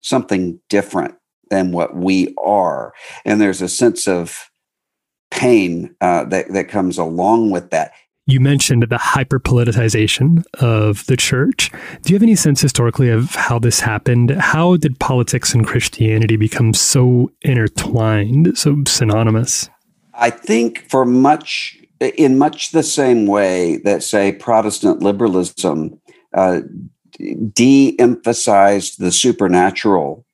something 0.00 0.60
different 0.68 1.14
than 1.50 1.72
what 1.72 1.96
we 1.96 2.34
are, 2.44 2.92
and 3.24 3.40
there's 3.40 3.62
a 3.62 3.68
sense 3.68 4.06
of 4.06 4.50
pain 5.30 5.94
uh, 6.00 6.24
that 6.24 6.52
that 6.52 6.68
comes 6.68 6.98
along 6.98 7.50
with 7.50 7.70
that. 7.70 7.92
You 8.26 8.40
mentioned 8.40 8.86
the 8.90 8.98
hyper 8.98 9.40
politicization 9.40 10.44
of 10.60 11.06
the 11.06 11.16
church. 11.16 11.70
Do 12.02 12.12
you 12.12 12.14
have 12.14 12.22
any 12.22 12.36
sense 12.36 12.60
historically 12.60 13.08
of 13.08 13.34
how 13.34 13.58
this 13.58 13.80
happened? 13.80 14.32
How 14.32 14.76
did 14.76 15.00
politics 15.00 15.54
and 15.54 15.66
Christianity 15.66 16.36
become 16.36 16.74
so 16.74 17.32
intertwined, 17.40 18.58
so 18.58 18.82
synonymous? 18.86 19.70
I 20.12 20.28
think 20.28 20.90
for 20.90 21.06
much, 21.06 21.78
in 22.00 22.38
much 22.38 22.70
the 22.70 22.82
same 22.82 23.26
way 23.26 23.78
that, 23.78 24.02
say, 24.02 24.32
Protestant 24.32 25.02
liberalism 25.02 26.00
uh, 26.34 26.60
de 27.52 27.96
emphasized 27.98 29.00
the 29.00 29.10
supernatural 29.10 30.24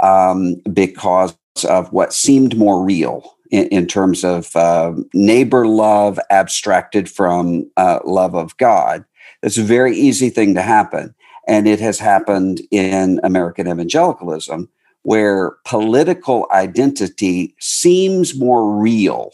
um, 0.00 0.56
because 0.72 1.36
of 1.68 1.90
what 1.92 2.12
seemed 2.12 2.56
more 2.56 2.84
real 2.84 3.36
in, 3.50 3.66
in 3.68 3.86
terms 3.86 4.24
of 4.24 4.54
uh, 4.56 4.92
neighbor 5.14 5.66
love 5.66 6.18
abstracted 6.30 7.08
from 7.08 7.70
uh, 7.76 8.00
love 8.04 8.34
of 8.34 8.56
God. 8.58 9.04
That's 9.42 9.58
a 9.58 9.62
very 9.62 9.96
easy 9.96 10.28
thing 10.30 10.54
to 10.54 10.62
happen. 10.62 11.14
And 11.48 11.68
it 11.68 11.80
has 11.80 11.98
happened 11.98 12.60
in 12.70 13.20
American 13.22 13.68
evangelicalism, 13.68 14.68
where 15.02 15.56
political 15.64 16.48
identity 16.50 17.54
seems 17.60 18.36
more 18.36 18.76
real, 18.76 19.30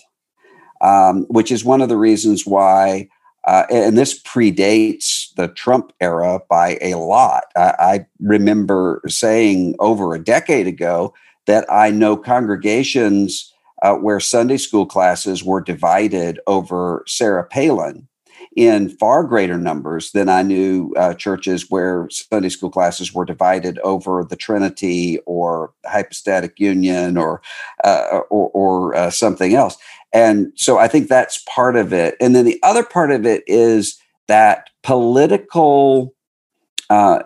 um, 0.82 1.24
which 1.28 1.50
is 1.50 1.64
one 1.64 1.80
of 1.80 1.88
the 1.88 1.96
reasons 1.96 2.46
why. 2.46 3.08
Uh, 3.44 3.64
and 3.70 3.98
this 3.98 4.22
predates 4.22 5.34
the 5.34 5.48
Trump 5.48 5.92
era 6.00 6.38
by 6.48 6.78
a 6.80 6.94
lot. 6.94 7.44
I, 7.56 7.74
I 7.80 8.06
remember 8.20 9.02
saying 9.08 9.74
over 9.80 10.14
a 10.14 10.22
decade 10.22 10.68
ago 10.68 11.12
that 11.46 11.66
I 11.68 11.90
know 11.90 12.16
congregations 12.16 13.52
uh, 13.82 13.94
where 13.94 14.20
Sunday 14.20 14.58
school 14.58 14.86
classes 14.86 15.42
were 15.42 15.60
divided 15.60 16.38
over 16.46 17.02
Sarah 17.08 17.44
Palin 17.44 18.06
in 18.54 18.88
far 18.88 19.24
greater 19.24 19.58
numbers 19.58 20.12
than 20.12 20.28
I 20.28 20.42
knew 20.42 20.92
uh, 20.96 21.14
churches 21.14 21.70
where 21.70 22.08
Sunday 22.10 22.50
school 22.50 22.70
classes 22.70 23.12
were 23.12 23.24
divided 23.24 23.78
over 23.80 24.24
the 24.24 24.36
Trinity 24.36 25.18
or 25.26 25.72
hypostatic 25.86 26.60
union 26.60 27.16
or 27.16 27.40
uh, 27.82 28.20
or, 28.30 28.50
or 28.52 28.94
uh, 28.94 29.10
something 29.10 29.54
else. 29.54 29.76
And 30.12 30.52
so 30.56 30.78
I 30.78 30.88
think 30.88 31.08
that's 31.08 31.42
part 31.48 31.76
of 31.76 31.92
it. 31.92 32.16
And 32.20 32.34
then 32.34 32.44
the 32.44 32.60
other 32.62 32.84
part 32.84 33.10
of 33.10 33.26
it 33.26 33.42
is 33.46 33.98
that 34.28 34.68
political. 34.82 36.14
Uh, 36.90 37.22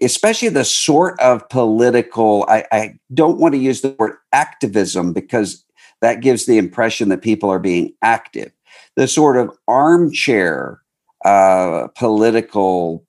especially 0.00 0.48
the 0.48 0.64
sort 0.64 1.20
of 1.20 1.46
political, 1.50 2.46
I, 2.48 2.64
I, 2.72 2.98
don't 3.12 3.38
want 3.38 3.52
to 3.52 3.60
use 3.60 3.82
the 3.82 3.94
word 3.98 4.16
activism 4.32 5.12
because 5.12 5.62
that 6.00 6.22
gives 6.22 6.46
the 6.46 6.56
impression 6.56 7.10
that 7.10 7.20
people 7.20 7.50
are 7.50 7.58
being 7.58 7.92
active. 8.00 8.50
The 8.96 9.06
sort 9.06 9.36
of 9.36 9.54
armchair 9.68 10.80
uh, 11.24 11.88
political 11.96 13.04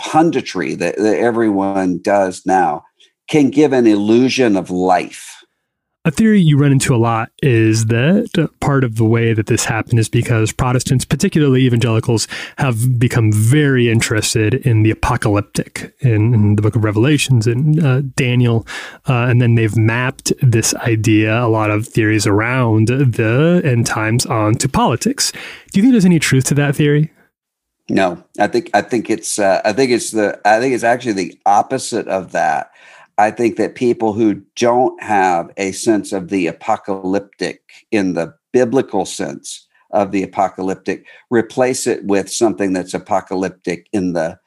punditry 0.00 0.76
that, 0.78 0.96
that 0.96 1.18
everyone 1.18 1.98
does 1.98 2.44
now 2.44 2.84
can 3.28 3.50
give 3.50 3.72
an 3.72 3.86
illusion 3.86 4.56
of 4.56 4.70
life 4.70 5.33
a 6.04 6.10
theory 6.10 6.40
you 6.40 6.58
run 6.58 6.72
into 6.72 6.94
a 6.94 6.98
lot 6.98 7.30
is 7.42 7.86
that 7.86 8.48
part 8.60 8.84
of 8.84 8.96
the 8.96 9.04
way 9.04 9.32
that 9.32 9.46
this 9.46 9.64
happened 9.64 9.98
is 9.98 10.08
because 10.08 10.52
Protestants, 10.52 11.04
particularly 11.04 11.62
evangelicals, 11.62 12.28
have 12.58 12.98
become 12.98 13.32
very 13.32 13.88
interested 13.88 14.54
in 14.54 14.82
the 14.82 14.90
apocalyptic 14.90 15.94
in, 16.00 16.34
in 16.34 16.56
the 16.56 16.62
book 16.62 16.76
of 16.76 16.84
Revelations 16.84 17.46
and 17.46 17.82
uh, 17.82 18.02
Daniel. 18.16 18.66
Uh, 19.08 19.24
and 19.24 19.40
then 19.40 19.54
they've 19.54 19.76
mapped 19.76 20.32
this 20.42 20.74
idea, 20.74 21.42
a 21.42 21.48
lot 21.48 21.70
of 21.70 21.88
theories 21.88 22.26
around 22.26 22.88
the 22.88 23.62
end 23.64 23.86
times 23.86 24.26
onto 24.26 24.68
politics. 24.68 25.32
Do 25.72 25.78
you 25.78 25.82
think 25.82 25.92
there's 25.92 26.04
any 26.04 26.18
truth 26.18 26.44
to 26.46 26.54
that 26.54 26.76
theory? 26.76 27.10
No, 27.88 28.22
I 28.40 28.46
think 28.46 28.70
I 28.72 28.80
think 28.80 29.10
it's 29.10 29.38
uh, 29.38 29.60
I 29.62 29.74
think 29.74 29.90
it's 29.90 30.10
the 30.10 30.40
I 30.46 30.58
think 30.58 30.74
it's 30.74 30.84
actually 30.84 31.12
the 31.12 31.38
opposite 31.44 32.08
of 32.08 32.32
that. 32.32 32.70
I 33.18 33.30
think 33.30 33.56
that 33.56 33.74
people 33.74 34.12
who 34.12 34.42
don't 34.56 35.00
have 35.02 35.50
a 35.56 35.72
sense 35.72 36.12
of 36.12 36.28
the 36.28 36.46
apocalyptic 36.46 37.62
in 37.90 38.14
the 38.14 38.34
biblical 38.52 39.04
sense 39.04 39.66
of 39.90 40.10
the 40.10 40.22
apocalyptic 40.22 41.06
replace 41.30 41.86
it 41.86 42.04
with 42.04 42.30
something 42.30 42.72
that's 42.72 42.94
apocalyptic 42.94 43.88
in 43.92 44.12
the 44.12 44.38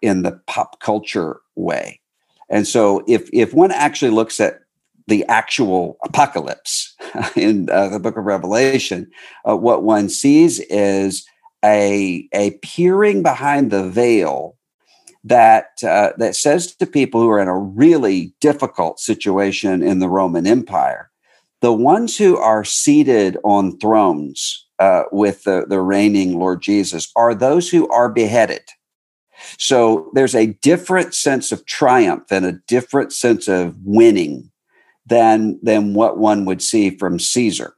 in 0.00 0.22
the 0.22 0.32
pop 0.46 0.80
culture 0.80 1.40
way. 1.54 2.00
And 2.48 2.66
so 2.66 3.04
if 3.06 3.28
if 3.32 3.52
one 3.54 3.70
actually 3.70 4.10
looks 4.10 4.40
at 4.40 4.60
the 5.06 5.24
actual 5.26 5.98
apocalypse 6.04 6.94
in 7.36 7.68
uh, 7.70 7.88
the 7.88 8.00
book 8.00 8.16
of 8.16 8.24
Revelation, 8.24 9.10
uh, 9.48 9.56
what 9.56 9.82
one 9.82 10.08
sees 10.08 10.60
is 10.60 11.26
a 11.64 12.26
a 12.32 12.52
peering 12.62 13.22
behind 13.22 13.70
the 13.70 13.88
veil 13.88 14.53
that 15.24 15.82
uh, 15.82 16.12
that 16.18 16.36
says 16.36 16.76
to 16.76 16.86
people 16.86 17.20
who 17.20 17.30
are 17.30 17.40
in 17.40 17.48
a 17.48 17.58
really 17.58 18.34
difficult 18.40 19.00
situation 19.00 19.82
in 19.82 19.98
the 19.98 20.08
Roman 20.08 20.46
Empire, 20.46 21.10
the 21.62 21.72
ones 21.72 22.16
who 22.16 22.36
are 22.36 22.62
seated 22.62 23.38
on 23.42 23.78
thrones 23.78 24.66
uh, 24.78 25.04
with 25.10 25.44
the, 25.44 25.64
the 25.68 25.80
reigning 25.80 26.38
Lord 26.38 26.60
Jesus 26.60 27.10
are 27.16 27.34
those 27.34 27.70
who 27.70 27.88
are 27.88 28.10
beheaded. 28.10 28.62
So 29.58 30.10
there's 30.14 30.34
a 30.34 30.52
different 30.62 31.14
sense 31.14 31.52
of 31.52 31.64
triumph 31.66 32.24
and 32.30 32.44
a 32.44 32.60
different 32.68 33.12
sense 33.12 33.48
of 33.48 33.74
winning 33.82 34.50
than 35.06 35.58
than 35.62 35.94
what 35.94 36.18
one 36.18 36.44
would 36.44 36.62
see 36.62 36.90
from 36.90 37.18
Caesar 37.18 37.74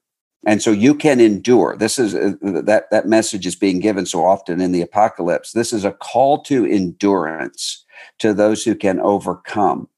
and 0.47 0.63
so 0.63 0.71
you 0.71 0.95
can 0.95 1.21
endure. 1.21 1.77
This 1.77 1.99
is 1.99 2.15
uh, 2.15 2.33
that 2.41 2.85
that 2.91 3.07
message 3.07 3.47
is 3.47 3.57
being 3.57 3.81
given 3.81 4.07
so 4.07 4.25
often 4.25 4.61
in 4.61 4.73
the 4.73 4.81
apocalypse. 4.81 5.53
This 5.53 5.73
is 5.73 5.85
a 5.85 5.93
call 5.93 6.43
to 6.45 6.65
endurance 6.65 7.85
to 8.21 8.33
those 8.33 8.63
who 8.65 8.75
can 8.75 9.01
overcome. 9.01 9.89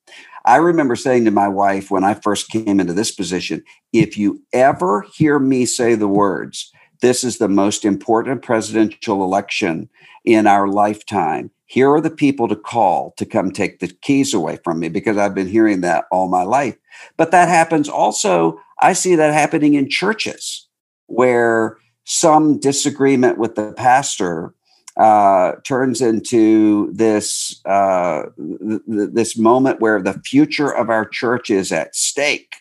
I 0.45 0.57
remember 0.57 0.97
saying 0.97 1.27
to 1.27 1.31
my 1.31 1.49
wife 1.49 1.91
when 1.91 2.05
i 2.05 2.15
first 2.15 2.49
came 2.49 2.81
into 2.81 2.95
this 2.95 3.11
position 3.11 3.63
if 3.93 4.17
you 4.17 4.43
ever 4.55 5.05
hear 5.15 5.39
me 5.39 5.67
say 5.67 5.95
the 5.95 6.09
words 6.09 6.73
this 7.01 7.25
is 7.25 7.39
the 7.39 7.49
most 7.49 7.85
important 7.85 8.43
presidential 8.43 9.23
election 9.23 9.89
in 10.25 10.47
our 10.47 10.69
lifetime. 10.69 11.51
Here 11.67 11.91
are 11.93 12.01
the 12.01 12.11
people 12.11 12.49
to 12.49 12.57
call 12.57 13.13
to 13.17 13.27
come 13.27 13.51
take 13.51 13.81
the 13.81 13.89
keys 13.89 14.33
away 14.33 14.59
from 14.65 14.81
me 14.81 14.89
because 14.89 15.17
I've 15.17 15.35
been 15.35 15.49
hearing 15.49 15.83
that 15.83 16.07
all 16.11 16.29
my 16.29 16.43
life. 16.43 16.77
But 17.17 17.31
that 17.31 17.49
happens 17.49 17.89
also, 17.89 18.61
I 18.81 18.95
see 18.95 19.15
that 19.17 19.35
happening 19.35 19.75
in 19.75 19.91
churches 19.91 20.67
where 21.07 21.79
some 22.05 22.59
disagreement 22.59 23.39
with 23.39 23.55
the 23.55 23.73
pastor 23.75 24.55
uh, 24.97 25.53
turns 25.63 26.01
into 26.01 26.91
this 26.93 27.61
uh, 27.65 28.25
th- 28.37 28.81
th- 28.91 29.11
this 29.13 29.39
moment 29.39 29.81
where 29.81 30.03
the 30.03 30.21
future 30.25 30.71
of 30.71 30.91
our 30.91 31.05
church 31.05 31.51
is 31.51 31.71
at 31.71 31.95
stake 31.95 32.57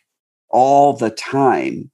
all 0.49 0.93
the 0.93 1.09
time. 1.09 1.89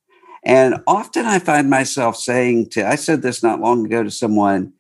And 0.45 0.81
often 0.87 1.25
I 1.25 1.39
find 1.39 1.69
myself 1.69 2.17
saying 2.17 2.69
to, 2.71 2.87
I 2.87 2.95
said 2.95 3.21
this 3.21 3.41
not 3.41 3.61
long 3.61 3.85
ago 3.85 4.03
to 4.03 4.11
someone, 4.11 4.73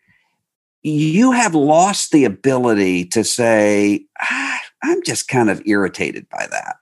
you 0.81 1.31
have 1.31 1.55
lost 1.55 2.11
the 2.11 2.25
ability 2.25 3.05
to 3.05 3.23
say, 3.23 4.05
ah, 4.21 4.59
I'm 4.83 5.01
just 5.03 5.29
kind 5.29 5.49
of 5.49 5.61
irritated 5.65 6.27
by 6.29 6.47
that, 6.51 6.75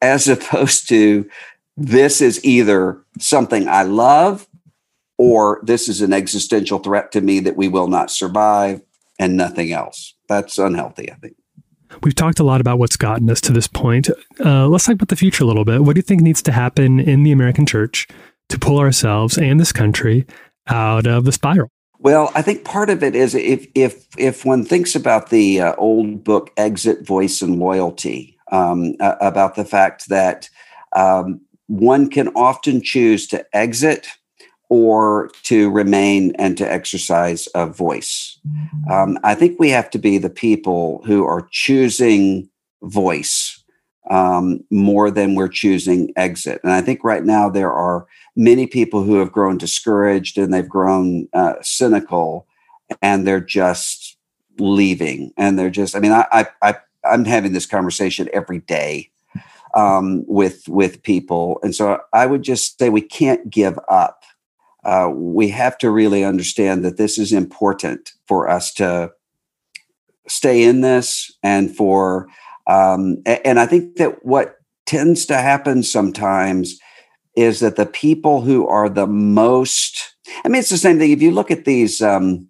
as 0.00 0.26
opposed 0.26 0.88
to, 0.88 1.28
this 1.76 2.20
is 2.20 2.44
either 2.44 3.00
something 3.18 3.68
I 3.68 3.84
love 3.84 4.48
or 5.16 5.60
this 5.62 5.88
is 5.88 6.00
an 6.02 6.12
existential 6.12 6.80
threat 6.80 7.12
to 7.12 7.20
me 7.20 7.38
that 7.40 7.56
we 7.56 7.68
will 7.68 7.86
not 7.86 8.10
survive 8.10 8.82
and 9.18 9.36
nothing 9.36 9.72
else. 9.72 10.14
That's 10.28 10.58
unhealthy, 10.58 11.10
I 11.10 11.14
think. 11.14 11.36
We've 12.02 12.14
talked 12.14 12.38
a 12.38 12.44
lot 12.44 12.60
about 12.60 12.78
what's 12.78 12.96
gotten 12.96 13.30
us 13.30 13.40
to 13.42 13.52
this 13.52 13.66
point. 13.66 14.08
Uh, 14.44 14.66
let's 14.68 14.86
talk 14.86 14.94
about 14.94 15.08
the 15.08 15.16
future 15.16 15.44
a 15.44 15.46
little 15.46 15.64
bit. 15.64 15.82
What 15.82 15.94
do 15.94 15.98
you 15.98 16.02
think 16.02 16.22
needs 16.22 16.42
to 16.42 16.52
happen 16.52 17.00
in 17.00 17.22
the 17.22 17.32
American 17.32 17.66
church 17.66 18.08
to 18.48 18.58
pull 18.58 18.78
ourselves 18.78 19.38
and 19.38 19.60
this 19.60 19.72
country 19.72 20.26
out 20.68 21.06
of 21.06 21.24
the 21.24 21.32
spiral? 21.32 21.68
Well, 21.98 22.32
I 22.34 22.42
think 22.42 22.64
part 22.64 22.90
of 22.90 23.02
it 23.04 23.14
is 23.14 23.34
if 23.34 23.68
if 23.76 24.06
if 24.18 24.44
one 24.44 24.64
thinks 24.64 24.96
about 24.96 25.30
the 25.30 25.60
uh, 25.60 25.74
old 25.78 26.24
book 26.24 26.50
"Exit, 26.56 27.06
Voice, 27.06 27.42
and 27.42 27.60
Loyalty," 27.60 28.36
um, 28.50 28.96
uh, 28.98 29.14
about 29.20 29.54
the 29.54 29.64
fact 29.64 30.08
that 30.08 30.48
um, 30.96 31.40
one 31.68 32.10
can 32.10 32.28
often 32.28 32.82
choose 32.82 33.28
to 33.28 33.46
exit 33.56 34.08
or 34.72 35.30
to 35.42 35.70
remain 35.70 36.32
and 36.36 36.56
to 36.56 36.72
exercise 36.72 37.46
a 37.54 37.66
voice. 37.66 38.38
Um, 38.90 39.18
I 39.22 39.34
think 39.34 39.60
we 39.60 39.68
have 39.68 39.90
to 39.90 39.98
be 39.98 40.16
the 40.16 40.30
people 40.30 41.02
who 41.04 41.26
are 41.26 41.46
choosing 41.50 42.48
voice 42.80 43.62
um, 44.08 44.64
more 44.70 45.10
than 45.10 45.34
we're 45.34 45.48
choosing 45.48 46.10
exit. 46.16 46.58
And 46.64 46.72
I 46.72 46.80
think 46.80 47.04
right 47.04 47.22
now 47.22 47.50
there 47.50 47.70
are 47.70 48.06
many 48.34 48.66
people 48.66 49.02
who 49.02 49.16
have 49.16 49.30
grown 49.30 49.58
discouraged 49.58 50.38
and 50.38 50.54
they've 50.54 50.66
grown 50.66 51.28
uh, 51.34 51.56
cynical 51.60 52.46
and 53.02 53.26
they're 53.26 53.40
just 53.40 54.16
leaving. 54.58 55.34
And 55.36 55.58
they're 55.58 55.68
just, 55.68 55.94
I 55.94 55.98
mean, 55.98 56.12
I, 56.12 56.26
I, 56.32 56.46
I, 56.62 56.74
I'm 57.04 57.26
having 57.26 57.52
this 57.52 57.66
conversation 57.66 58.30
every 58.32 58.60
day 58.60 59.10
um, 59.74 60.24
with 60.26 60.68
with 60.68 61.02
people, 61.02 61.58
and 61.62 61.74
so 61.74 62.00
I 62.12 62.26
would 62.26 62.42
just 62.42 62.78
say 62.78 62.88
we 62.88 63.00
can't 63.00 63.48
give 63.48 63.78
up. 63.88 64.22
Uh, 64.84 65.10
we 65.14 65.48
have 65.48 65.78
to 65.78 65.90
really 65.90 66.24
understand 66.24 66.84
that 66.84 66.96
this 66.96 67.18
is 67.18 67.32
important 67.32 68.12
for 68.26 68.48
us 68.48 68.72
to 68.74 69.12
stay 70.28 70.62
in 70.62 70.80
this, 70.80 71.30
and 71.42 71.74
for 71.74 72.28
um, 72.66 73.22
and 73.26 73.58
I 73.58 73.66
think 73.66 73.96
that 73.96 74.24
what 74.24 74.56
tends 74.86 75.26
to 75.26 75.36
happen 75.36 75.82
sometimes 75.82 76.78
is 77.36 77.60
that 77.60 77.76
the 77.76 77.86
people 77.86 78.42
who 78.42 78.66
are 78.66 78.88
the 78.88 79.06
most 79.06 80.14
i 80.44 80.48
mean 80.48 80.60
it's 80.60 80.70
the 80.70 80.76
same 80.76 80.98
thing. 80.98 81.10
If 81.10 81.22
you 81.22 81.30
look 81.30 81.50
at 81.50 81.64
these 81.64 82.02
um, 82.02 82.48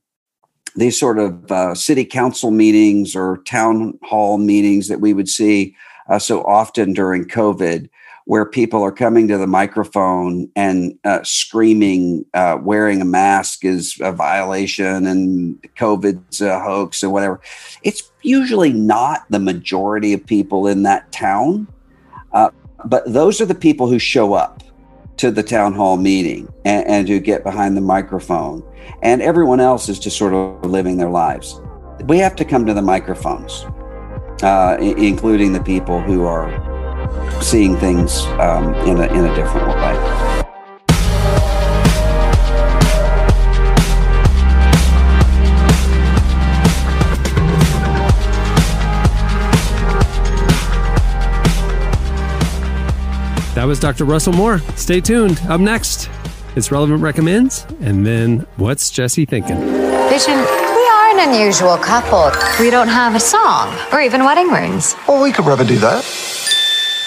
these 0.74 0.98
sort 0.98 1.18
of 1.18 1.52
uh, 1.52 1.74
city 1.74 2.04
council 2.04 2.50
meetings 2.50 3.14
or 3.14 3.42
town 3.44 3.98
hall 4.02 4.38
meetings 4.38 4.88
that 4.88 5.00
we 5.00 5.12
would 5.12 5.28
see 5.28 5.76
uh, 6.08 6.18
so 6.18 6.42
often 6.44 6.92
during 6.92 7.24
covid 7.24 7.88
where 8.32 8.46
people 8.46 8.82
are 8.82 8.90
coming 8.90 9.28
to 9.28 9.36
the 9.36 9.46
microphone 9.46 10.50
and 10.56 10.98
uh, 11.04 11.22
screaming 11.22 12.24
uh, 12.32 12.56
wearing 12.62 13.02
a 13.02 13.04
mask 13.04 13.62
is 13.62 13.98
a 14.00 14.10
violation 14.10 15.06
and 15.06 15.68
covid's 15.76 16.40
a 16.40 16.58
hoax 16.58 17.04
or 17.04 17.10
whatever 17.10 17.38
it's 17.82 18.10
usually 18.22 18.72
not 18.72 19.26
the 19.28 19.38
majority 19.38 20.14
of 20.14 20.24
people 20.24 20.66
in 20.66 20.82
that 20.82 21.12
town 21.12 21.68
uh, 22.32 22.48
but 22.86 23.04
those 23.12 23.38
are 23.38 23.44
the 23.44 23.54
people 23.54 23.86
who 23.86 23.98
show 23.98 24.32
up 24.32 24.62
to 25.18 25.30
the 25.30 25.42
town 25.42 25.74
hall 25.74 25.98
meeting 25.98 26.50
and, 26.64 26.86
and 26.86 27.08
who 27.10 27.20
get 27.20 27.44
behind 27.44 27.76
the 27.76 27.82
microphone. 27.82 28.64
And 29.02 29.20
everyone 29.20 29.60
else 29.60 29.90
is 29.90 29.98
just 29.98 30.16
sort 30.16 30.32
of 30.32 30.64
living 30.64 30.96
their 30.96 31.10
lives. 31.10 31.60
We 32.06 32.16
have 32.20 32.34
to 32.36 32.46
come 32.46 32.64
to 32.64 32.72
the 32.72 32.80
microphones, 32.80 33.66
uh, 34.42 34.78
including 34.80 35.52
the 35.52 35.62
people 35.62 36.00
who 36.00 36.24
are 36.24 36.71
seeing 37.40 37.76
things 37.76 38.22
um, 38.40 38.74
in, 38.86 38.98
a, 38.98 39.06
in 39.06 39.24
a 39.24 39.34
different 39.34 39.66
way. 39.68 40.32
That 53.54 53.68
was 53.68 53.78
Dr. 53.78 54.04
Russell 54.04 54.32
Moore. 54.32 54.58
Stay 54.74 55.00
tuned. 55.00 55.40
Up 55.48 55.60
next, 55.60 56.10
it's 56.56 56.72
Relevant 56.72 57.00
Recommends, 57.00 57.64
and 57.80 58.04
then 58.04 58.40
What's 58.56 58.90
Jesse 58.90 59.24
Thinking? 59.24 59.56
Vision, 59.56 60.36
we 60.36 60.88
are 60.88 61.10
an 61.18 61.28
unusual 61.30 61.76
couple. 61.76 62.32
We 62.58 62.70
don't 62.70 62.88
have 62.88 63.14
a 63.14 63.20
song 63.20 63.72
or 63.92 64.00
even 64.00 64.24
wedding 64.24 64.48
rings. 64.48 64.96
Well, 65.06 65.22
we 65.22 65.30
could 65.32 65.44
rather 65.46 65.64
do 65.64 65.76
that. 65.78 66.04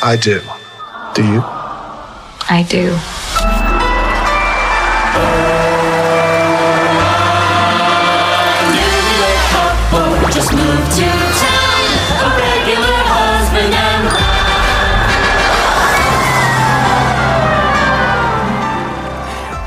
I 0.02 0.18
do. 0.18 0.42
Do 1.14 1.24
you? 1.24 1.42
I 2.50 2.66
do. 2.70 2.96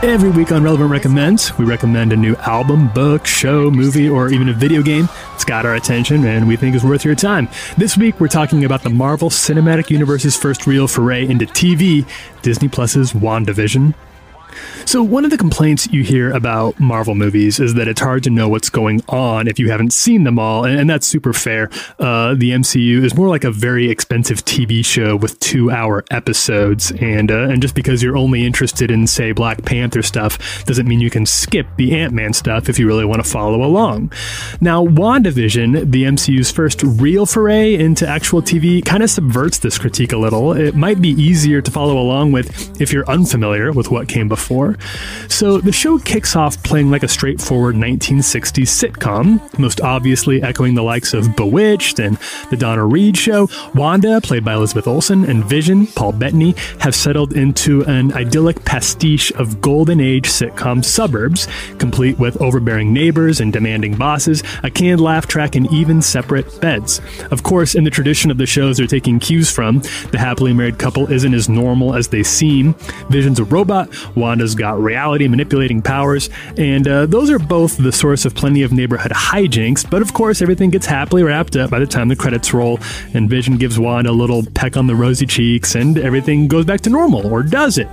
Every 0.00 0.30
week 0.30 0.52
on 0.52 0.62
Relevant 0.62 0.92
Recommends, 0.92 1.58
we 1.58 1.64
recommend 1.64 2.12
a 2.12 2.16
new 2.16 2.36
album, 2.36 2.86
book, 2.86 3.26
show, 3.26 3.68
movie, 3.68 4.08
or 4.08 4.28
even 4.28 4.48
a 4.48 4.52
video 4.52 4.80
game 4.80 5.08
that's 5.32 5.44
got 5.44 5.66
our 5.66 5.74
attention 5.74 6.24
and 6.24 6.46
we 6.46 6.54
think 6.54 6.76
is 6.76 6.84
worth 6.84 7.04
your 7.04 7.16
time. 7.16 7.48
This 7.76 7.96
week, 7.96 8.20
we're 8.20 8.28
talking 8.28 8.64
about 8.64 8.84
the 8.84 8.90
Marvel 8.90 9.28
Cinematic 9.28 9.90
Universe's 9.90 10.36
first 10.36 10.68
real 10.68 10.86
foray 10.86 11.26
into 11.26 11.46
TV, 11.46 12.08
Disney 12.42 12.68
Plus's 12.68 13.12
WandaVision. 13.12 13.92
So, 14.84 15.02
one 15.02 15.24
of 15.24 15.30
the 15.30 15.36
complaints 15.36 15.86
you 15.92 16.02
hear 16.02 16.32
about 16.32 16.80
Marvel 16.80 17.14
movies 17.14 17.60
is 17.60 17.74
that 17.74 17.88
it's 17.88 18.00
hard 18.00 18.22
to 18.24 18.30
know 18.30 18.48
what's 18.48 18.70
going 18.70 19.02
on 19.08 19.46
if 19.46 19.58
you 19.58 19.70
haven't 19.70 19.92
seen 19.92 20.24
them 20.24 20.38
all, 20.38 20.64
and, 20.64 20.88
that's 20.88 21.06
super 21.06 21.34
fair. 21.34 21.68
Uh, 21.98 22.34
the 22.34 22.52
MCU 22.52 23.04
is 23.04 23.14
more 23.14 23.28
like 23.28 23.44
a 23.44 23.50
very 23.50 23.90
expensive 23.90 24.42
TV 24.46 24.82
show 24.82 25.16
with 25.16 25.38
two-hour 25.40 26.02
episodes, 26.10 26.90
and 26.92 27.30
uh, 27.30 27.48
and 27.50 27.60
just 27.60 27.74
because 27.74 28.02
you're 28.02 28.16
only 28.16 28.46
interested 28.46 28.90
in, 28.90 29.06
say, 29.06 29.32
Black 29.32 29.62
Panther 29.66 30.00
stuff, 30.00 30.64
doesn't 30.64 30.88
mean 30.88 31.00
you 31.00 31.10
can 31.10 31.26
skip 31.26 31.66
the 31.76 31.94
Ant 31.94 32.14
Man 32.14 32.32
stuff 32.32 32.70
if 32.70 32.78
you 32.78 32.86
really 32.86 33.04
want 33.04 33.22
to 33.22 33.28
follow 33.30 33.62
along. 33.62 34.10
Now, 34.62 34.86
WandaVision, 34.86 35.90
the 35.92 36.04
MCU's 36.04 36.50
first 36.50 36.82
real 36.82 37.26
foray 37.26 37.74
into 37.74 38.08
actual 38.08 38.40
TV, 38.40 38.82
kind 38.82 39.02
of 39.02 39.10
subverts 39.10 39.58
this 39.58 39.76
critique 39.76 40.12
a 40.12 40.16
little. 40.16 40.54
It 40.54 40.74
might 40.74 41.02
be 41.02 41.10
easier 41.10 41.60
to 41.60 41.70
follow 41.70 41.98
along 41.98 42.32
with 42.32 42.80
if 42.80 42.94
you're 42.94 43.08
unfamiliar 43.10 43.72
with 43.72 43.90
what 43.90 44.08
came 44.08 44.28
before. 44.28 44.37
So 45.28 45.58
the 45.58 45.72
show 45.72 45.98
kicks 45.98 46.34
off 46.36 46.62
playing 46.62 46.90
like 46.90 47.02
a 47.02 47.08
straightforward 47.08 47.74
1960s 47.74 48.68
sitcom, 48.68 49.58
most 49.58 49.80
obviously 49.80 50.42
echoing 50.42 50.74
the 50.74 50.82
likes 50.82 51.14
of 51.14 51.36
Bewitched 51.36 51.98
and 51.98 52.18
The 52.50 52.56
Donna 52.56 52.84
Reed 52.84 53.16
Show. 53.16 53.48
Wanda, 53.74 54.20
played 54.20 54.44
by 54.44 54.54
Elizabeth 54.54 54.86
Olsen, 54.86 55.24
and 55.24 55.44
Vision, 55.44 55.86
Paul 55.86 56.12
Bettany, 56.12 56.54
have 56.80 56.94
settled 56.94 57.34
into 57.34 57.84
an 57.84 58.12
idyllic 58.12 58.64
pastiche 58.64 59.30
of 59.32 59.60
golden 59.60 60.00
age 60.00 60.26
sitcom 60.26 60.84
suburbs, 60.84 61.48
complete 61.78 62.18
with 62.18 62.40
overbearing 62.40 62.92
neighbors 62.92 63.40
and 63.40 63.52
demanding 63.52 63.96
bosses, 63.96 64.42
a 64.62 64.70
canned 64.70 65.00
laugh 65.00 65.26
track, 65.26 65.54
and 65.54 65.70
even 65.72 66.00
separate 66.02 66.60
beds. 66.60 67.00
Of 67.30 67.42
course, 67.42 67.74
in 67.74 67.84
the 67.84 67.90
tradition 67.90 68.30
of 68.30 68.38
the 68.38 68.46
shows 68.46 68.76
they're 68.76 68.86
taking 68.86 69.18
cues 69.18 69.50
from, 69.50 69.80
the 70.10 70.18
happily 70.18 70.52
married 70.52 70.78
couple 70.78 71.10
isn't 71.12 71.34
as 71.34 71.48
normal 71.48 71.94
as 71.94 72.08
they 72.08 72.22
seem. 72.22 72.74
Vision's 73.10 73.38
a 73.38 73.44
robot, 73.44 73.88
Wanda's 74.28 74.54
got 74.54 74.78
reality 74.78 75.26
manipulating 75.26 75.80
powers, 75.80 76.28
and 76.58 76.86
uh, 76.86 77.06
those 77.06 77.30
are 77.30 77.38
both 77.38 77.78
the 77.78 77.90
source 77.90 78.26
of 78.26 78.34
plenty 78.34 78.62
of 78.62 78.72
neighborhood 78.72 79.10
hijinks. 79.10 79.88
But 79.88 80.02
of 80.02 80.12
course, 80.12 80.42
everything 80.42 80.68
gets 80.68 80.84
happily 80.84 81.22
wrapped 81.22 81.56
up 81.56 81.70
by 81.70 81.78
the 81.78 81.86
time 81.86 82.08
the 82.08 82.14
credits 82.14 82.52
roll, 82.52 82.78
and 83.14 83.30
Vision 83.30 83.56
gives 83.56 83.78
Wanda 83.78 84.10
a 84.10 84.12
little 84.12 84.44
peck 84.44 84.76
on 84.76 84.86
the 84.86 84.94
rosy 84.94 85.24
cheeks, 85.24 85.74
and 85.74 85.96
everything 85.96 86.46
goes 86.46 86.66
back 86.66 86.82
to 86.82 86.90
normal, 86.90 87.26
or 87.26 87.42
does 87.42 87.78
it? 87.78 87.88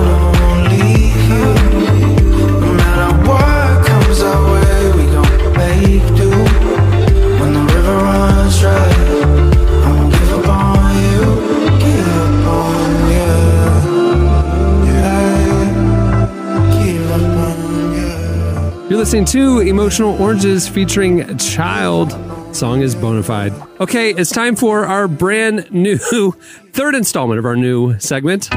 listening 19.05 19.27
to 19.27 19.61
Emotional 19.61 20.19
Oranges 20.19 20.67
featuring 20.67 21.37
Child. 21.37 22.13
Song 22.57 22.81
is 22.81 22.95
Bonafide. 22.95 23.53
Okay, 23.79 24.15
it's 24.15 24.31
time 24.31 24.57
for 24.57 24.87
our 24.87 25.07
brand 25.09 25.71
new 25.71 25.99
third 26.73 26.95
installment 26.95 27.39
of 27.39 27.45
our 27.45 27.55
new 27.55 27.99
segment. 27.99 28.49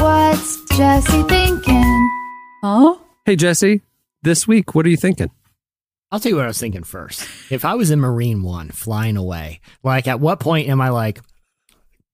What's 0.00 0.64
Jesse 0.76 1.22
thinking? 1.28 2.10
Huh? 2.64 2.96
Hey, 3.24 3.36
Jesse, 3.36 3.82
this 4.24 4.48
week, 4.48 4.74
what 4.74 4.84
are 4.84 4.88
you 4.88 4.96
thinking? 4.96 5.30
I'll 6.10 6.18
tell 6.18 6.30
you 6.30 6.36
what 6.36 6.46
I 6.46 6.48
was 6.48 6.58
thinking 6.58 6.82
first. 6.82 7.20
If 7.52 7.64
I 7.64 7.76
was 7.76 7.92
in 7.92 8.00
Marine 8.00 8.42
One 8.42 8.70
flying 8.70 9.16
away, 9.16 9.60
like 9.84 10.08
at 10.08 10.18
what 10.18 10.40
point 10.40 10.68
am 10.68 10.80
I 10.80 10.88
like, 10.88 11.20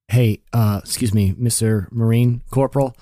hey, 0.09 0.43
uh, 0.53 0.83
excuse 0.85 1.15
me, 1.15 1.33
Mr. 1.33 1.91
Marine 1.91 2.43
Corporal, 2.51 2.95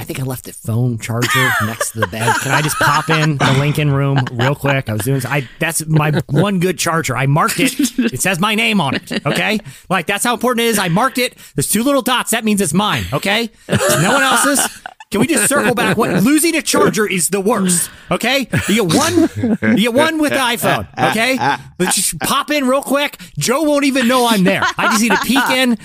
I 0.00 0.04
think 0.04 0.18
I 0.18 0.22
left 0.22 0.44
the 0.44 0.54
phone 0.54 0.96
charger 0.98 1.50
next 1.66 1.92
to 1.92 2.00
the 2.00 2.06
bed. 2.06 2.34
Can 2.40 2.52
I 2.52 2.62
just 2.62 2.76
pop 2.76 3.10
in 3.10 3.36
the 3.36 3.54
Lincoln 3.58 3.90
room 3.90 4.18
real 4.32 4.54
quick? 4.54 4.88
I 4.88 4.94
was 4.94 5.02
doing 5.02 5.20
I 5.26 5.46
that's 5.58 5.86
my 5.86 6.22
one 6.30 6.58
good 6.58 6.78
charger. 6.78 7.14
I 7.14 7.26
marked 7.26 7.60
it. 7.60 7.78
It 7.98 8.22
says 8.22 8.40
my 8.40 8.54
name 8.54 8.80
on 8.80 8.94
it. 8.94 9.26
Okay? 9.26 9.60
Like 9.90 10.06
that's 10.06 10.24
how 10.24 10.32
important 10.32 10.64
it 10.64 10.68
is. 10.68 10.78
I 10.78 10.88
marked 10.88 11.18
it. 11.18 11.36
There's 11.54 11.68
two 11.68 11.82
little 11.82 12.00
dots. 12.00 12.30
That 12.30 12.44
means 12.44 12.62
it's 12.62 12.72
mine. 12.72 13.04
Okay? 13.12 13.50
No 13.68 14.14
one 14.14 14.22
else's. 14.22 14.82
Can 15.10 15.20
we 15.20 15.26
just 15.26 15.48
circle 15.48 15.74
back? 15.74 15.98
What 15.98 16.22
losing 16.22 16.54
a 16.56 16.62
charger 16.62 17.06
is 17.06 17.28
the 17.28 17.40
worst. 17.40 17.90
Okay, 18.10 18.48
you 18.68 18.86
get 18.86 18.96
one, 18.96 19.76
you 19.76 19.90
get 19.90 19.94
one 19.94 20.18
with 20.18 20.30
the 20.30 20.38
iPhone. 20.38 20.88
Okay, 21.10 21.36
let's 21.78 21.96
just 21.96 22.18
pop 22.20 22.50
in 22.50 22.66
real 22.66 22.80
quick. 22.80 23.18
Joe 23.36 23.64
won't 23.64 23.84
even 23.84 24.08
know 24.08 24.28
I'm 24.28 24.44
there. 24.44 24.62
I 24.78 24.86
just 24.92 25.02
need 25.02 25.10
to 25.12 25.18
peek 25.18 25.50
in 25.50 25.78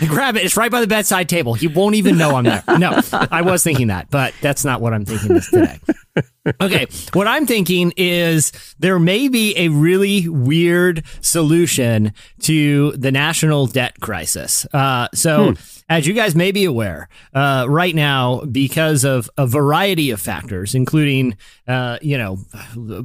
grab 0.00 0.36
it. 0.36 0.44
It's 0.44 0.56
right 0.56 0.70
by 0.70 0.80
the 0.80 0.86
bedside 0.86 1.28
table. 1.28 1.54
He 1.54 1.66
won't 1.66 1.94
even 1.94 2.16
know 2.18 2.36
I'm 2.36 2.44
there. 2.44 2.62
No, 2.78 3.00
I 3.12 3.42
was 3.42 3.62
thinking 3.62 3.88
that, 3.88 4.10
but 4.10 4.34
that's 4.40 4.64
not 4.64 4.80
what 4.80 4.92
I'm 4.94 5.04
thinking 5.04 5.28
this 5.34 5.50
today. 5.50 5.78
Okay, 6.60 6.86
what 7.12 7.26
I'm 7.26 7.46
thinking 7.46 7.92
is 7.96 8.52
there 8.78 8.98
may 8.98 9.28
be 9.28 9.56
a 9.56 9.68
really 9.68 10.28
weird 10.28 11.04
solution 11.20 12.12
to 12.42 12.92
the 12.92 13.10
national 13.10 13.66
debt 13.66 13.98
crisis. 14.00 14.66
Uh, 14.72 15.08
so, 15.14 15.52
Hmm. 15.52 15.52
As 15.88 16.06
you 16.06 16.14
guys 16.14 16.34
may 16.34 16.50
be 16.52 16.64
aware, 16.64 17.08
uh, 17.34 17.66
right 17.68 17.94
now, 17.94 18.40
because 18.50 19.04
of 19.04 19.28
a 19.36 19.46
variety 19.46 20.10
of 20.10 20.20
factors, 20.20 20.74
including, 20.74 21.36
uh, 21.68 21.98
you 22.00 22.16
know, 22.16 22.38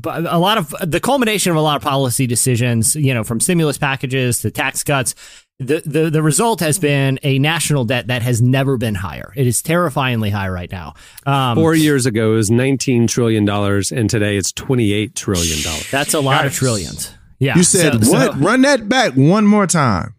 a 0.05 0.39
lot 0.39 0.57
of 0.57 0.73
the 0.82 0.99
culmination 0.99 1.51
of 1.51 1.57
a 1.57 1.61
lot 1.61 1.75
of 1.75 1.82
policy 1.82 2.25
decisions, 2.27 2.95
you 2.95 3.13
know, 3.13 3.23
from 3.23 3.39
stimulus 3.39 3.77
packages 3.77 4.39
to 4.39 4.51
tax 4.51 4.84
cuts, 4.84 5.13
the, 5.61 5.82
the 5.86 6.09
the 6.09 6.23
result 6.23 6.61
has 6.61 6.80
been 6.80 7.19
a 7.21 7.38
national 7.38 7.84
debt 7.84 8.07
that 8.07 8.21
has 8.21 8.41
never 8.41 8.77
been 8.77 8.95
higher. 8.95 9.34
It 9.36 9.45
is 9.45 9.61
terrifyingly 9.61 10.30
high 10.30 10.47
right 10.47 10.71
now. 10.71 10.93
Um, 11.25 11.57
Four 11.57 11.75
years 11.75 12.05
ago, 12.05 12.32
it 12.32 12.36
was 12.36 12.49
$19 12.49 13.09
trillion, 13.09 13.47
and 13.49 14.09
today 14.09 14.38
it's 14.38 14.53
$28 14.53 15.15
trillion. 15.15 15.59
That's 15.91 16.13
a 16.13 16.21
lot 16.21 16.45
of 16.45 16.53
trillions. 16.53 17.13
Yeah. 17.39 17.57
You 17.57 17.63
said 17.63 18.05
So- 18.05 18.11
what? 18.11 18.34
so- 18.34 18.39
Run 18.39 18.61
that 18.61 18.88
back 18.88 19.13
one 19.15 19.45
more 19.45 19.67
time. 19.67 20.13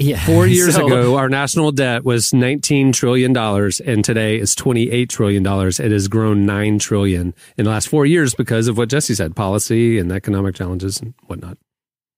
Yeah. 0.00 0.24
Four 0.26 0.46
years 0.46 0.74
So- 0.74 0.86
ago, 0.86 1.16
our 1.16 1.28
national 1.28 1.72
debt 1.72 2.04
was 2.04 2.30
$19 2.30 2.92
trillion, 2.92 3.36
and 3.36 4.04
today 4.04 4.36
it's 4.38 4.54
$28 4.54 5.08
trillion. 5.08 5.46
It 5.46 5.92
has 5.92 6.08
grown 6.08 6.46
9 6.46 6.78
trillion 6.78 7.34
in 7.56 7.64
the 7.64 7.70
last 7.70 7.88
four 7.88 8.06
years 8.06 8.34
because 8.34 8.66
of 8.66 8.76
what 8.78 8.88
Jesse 8.88 9.14
said 9.14 9.36
policy 9.36 9.98
and 9.98 10.10
economic 10.10 10.54
challenges 10.54 11.00
and 11.00 11.14
whatnot. 11.26 11.58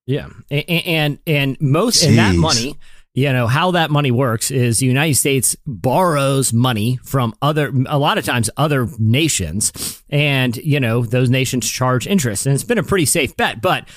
Yeah, 0.07 0.29
A- 0.51 0.73
a- 0.73 0.83
and 0.85 1.19
and 1.27 1.57
most 1.61 2.03
and 2.03 2.19
that 2.19 2.35
money, 2.35 2.77
you 3.15 3.33
know, 3.33 3.47
how 3.47 3.71
that 3.73 3.89
money 3.91 4.11
works 4.11 4.51
is 4.51 4.79
the 4.81 4.87
United 4.87 5.15
States 5.15 5.55
borrows 5.65 6.53
money 6.53 6.99
from 7.05 7.33
other, 7.41 7.73
a 7.87 7.99
lot 7.99 8.19
of 8.19 8.25
times 8.25 8.51
other 8.57 8.89
nations, 8.99 10.03
and 10.09 10.57
you 10.57 10.81
know 10.81 11.03
those 11.05 11.31
nations 11.31 11.69
charge 11.71 12.07
interest, 12.09 12.47
and 12.47 12.55
it's 12.55 12.65
been 12.65 12.79
a 12.79 12.83
pretty 12.83 13.05
safe 13.05 13.37
bet. 13.37 13.63
But 13.63 13.89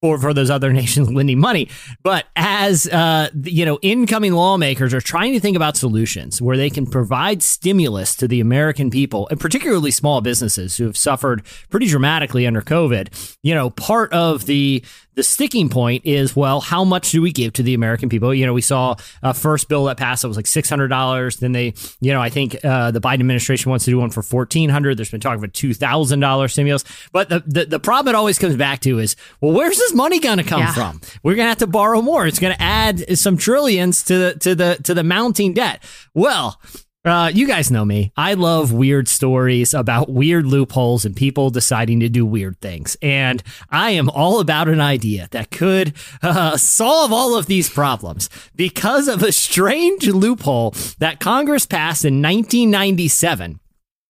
for, 0.00 0.18
for 0.18 0.32
those 0.32 0.50
other 0.50 0.72
nations 0.80 1.10
lending 1.10 1.38
money. 1.38 1.68
But 2.02 2.26
as 2.36 2.86
uh, 2.88 3.30
you 3.42 3.64
know, 3.64 3.78
incoming 3.82 4.32
lawmakers 4.32 4.94
are 4.94 5.00
trying 5.00 5.32
to 5.32 5.40
think 5.40 5.56
about 5.56 5.76
solutions 5.76 6.40
where 6.40 6.56
they 6.56 6.70
can 6.70 6.86
provide 6.86 7.42
stimulus 7.42 8.14
to 8.16 8.28
the 8.28 8.40
American 8.40 8.90
people, 8.90 9.28
and 9.30 9.38
particularly 9.38 9.90
small 9.90 10.20
businesses 10.20 10.76
who 10.76 10.84
have 10.84 10.96
suffered 10.96 11.42
pretty 11.68 11.86
dramatically 11.86 12.46
under 12.46 12.62
COVID. 12.62 13.36
You 13.42 13.54
know, 13.54 13.70
part 13.70 14.12
of 14.12 14.46
the 14.46 14.84
the 15.14 15.24
sticking 15.24 15.68
point 15.68 16.06
is 16.06 16.34
well, 16.34 16.60
how 16.60 16.84
much 16.84 17.10
do 17.10 17.20
we 17.20 17.32
give 17.32 17.52
to 17.54 17.62
the 17.62 17.74
American 17.74 18.08
people? 18.08 18.32
You 18.32 18.46
know, 18.46 18.54
we 18.54 18.62
saw 18.62 18.96
a 19.22 19.34
first 19.34 19.68
bill 19.68 19.84
that 19.84 19.96
passed 19.96 20.22
that 20.22 20.28
was 20.28 20.36
like 20.36 20.46
six 20.46 20.70
hundred 20.70 20.88
dollars. 20.88 21.36
Then 21.36 21.52
they, 21.52 21.74
you 22.00 22.12
know, 22.12 22.22
I 22.22 22.30
think 22.30 22.64
uh, 22.64 22.90
the 22.90 23.00
Biden 23.00 23.20
administration 23.20 23.70
wants 23.70 23.84
to 23.84 23.90
do 23.90 23.98
one 23.98 24.10
for 24.10 24.22
fourteen 24.22 24.70
hundred. 24.70 24.96
There's 24.96 25.10
been 25.10 25.20
talk 25.20 25.36
of 25.36 25.44
a 25.44 25.48
two 25.48 25.74
thousand 25.74 26.20
dollars 26.20 26.52
stimulus, 26.52 26.84
but 27.12 27.28
the, 27.28 27.42
the 27.46 27.66
the 27.66 27.80
problem 27.80 28.14
it 28.14 28.16
always 28.16 28.38
comes 28.38 28.56
back 28.56 28.80
to 28.80 28.98
is 28.98 29.16
well, 29.40 29.52
where's 29.52 29.78
money 29.94 30.18
going 30.20 30.38
to 30.38 30.44
come 30.44 30.60
Yeah. 30.60 30.72
from? 30.74 31.00
We're 31.22 31.34
going 31.34 31.46
to 31.46 31.50
have 31.50 31.58
to 31.58 31.66
borrow 31.66 32.02
more. 32.02 32.26
It's 32.26 32.38
going 32.38 32.54
to 32.54 32.62
add 32.62 33.18
some 33.18 33.36
trillions 33.36 34.02
to 34.04 34.18
the 34.18 34.34
to 34.40 34.54
the 34.54 34.78
to 34.84 34.94
the 34.94 35.04
mounting 35.04 35.54
debt. 35.54 35.82
Well. 36.14 36.60
Uh, 37.02 37.30
you 37.32 37.46
guys 37.46 37.70
know 37.70 37.82
me. 37.82 38.12
I 38.14 38.34
love 38.34 38.72
weird 38.74 39.08
stories 39.08 39.72
about 39.72 40.10
weird 40.10 40.44
loopholes 40.44 41.06
and 41.06 41.16
people 41.16 41.48
deciding 41.48 42.00
to 42.00 42.10
do 42.10 42.26
weird 42.26 42.60
things. 42.60 42.94
And 43.00 43.42
I 43.70 43.92
am 43.92 44.10
all 44.10 44.38
about 44.38 44.68
an 44.68 44.82
idea 44.82 45.26
that 45.30 45.50
could 45.50 45.94
uh, 46.22 46.58
solve 46.58 47.10
all 47.10 47.34
of 47.38 47.46
these 47.46 47.70
problems 47.70 48.28
because 48.54 49.08
of 49.08 49.22
a 49.22 49.32
strange 49.32 50.08
loophole 50.08 50.74
that 50.98 51.20
Congress 51.20 51.64
passed 51.64 52.04
in 52.04 52.20
1997 52.20 53.60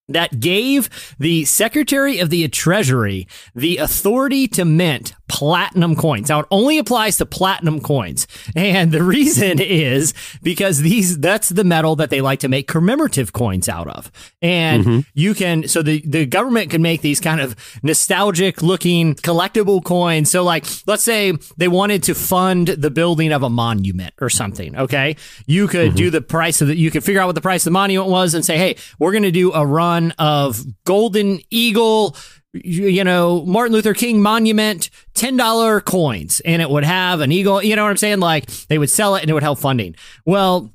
that 0.09 0.41
gave 0.41 0.91
the 1.21 1.45
Secretary 1.45 2.19
of 2.19 2.31
the 2.31 2.49
Treasury 2.49 3.29
the 3.55 3.77
authority 3.77 4.49
to 4.49 4.65
mint 4.65 5.15
platinum 5.31 5.95
coins. 5.95 6.29
Now 6.29 6.41
it 6.41 6.47
only 6.51 6.77
applies 6.77 7.17
to 7.19 7.25
platinum 7.25 7.81
coins. 7.81 8.27
And 8.57 8.91
the 8.91 9.03
reason 9.03 9.61
is 9.61 10.13
because 10.43 10.81
these 10.81 11.19
that's 11.19 11.51
the 11.51 11.63
metal 11.63 11.95
that 11.97 12.11
they 12.11 12.21
like 12.21 12.41
to 12.41 12.49
make 12.49 12.67
commemorative 12.67 13.33
coins 13.33 13.69
out 13.69 13.87
of. 13.87 14.11
And 14.43 14.85
mm-hmm. 14.85 15.01
you 15.15 15.35
can 15.35 15.69
so 15.69 15.83
the 15.83 16.03
the 16.05 16.27
government 16.27 16.71
can 16.71 16.83
make 16.83 17.01
these 17.01 17.21
kind 17.21 17.41
of 17.41 17.55
nostalgic 17.85 18.61
looking 18.61 19.15
collectible 19.15 19.85
coins. 19.85 20.31
So 20.31 20.43
like 20.43 20.67
let's 20.87 21.05
say 21.05 21.33
they 21.57 21.69
wanted 21.69 22.03
to 22.05 22.15
fund 22.15 22.67
the 22.67 22.91
building 22.91 23.33
of 23.33 23.45
a 23.45 23.51
monument 23.51 24.15
or 24.21 24.31
something, 24.31 24.77
okay? 24.77 25.15
You 25.47 25.69
could 25.69 25.91
mm-hmm. 25.91 25.97
do 25.97 26.11
the 26.11 26.23
price 26.23 26.61
of 26.61 26.67
the 26.67 26.77
you 26.77 26.91
could 26.91 27.05
figure 27.05 27.21
out 27.21 27.27
what 27.27 27.37
the 27.37 27.41
price 27.41 27.63
of 27.63 27.67
the 27.67 27.71
monument 27.71 28.11
was 28.11 28.35
and 28.35 28.45
say, 28.45 28.59
"Hey, 28.59 28.77
we're 28.99 29.13
going 29.13 29.23
to 29.23 29.31
do 29.31 29.53
a 29.53 29.65
run 29.65 30.13
of 30.19 30.65
Golden 30.85 31.39
Eagle 31.51 32.17
you 32.53 33.05
know, 33.05 33.45
Martin 33.47 33.73
Luther 33.73 33.95
King 33.95 34.21
monument, 34.21 34.91
$10 35.15 35.85
coins, 35.85 36.41
and 36.41 36.61
it 36.61 36.69
would 36.69 36.85
have 36.85 37.21
an 37.21 37.31
eagle. 37.31 37.63
You 37.63 37.77
know 37.77 37.85
what 37.85 37.91
I'm 37.91 37.97
saying? 37.97 38.21
Like 38.21 38.47
they 38.67 38.79
would 38.79 38.91
sell 38.91 39.15
it 39.17 39.23
and 39.23 39.31
it 39.31 39.35
would 39.35 39.43
help 39.43 39.59
funding. 39.59 39.95
Well, 40.25 40.73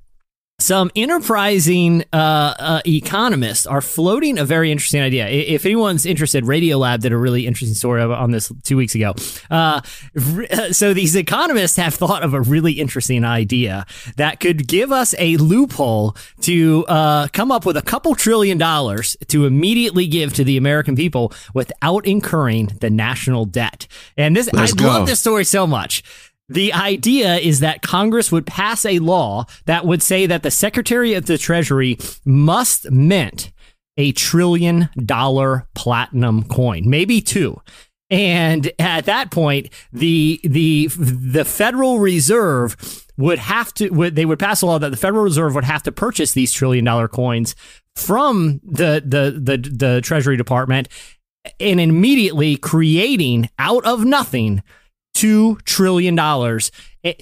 some 0.58 0.90
enterprising 0.96 2.06
uh, 2.14 2.56
uh, 2.58 2.82
economists 2.86 3.68
are 3.68 3.82
floating 3.82 4.38
a 4.38 4.46
very 4.46 4.72
interesting 4.72 5.02
idea. 5.02 5.28
If 5.28 5.66
anyone's 5.66 6.06
interested, 6.06 6.46
Radiolab 6.46 7.02
did 7.02 7.12
a 7.12 7.18
really 7.18 7.46
interesting 7.46 7.76
story 7.76 8.02
on 8.02 8.32
this 8.32 8.52
two 8.64 8.78
weeks 8.78 8.96
ago. 8.96 9.14
Uh, 9.52 9.82
so 10.72 10.94
these 10.94 11.16
economists 11.16 11.76
have 11.76 11.94
thought 11.94 12.24
of 12.24 12.34
a 12.34 12.42
really 12.42 12.74
interesting 12.74 13.26
idea 13.26 13.86
that 14.16 14.40
could 14.40 14.66
give 14.66 14.94
us 14.94 15.14
a 15.20 15.36
loophole 15.38 16.16
to 16.42 16.86
uh, 16.88 17.28
come 17.34 17.52
up 17.52 17.66
with 17.66 17.76
a 17.76 17.82
couple 17.82 18.16
trillion 18.16 18.58
dollars 18.58 19.18
to 19.28 19.46
immediately 19.46 20.08
give 20.08 20.34
to 20.36 20.46
the 20.46 20.56
American 20.56 20.96
people 20.96 21.34
without 21.54 22.06
incurring 22.06 22.68
the 22.80 22.90
national 22.90 23.46
debt. 23.46 23.88
And 24.16 24.38
this, 24.38 24.50
Let's 24.54 24.72
I 24.72 24.76
go. 24.78 24.88
love 24.88 25.08
this 25.08 25.20
story 25.20 25.44
so 25.44 25.68
much. 25.68 26.02
The 26.48 26.74
idea 26.74 27.36
is 27.38 27.60
that 27.62 27.82
Congress 27.82 28.32
would 28.32 28.46
pass 28.46 28.86
a 28.86 29.00
law 29.00 29.46
that 29.66 29.86
would 29.86 30.04
say 30.04 30.26
that 30.28 30.44
the 30.44 30.52
Secretary 30.52 31.14
of 31.14 31.26
the 31.26 31.38
Treasury 31.38 31.98
must 32.24 32.92
mint 32.92 33.52
a 33.98 34.12
trillion 34.12 34.90
dollar 35.04 35.68
platinum 35.74 36.44
coin, 36.44 36.90
maybe 36.90 37.22
two. 37.22 37.62
And 38.12 38.72
at 38.78 39.06
that 39.06 39.32
point, 39.32 39.70
the 39.92 40.40
the 40.44 40.90
the 40.96 41.44
Federal 41.44 41.98
Reserve 41.98 43.04
would 43.18 43.40
have 43.40 43.74
to 43.76 43.90
would, 43.90 44.16
they 44.16 44.26
would 44.26 44.38
pass 44.38 44.62
a 44.62 44.68
law 44.68 44.78
that 44.78 44.92
the 44.92 44.98
Federal 44.98 45.24
Reserve 45.24 45.56
would 45.56 45.64
have 45.64 45.82
to 45.84 45.92
purchase 45.92 46.34
these 46.34 46.52
trillion 46.52 46.86
dollar 46.86 47.08
coins 47.08 47.56
from 47.96 48.62
the 48.64 49.02
the 49.04 49.40
the, 49.40 49.70
the 49.70 50.02
Treasury 50.02 50.38
Department 50.38 50.88
and 51.60 51.80
immediately 51.80 52.58
creating 52.58 53.50
out 53.58 53.86
of 53.86 54.06
nothing 54.06 54.62
two 55.16 55.56
trillion 55.66 56.14
dollars 56.14 56.72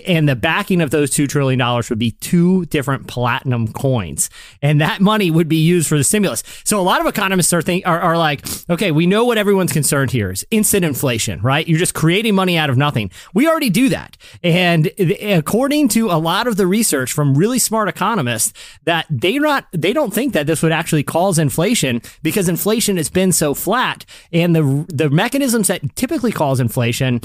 and 0.05 0.29
the 0.29 0.35
backing 0.35 0.81
of 0.81 0.91
those 0.91 1.11
two 1.11 1.27
trillion 1.27 1.59
dollars 1.59 1.89
would 1.89 1.99
be 1.99 2.11
two 2.11 2.65
different 2.67 3.07
platinum 3.07 3.71
coins. 3.73 4.29
And 4.61 4.79
that 4.81 5.01
money 5.01 5.29
would 5.29 5.49
be 5.49 5.57
used 5.57 5.87
for 5.87 5.97
the 5.97 6.03
stimulus. 6.03 6.43
So 6.63 6.79
a 6.79 6.81
lot 6.81 7.01
of 7.01 7.07
economists 7.07 7.51
are 7.51 7.61
think 7.61 7.85
are, 7.85 7.99
are 7.99 8.17
like 8.17 8.45
okay 8.69 8.91
we 8.91 9.05
know 9.05 9.25
what 9.25 9.37
everyone's 9.37 9.73
concerned 9.73 10.11
here 10.11 10.31
is 10.31 10.45
instant 10.51 10.85
inflation 10.85 11.41
right? 11.41 11.67
You're 11.67 11.79
just 11.79 11.93
creating 11.93 12.35
money 12.35 12.57
out 12.57 12.69
of 12.69 12.77
nothing. 12.77 13.11
We 13.33 13.47
already 13.47 13.69
do 13.69 13.89
that. 13.89 14.17
And 14.41 14.91
according 15.21 15.89
to 15.89 16.09
a 16.09 16.17
lot 16.17 16.47
of 16.47 16.57
the 16.57 16.67
research 16.67 17.11
from 17.11 17.35
really 17.35 17.59
smart 17.59 17.89
economists 17.89 18.53
that 18.85 19.05
they 19.09 19.37
not 19.37 19.67
they 19.71 19.93
don't 19.93 20.13
think 20.13 20.33
that 20.33 20.47
this 20.47 20.63
would 20.63 20.71
actually 20.71 21.03
cause 21.03 21.37
inflation 21.37 22.01
because 22.21 22.47
inflation 22.47 22.97
has 22.97 23.09
been 23.09 23.31
so 23.31 23.53
flat. 23.53 24.05
And 24.31 24.55
the 24.55 24.85
the 24.87 25.09
mechanisms 25.09 25.67
that 25.67 25.95
typically 25.95 26.31
cause 26.31 26.59
inflation 26.59 27.19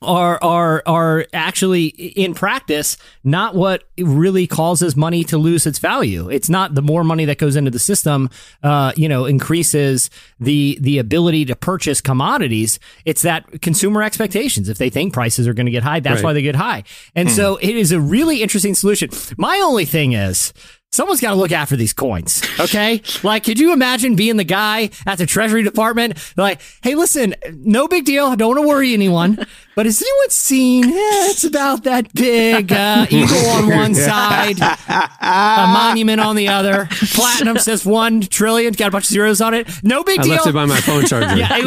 are 0.00 0.38
are 0.42 0.82
are 0.86 1.26
actually 1.32 1.86
in 1.86 2.32
practice 2.32 2.96
not 3.24 3.56
what 3.56 3.82
really 3.98 4.46
causes 4.46 4.94
money 4.96 5.24
to 5.24 5.36
lose 5.36 5.66
its 5.66 5.80
value. 5.80 6.28
It's 6.28 6.48
not 6.48 6.74
the 6.76 6.82
more 6.82 7.02
money 7.02 7.24
that 7.24 7.38
goes 7.38 7.56
into 7.56 7.70
the 7.72 7.80
system, 7.80 8.30
uh, 8.62 8.92
you 8.96 9.08
know, 9.08 9.24
increases 9.24 10.08
the 10.38 10.78
the 10.80 10.98
ability 10.98 11.44
to 11.46 11.56
purchase 11.56 12.00
commodities. 12.00 12.78
It's 13.04 13.22
that 13.22 13.60
consumer 13.60 14.02
expectations. 14.02 14.68
If 14.68 14.78
they 14.78 14.88
think 14.90 15.12
prices 15.12 15.48
are 15.48 15.54
going 15.54 15.66
to 15.66 15.72
get 15.72 15.82
high, 15.82 15.98
that's 16.00 16.16
Right. 16.16 16.24
why 16.24 16.32
they 16.32 16.42
get 16.42 16.54
high. 16.56 16.84
And 17.16 17.28
so 17.30 17.56
it 17.56 17.74
is 17.74 17.90
a 17.90 18.00
really 18.00 18.40
interesting 18.42 18.74
solution. 18.74 19.10
My 19.36 19.58
only 19.64 19.84
thing 19.84 20.12
is. 20.12 20.52
Someone's 20.98 21.20
got 21.20 21.30
to 21.30 21.36
look 21.36 21.52
after 21.52 21.76
these 21.76 21.92
coins, 21.92 22.42
okay? 22.58 23.00
like, 23.22 23.44
could 23.44 23.56
you 23.60 23.72
imagine 23.72 24.16
being 24.16 24.36
the 24.36 24.42
guy 24.42 24.90
at 25.06 25.16
the 25.18 25.26
Treasury 25.26 25.62
Department? 25.62 26.18
Like, 26.36 26.60
hey, 26.82 26.96
listen, 26.96 27.36
no 27.52 27.86
big 27.86 28.04
deal. 28.04 28.26
I 28.26 28.34
don't 28.34 28.48
want 28.56 28.60
to 28.62 28.66
worry 28.66 28.94
anyone. 28.94 29.38
But 29.76 29.86
has 29.86 30.02
anyone 30.02 30.30
seen? 30.30 30.88
Yeah, 30.88 31.30
it's 31.30 31.44
about 31.44 31.84
that 31.84 32.12
big 32.14 32.72
uh, 32.72 33.06
eagle 33.10 33.46
on 33.50 33.68
one 33.68 33.94
side, 33.94 34.58
a 34.60 35.66
monument 35.72 36.20
on 36.20 36.34
the 36.34 36.48
other. 36.48 36.88
Platinum 36.90 37.58
says 37.58 37.86
one 37.86 38.22
trillion. 38.22 38.72
Got 38.72 38.88
a 38.88 38.90
bunch 38.90 39.04
of 39.04 39.10
zeros 39.10 39.40
on 39.40 39.54
it. 39.54 39.68
No 39.84 40.02
big 40.02 40.18
I 40.18 40.22
deal. 40.24 40.32
left 40.32 40.48
it 40.48 40.52
by 40.54 40.64
my 40.66 40.80
phone 40.80 41.04
charger. 41.06 41.28
Yeah, 41.38 41.46
I- 41.48 41.60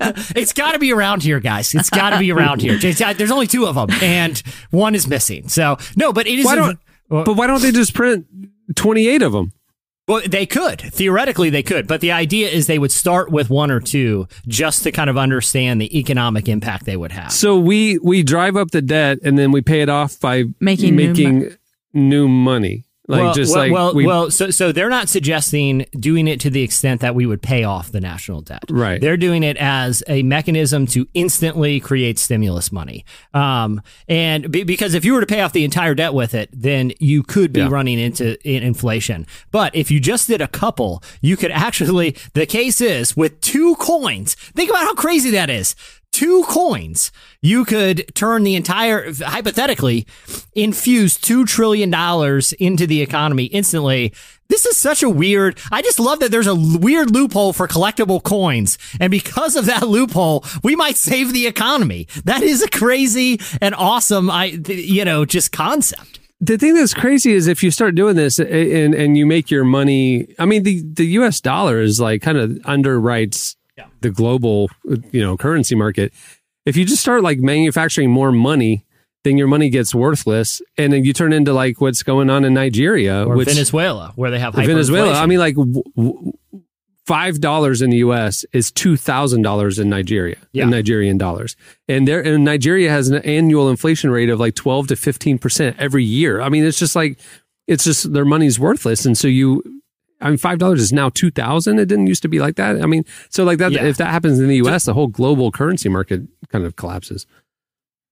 I- 0.00 0.12
it's 0.36 0.52
got 0.52 0.72
to 0.72 0.78
be 0.78 0.92
around 0.92 1.22
here, 1.22 1.40
guys. 1.40 1.74
It's 1.74 1.88
got 1.88 2.10
to 2.10 2.18
be 2.18 2.30
around 2.32 2.60
here. 2.60 2.74
Uh, 2.74 3.14
There's 3.14 3.30
only 3.30 3.46
two 3.46 3.66
of 3.66 3.76
them, 3.76 3.88
and 4.02 4.42
one 4.70 4.94
is 4.94 5.06
missing. 5.06 5.48
So 5.48 5.78
no, 5.96 6.12
but 6.12 6.26
it 6.26 6.38
is. 6.38 6.44
Why 6.44 6.56
a- 6.72 6.74
don't, 7.10 7.24
but 7.24 7.34
why 7.34 7.46
don't 7.46 7.62
they 7.62 7.72
just 7.72 7.94
print 7.94 8.26
28 8.74 9.22
of 9.22 9.32
them? 9.32 9.52
Well, 10.08 10.22
they 10.24 10.46
could. 10.46 10.80
Theoretically, 10.80 11.50
they 11.50 11.64
could. 11.64 11.88
But 11.88 12.00
the 12.00 12.12
idea 12.12 12.48
is 12.48 12.68
they 12.68 12.78
would 12.78 12.92
start 12.92 13.30
with 13.30 13.50
one 13.50 13.72
or 13.72 13.80
two 13.80 14.28
just 14.46 14.84
to 14.84 14.92
kind 14.92 15.10
of 15.10 15.18
understand 15.18 15.80
the 15.80 15.98
economic 15.98 16.48
impact 16.48 16.84
they 16.84 16.96
would 16.96 17.10
have. 17.10 17.32
So 17.32 17.58
we 17.58 17.98
we 17.98 18.22
drive 18.22 18.56
up 18.56 18.70
the 18.70 18.82
debt 18.82 19.18
and 19.24 19.36
then 19.36 19.50
we 19.50 19.62
pay 19.62 19.82
it 19.82 19.88
off 19.88 20.20
by 20.20 20.44
Making 20.60 20.94
new 20.94 21.08
making 21.08 21.56
new 21.92 22.28
money. 22.28 22.85
Like 23.08 23.22
well, 23.22 23.34
just 23.34 23.54
well, 23.54 23.62
like 23.64 23.72
well, 23.72 23.94
we, 23.94 24.06
well, 24.06 24.30
so 24.30 24.50
so 24.50 24.72
they're 24.72 24.88
not 24.90 25.08
suggesting 25.08 25.86
doing 25.92 26.26
it 26.26 26.40
to 26.40 26.50
the 26.50 26.62
extent 26.62 27.00
that 27.02 27.14
we 27.14 27.24
would 27.24 27.40
pay 27.40 27.62
off 27.62 27.92
the 27.92 28.00
national 28.00 28.40
debt. 28.40 28.64
Right. 28.68 29.00
They're 29.00 29.16
doing 29.16 29.44
it 29.44 29.56
as 29.58 30.02
a 30.08 30.22
mechanism 30.24 30.86
to 30.88 31.06
instantly 31.14 31.78
create 31.78 32.18
stimulus 32.18 32.72
money. 32.72 33.04
Um, 33.32 33.80
and 34.08 34.50
be, 34.50 34.64
because 34.64 34.94
if 34.94 35.04
you 35.04 35.12
were 35.14 35.20
to 35.20 35.26
pay 35.26 35.40
off 35.40 35.52
the 35.52 35.64
entire 35.64 35.94
debt 35.94 36.14
with 36.14 36.34
it, 36.34 36.50
then 36.52 36.92
you 36.98 37.22
could 37.22 37.52
be 37.52 37.60
Yeah. 37.60 37.68
running 37.70 37.98
into 38.00 38.36
in 38.48 38.64
inflation. 38.64 39.26
But 39.52 39.74
if 39.76 39.90
you 39.90 40.00
just 40.00 40.26
did 40.26 40.40
a 40.40 40.48
couple, 40.48 41.02
you 41.20 41.36
could 41.36 41.52
actually. 41.52 42.16
The 42.34 42.46
case 42.46 42.80
is 42.80 43.16
with 43.16 43.40
two 43.40 43.76
coins. 43.76 44.34
Think 44.34 44.70
about 44.70 44.82
how 44.82 44.94
crazy 44.94 45.30
that 45.30 45.48
is. 45.48 45.76
Two 46.16 46.44
coins, 46.44 47.12
you 47.42 47.66
could 47.66 48.10
turn 48.14 48.42
the 48.42 48.54
entire, 48.54 49.12
hypothetically, 49.12 50.06
infuse 50.54 51.18
$2 51.18 51.46
trillion 51.46 51.92
into 52.58 52.86
the 52.86 53.02
economy 53.02 53.44
instantly. 53.44 54.14
This 54.48 54.64
is 54.64 54.78
such 54.78 55.02
a 55.02 55.10
weird, 55.10 55.58
I 55.70 55.82
just 55.82 56.00
love 56.00 56.20
that 56.20 56.30
there's 56.30 56.46
a 56.46 56.54
weird 56.54 57.10
loophole 57.10 57.52
for 57.52 57.68
collectible 57.68 58.22
coins. 58.22 58.78
And 58.98 59.10
because 59.10 59.56
of 59.56 59.66
that 59.66 59.88
loophole, 59.88 60.42
we 60.64 60.74
might 60.74 60.96
save 60.96 61.34
the 61.34 61.46
economy. 61.46 62.08
That 62.24 62.42
is 62.42 62.62
a 62.62 62.70
crazy 62.70 63.38
and 63.60 63.74
awesome, 63.74 64.30
I, 64.30 64.58
you 64.68 65.04
know, 65.04 65.26
just 65.26 65.52
concept. 65.52 66.18
the 66.40 66.56
thing 66.56 66.74
that's 66.74 66.94
crazy 66.94 67.32
is 67.32 67.46
if 67.46 67.62
you 67.62 67.70
start 67.70 67.94
doing 67.94 68.16
this 68.16 68.38
and 68.38 68.94
and 68.94 69.18
you 69.18 69.26
make 69.26 69.50
your 69.50 69.64
money. 69.64 70.34
I 70.38 70.46
mean, 70.46 70.62
the 70.62 70.82
the 70.82 71.06
U.S. 71.18 71.40
dollar 71.40 71.80
is 71.80 72.00
like 72.00 72.22
kind 72.22 72.38
of 72.38 72.50
underwrites 72.64 73.55
the 74.00 74.10
global 74.10 74.68
you 75.12 75.20
know 75.22 75.36
currency 75.36 75.74
market. 75.74 76.12
if 76.64 76.76
you 76.76 76.84
just 76.84 77.00
start 77.02 77.22
like 77.22 77.38
manufacturing 77.38 78.10
more 78.10 78.32
money, 78.32 78.84
then 79.24 79.36
your 79.38 79.48
money 79.48 79.68
gets 79.70 79.94
worthless, 79.94 80.62
and 80.78 80.92
then 80.92 81.04
you 81.04 81.12
turn 81.12 81.32
into 81.32 81.52
like 81.52 81.80
what's 81.80 82.02
going 82.02 82.30
on 82.30 82.44
in 82.44 82.54
Nigeria 82.54 83.24
Or 83.26 83.36
which, 83.36 83.48
Venezuela, 83.48 84.12
where 84.16 84.30
they 84.30 84.38
have 84.38 84.54
Venezuela. 84.54 85.12
I 85.14 85.26
mean, 85.26 85.38
like 85.38 85.56
w- 85.56 85.82
w- 85.96 86.32
five 87.06 87.40
dollars 87.40 87.82
in 87.82 87.90
the 87.90 87.98
U.S. 87.98 88.44
is 88.52 88.70
two 88.72 88.96
thousand 88.96 89.42
dollars 89.42 89.78
in 89.78 89.88
Nigeria 89.88 90.36
Yeah. 90.52 90.64
in 90.64 90.70
Nigerian 90.70 91.18
dollars, 91.18 91.56
and 91.88 92.06
there 92.08 92.20
and 92.20 92.44
Nigeria 92.44 92.90
has 92.90 93.08
an 93.08 93.16
annual 93.22 93.68
inflation 93.68 94.10
rate 94.10 94.28
of 94.30 94.38
like 94.40 94.54
twelve 94.54 94.86
to 94.88 94.96
fifteen 94.96 95.38
percent 95.38 95.76
every 95.78 96.04
year. 96.04 96.40
I 96.40 96.48
mean, 96.48 96.64
it's 96.64 96.78
just 96.78 96.96
like 96.96 97.18
it's 97.66 97.84
just 97.84 98.12
their 98.12 98.24
money's 98.24 98.58
worthless, 98.58 99.04
and 99.06 99.16
so 99.18 99.28
you. 99.28 99.62
I 100.20 100.28
mean, 100.30 100.38
five 100.38 100.58
dollars 100.58 100.80
is 100.80 100.92
now 100.92 101.08
two 101.08 101.30
thousand. 101.30 101.78
It 101.78 101.86
didn't 101.86 102.06
used 102.06 102.22
to 102.22 102.28
be 102.28 102.38
like 102.38 102.56
that. 102.56 102.82
I 102.82 102.86
mean, 102.86 103.04
so 103.28 103.44
like 103.44 103.58
that. 103.58 103.72
Yeah. 103.72 103.84
If 103.84 103.98
that 103.98 104.10
happens 104.10 104.38
in 104.38 104.48
the 104.48 104.56
U.S., 104.56 104.84
the 104.84 104.94
whole 104.94 105.08
global 105.08 105.50
currency 105.50 105.88
market 105.88 106.22
kind 106.48 106.64
of 106.64 106.76
collapses. 106.76 107.26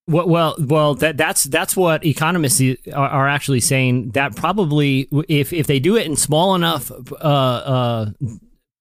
Well, 0.07 0.28
well, 0.28 0.55
well. 0.59 0.94
That 0.94 1.16
that's 1.16 1.44
that's 1.44 1.74
what 1.76 2.05
economists 2.05 2.61
are, 2.92 3.09
are 3.09 3.28
actually 3.28 3.61
saying. 3.61 4.11
That 4.11 4.36
probably, 4.36 5.09
if 5.28 5.52
if 5.52 5.66
they 5.66 5.80
do 5.80 5.96
it 5.96 6.07
in 6.07 6.16
small 6.16 6.55
enough 6.55 6.90
uh, 6.90 7.14
uh, 7.14 8.11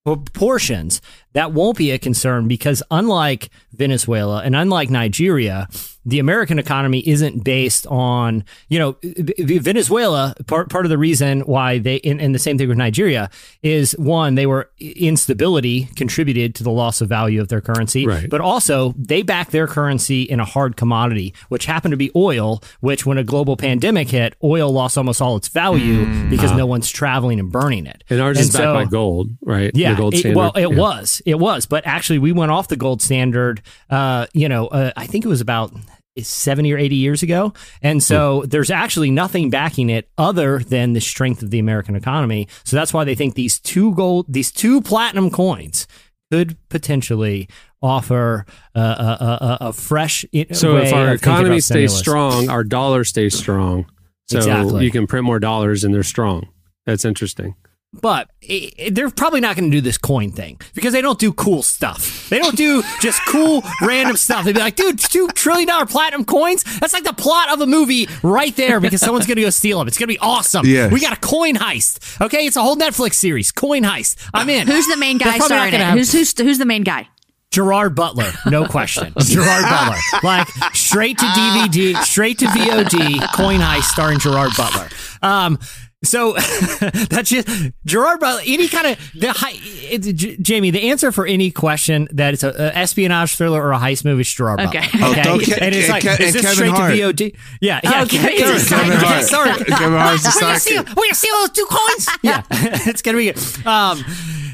proportions, 0.05 1.01
that 1.31 1.53
won't 1.53 1.77
be 1.77 1.91
a 1.91 1.97
concern 1.97 2.49
because 2.49 2.83
unlike 2.91 3.49
Venezuela 3.71 4.41
and 4.43 4.53
unlike 4.53 4.89
Nigeria, 4.89 5.69
the 6.05 6.19
American 6.19 6.59
economy 6.59 6.99
isn't 7.07 7.43
based 7.43 7.87
on 7.87 8.43
you 8.69 8.79
know 8.79 8.97
Venezuela. 9.39 10.35
Part 10.47 10.69
part 10.69 10.85
of 10.85 10.89
the 10.89 10.97
reason 10.97 11.41
why 11.41 11.77
they 11.79 11.99
and, 12.01 12.19
and 12.21 12.33
the 12.33 12.39
same 12.39 12.57
thing 12.57 12.67
with 12.67 12.77
Nigeria 12.77 13.29
is 13.61 13.93
one 13.93 14.35
they 14.35 14.45
were 14.45 14.69
instability 14.79 15.85
contributed 15.95 16.55
to 16.55 16.63
the 16.63 16.71
loss 16.71 17.01
of 17.01 17.09
value 17.09 17.39
of 17.41 17.47
their 17.49 17.61
currency, 17.61 18.07
Right. 18.07 18.29
but 18.29 18.41
also 18.41 18.93
they 18.97 19.21
back 19.21 19.51
their 19.51 19.67
currency 19.67 20.23
in 20.23 20.39
a 20.39 20.45
hard 20.45 20.75
commodity, 20.75 21.33
which 21.49 21.65
happened 21.65 21.91
to 21.91 21.97
be 21.97 22.11
oil. 22.15 22.61
Which 22.79 23.05
when 23.05 23.17
a 23.17 23.23
global 23.23 23.55
pandemic 23.57 24.09
hit, 24.09 24.35
oil 24.43 24.71
lost 24.71 24.97
almost 24.97 25.21
all 25.21 25.35
its 25.37 25.47
value 25.47 26.05
because 26.29 26.51
no 26.51 26.65
one's 26.65 26.89
traveling 26.89 27.39
and 27.39 27.51
burning 27.51 27.85
it. 27.85 28.03
And 28.09 28.21
ours 28.21 28.39
is 28.39 28.51
backed 28.51 28.63
by 28.73 28.85
gold, 28.85 29.29
right? 29.41 29.71
yeah, 29.73 29.95
gold 29.95 30.13
it- 30.15 30.35
well, 30.35 30.51
it 30.55 30.61
Yeah. 30.61 30.67
was, 30.77 31.21
it 31.25 31.35
was, 31.39 31.65
but 31.65 31.85
actually, 31.85 32.19
we 32.19 32.31
went 32.31 32.51
off 32.51 32.67
the 32.67 32.75
gold 32.75 33.01
standard. 33.01 33.61
Uh, 33.89 34.25
you 34.33 34.49
know, 34.49 34.67
uh, 34.67 34.91
I 34.95 35.05
think 35.07 35.25
it 35.25 35.27
was 35.27 35.41
about 35.41 35.73
seventy 36.21 36.71
or 36.73 36.77
eighty 36.77 36.95
years 36.97 37.23
ago, 37.23 37.53
and 37.81 38.01
so 38.03 38.41
Hmm. 38.41 38.47
there's 38.49 38.69
actually 38.69 39.09
nothing 39.11 39.49
backing 39.49 39.89
it 39.89 40.09
other 40.17 40.59
than 40.59 40.93
the 40.93 41.01
strength 41.01 41.41
of 41.41 41.49
the 41.49 41.59
American 41.59 41.95
economy. 41.95 42.47
So 42.63 42.75
that's 42.75 42.93
why 42.93 43.03
they 43.03 43.15
think 43.15 43.33
these 43.35 43.59
two 43.59 43.93
gold, 43.95 44.25
these 44.29 44.51
two 44.51 44.81
platinum 44.81 45.29
coins 45.31 45.87
could 46.31 46.57
potentially 46.69 47.47
offer 47.81 48.45
uh, 48.75 48.79
a, 48.79 49.23
a, 49.23 49.27
a, 49.27 49.57
a 49.69 49.73
fresh. 49.73 50.25
So 50.51 50.75
way 50.75 50.87
if 50.87 50.93
our 50.93 51.13
economy 51.13 51.59
stays 51.59 51.91
stimulus. 51.93 51.99
strong, 51.99 52.49
our 52.49 52.63
dollar 52.63 53.03
stays 53.03 53.37
strong. 53.37 53.85
So 54.29 54.37
Exactly. 54.37 54.85
you 54.85 54.91
can 54.91 55.05
print 55.05 55.25
more 55.25 55.39
dollars 55.39 55.83
and 55.83 55.93
they're 55.93 56.01
strong. 56.03 56.47
That's 56.85 57.05
interesting. 57.05 57.55
But 58.01 58.29
i 58.49 58.71
i- 58.79 58.89
they're 58.89 59.09
probably 59.11 59.39
not 59.39 59.55
going 59.55 59.69
to 59.69 59.77
do 59.77 59.79
this 59.79 59.97
coin 59.99 60.31
thing 60.31 60.59
because 60.73 60.93
they 60.93 61.01
don't 61.01 61.19
do 61.19 61.31
cool 61.31 61.61
stuff. 61.61 62.27
They 62.29 62.39
don't 62.39 62.57
do 62.57 62.81
just 63.01 63.21
cool 63.27 63.63
random 63.81 64.17
stuff. 64.17 64.45
They'd 64.45 64.55
be 64.55 64.59
like, 64.61 64.75
dude, 64.75 64.97
two 64.99 65.27
trillion 65.29 65.67
dollar 65.67 65.85
platinum 65.85 66.25
coins? 66.25 66.63
That's 66.79 66.91
like 66.93 67.03
the 67.03 67.13
plot 67.13 67.49
of 67.53 67.61
a 67.61 67.67
movie 67.67 68.07
right 68.23 68.55
there 68.55 68.79
because 68.79 68.99
someone's 69.01 69.27
going 69.27 69.35
to 69.37 69.43
go 69.43 69.49
steal 69.51 69.77
them. 69.77 69.87
It's 69.87 69.97
going 69.99 70.07
to 70.07 70.13
be 70.13 70.19
awesome. 70.19 70.65
Yes. 70.65 70.91
We 70.91 70.99
got 71.01 71.13
a 71.15 71.19
coin 71.19 71.55
heist. 71.55 72.19
Okay. 72.19 72.47
It's 72.47 72.55
a 72.57 72.61
whole 72.63 72.75
Netflix 72.75 73.13
series. 73.13 73.51
Coin 73.51 73.83
heist. 73.83 74.15
I'm 74.33 74.49
in. 74.49 74.67
Who's 74.67 74.87
the 74.87 74.97
main 74.97 75.19
guy 75.19 75.37
probably 75.37 75.39
not 75.39 75.45
starring 75.45 75.71
gonna 75.73 75.83
it? 75.83 75.87
have- 75.87 75.97
Who's, 75.99 76.11
who's 76.11 76.37
who's 76.39 76.57
the 76.57 76.65
main 76.65 76.83
guy? 76.83 77.07
Gerard 77.51 77.93
Butler, 77.93 78.31
no 78.49 78.65
question. 78.65 79.13
Gerard 79.19 79.63
Butler, 79.65 79.97
like 80.23 80.47
straight 80.73 81.19
to 81.19 81.25
DVD, 81.25 81.95
straight 82.01 82.39
to 82.39 82.45
VOD, 82.47 83.31
Coin 83.35 83.59
Heist 83.59 83.83
starring 83.83 84.17
Gerard 84.17 84.53
Butler. 84.57 84.89
Um, 85.21 85.59
so 86.03 86.33
that's 87.09 87.29
just 87.29 87.47
Gerard 87.85 88.19
Butler. 88.19 88.41
Any 88.45 88.67
kind 88.67 88.87
of 88.87 89.11
the 89.15 89.31
hei- 89.33 89.59
it, 89.93 89.99
J- 89.99 90.37
Jamie, 90.37 90.69
the 90.71 90.89
answer 90.89 91.11
for 91.11 91.25
any 91.25 91.49
question 91.51 92.07
that 92.11 92.33
it's 92.33 92.43
a, 92.43 92.49
a 92.49 92.75
espionage 92.77 93.35
thriller 93.35 93.61
or 93.63 93.71
a 93.71 93.77
heist 93.79 94.05
movie 94.05 94.21
is 94.21 94.31
Gerard 94.33 94.59
Okay. 94.61 94.79
Butler. 94.99 95.23
Oh, 95.25 95.35
Okay, 95.35 95.57
and 95.59 95.73
it's 95.75 95.89
like, 95.89 96.03
Ke- 96.03 96.19
is 96.19 96.35
and 96.35 96.35
this 96.35 96.41
Kevin 96.41 96.55
straight 96.55 96.71
Hart. 96.71 96.93
to 96.93 96.97
VOD? 97.29 97.35
Yeah, 97.61 97.79
yeah. 97.83 98.03
Okay. 98.03 98.17
Kevin, 98.17 98.37
Kevin 98.37 98.65
Kevin 98.67 98.97
Hart. 98.97 99.23
Sorry, 99.23 99.51
Kevin 99.65 99.97
Hart's 99.99 100.23
the 100.23 100.31
We're 100.35 100.41
gonna 100.41 100.53
sidekick. 100.55 100.59
steal, 100.59 100.83
we're 100.95 101.03
gonna 101.05 101.15
those 101.41 101.49
two 101.51 101.65
coins. 101.69 102.09
Yeah, 102.21 102.43
it's 102.51 103.01
gonna 103.01 103.17
be 103.17 103.31
good. 103.31 103.65
Um, 103.67 104.03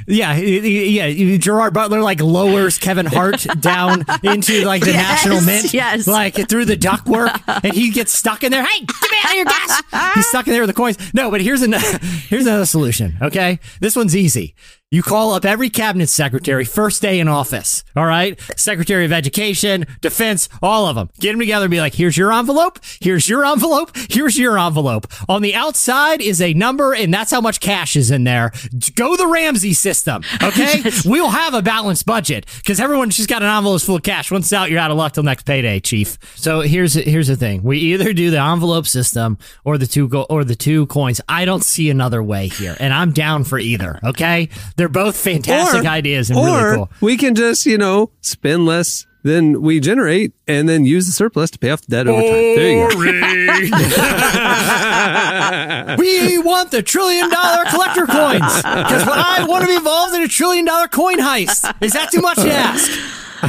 yeah, 0.09 0.35
yeah. 0.35 1.37
Gerard 1.37 1.73
Butler 1.73 2.01
like 2.01 2.21
lowers 2.21 2.77
Kevin 2.77 3.05
Hart 3.05 3.45
down 3.59 4.05
into 4.23 4.65
like 4.65 4.83
the 4.83 4.91
Yes, 4.91 5.25
National 5.25 5.41
Mint, 5.41 5.73
yes. 5.73 6.07
like 6.07 6.35
through 6.49 6.65
the 6.65 6.75
ductwork, 6.75 7.41
and 7.63 7.73
he 7.73 7.91
gets 7.91 8.11
stuck 8.11 8.43
in 8.43 8.51
there. 8.51 8.65
Hey, 8.65 8.79
get 8.79 9.11
me 9.11 9.17
out 9.23 9.25
of 9.25 9.31
here, 9.31 9.45
guys! 9.45 10.13
He's 10.15 10.27
stuck 10.27 10.47
in 10.47 10.53
there 10.53 10.61
with 10.63 10.69
the 10.69 10.73
coins. 10.73 10.97
No, 11.13 11.29
but 11.29 11.41
here's 11.41 11.61
another 11.61 11.97
here's 12.01 12.45
another 12.45 12.65
solution. 12.65 13.17
Okay, 13.21 13.59
this 13.79 13.95
one's 13.95 14.15
easy. 14.15 14.55
You 14.91 15.03
call 15.03 15.33
up 15.33 15.45
every 15.45 15.69
cabinet 15.69 16.09
secretary 16.09 16.65
first 16.65 16.99
day 16.99 17.19
in 17.19 17.27
office. 17.27 17.83
All 17.95 18.07
right, 18.07 18.39
Secretary 18.55 19.05
of 19.05 19.11
Education, 19.11 19.85
Defense, 20.01 20.49
all 20.63 20.87
of 20.87 20.95
them. 20.95 21.11
Get 21.19 21.33
them 21.33 21.39
together 21.39 21.65
and 21.65 21.71
be 21.71 21.79
like, 21.79 21.93
"Here's 21.93 22.17
your 22.17 22.33
envelope. 22.33 22.79
Here's 22.99 23.29
your 23.29 23.45
envelope. 23.45 23.91
Here's 24.09 24.35
your 24.35 24.57
envelope. 24.57 25.05
On 25.29 25.43
the 25.43 25.53
outside 25.53 26.21
is 26.21 26.41
a 26.41 26.55
number, 26.55 26.95
and 26.95 27.13
that's 27.13 27.29
how 27.29 27.39
much 27.39 27.59
cash 27.59 27.95
is 27.95 28.09
in 28.09 28.23
there. 28.23 28.51
Go 28.95 29.15
the 29.15 29.27
Ramsey 29.27 29.73
system. 29.73 30.23
Okay, 30.41 30.81
we'll 31.05 31.29
have 31.29 31.53
a 31.53 31.61
balanced 31.61 32.07
budget 32.07 32.47
because 32.57 32.79
everyone's 32.79 33.15
just 33.15 33.29
got 33.29 33.43
an 33.43 33.55
envelope 33.55 33.81
full 33.81 33.97
of 33.97 34.01
cash. 34.01 34.31
Once 34.31 34.51
out, 34.51 34.71
you're 34.71 34.79
out 34.79 34.89
of 34.89 34.97
luck 34.97 35.13
till 35.13 35.21
next 35.21 35.43
payday, 35.43 35.79
Chief. 35.79 36.17
So 36.33 36.61
here's 36.61 36.95
here's 36.95 37.27
the 37.27 37.35
thing: 37.35 37.61
we 37.61 37.77
either 37.77 38.11
do 38.11 38.31
the 38.31 38.41
envelope 38.41 38.87
system 38.87 39.37
or 39.63 39.77
the 39.77 39.85
two 39.85 40.07
go 40.07 40.23
or 40.31 40.43
the 40.43 40.55
two 40.55 40.87
coins. 40.87 41.21
I 41.29 41.45
don't 41.45 41.63
see 41.63 41.91
another 41.91 42.23
way 42.23 42.47
here, 42.47 42.75
and 42.79 42.91
I'm 42.91 43.11
down 43.11 43.43
for 43.43 43.59
either. 43.59 43.99
Okay, 44.03 44.49
they're 44.79 44.87
both 44.87 45.17
fantastic 45.17 45.85
ideas 45.85 46.29
and 46.29 46.39
or 46.39 46.45
really 46.45 46.75
cool. 46.77 46.89
we 47.01 47.17
can 47.17 47.35
just, 47.35 47.65
you 47.65 47.77
know, 47.77 48.09
spend 48.21 48.65
less 48.65 49.05
than 49.23 49.61
we 49.61 49.81
generate 49.81 50.31
and 50.47 50.69
then 50.69 50.85
use 50.85 51.05
the 51.05 51.11
surplus 51.11 51.51
to 51.51 51.59
pay 51.59 51.69
off 51.69 51.81
the 51.81 51.91
debt 51.91 52.07
over 52.07 52.21
time. 52.21 52.31
There 52.31 52.79
you 52.79 52.89
go. 52.89 52.97
we 55.99 56.37
want 56.37 56.71
the 56.71 56.81
trillion 56.81 57.29
dollar 57.29 57.65
collector 57.65 58.07
coins 58.07 58.55
because 58.55 59.05
what 59.05 59.19
I 59.19 59.43
want 59.45 59.63
to 59.63 59.67
be 59.67 59.75
involved 59.75 60.15
in 60.15 60.21
a 60.21 60.29
trillion 60.29 60.63
dollar 60.63 60.87
coin 60.87 61.17
heist. 61.17 61.69
Is 61.81 61.91
that 61.91 62.09
too 62.09 62.21
much 62.21 62.37
to 62.37 62.49
ask? 62.49 62.89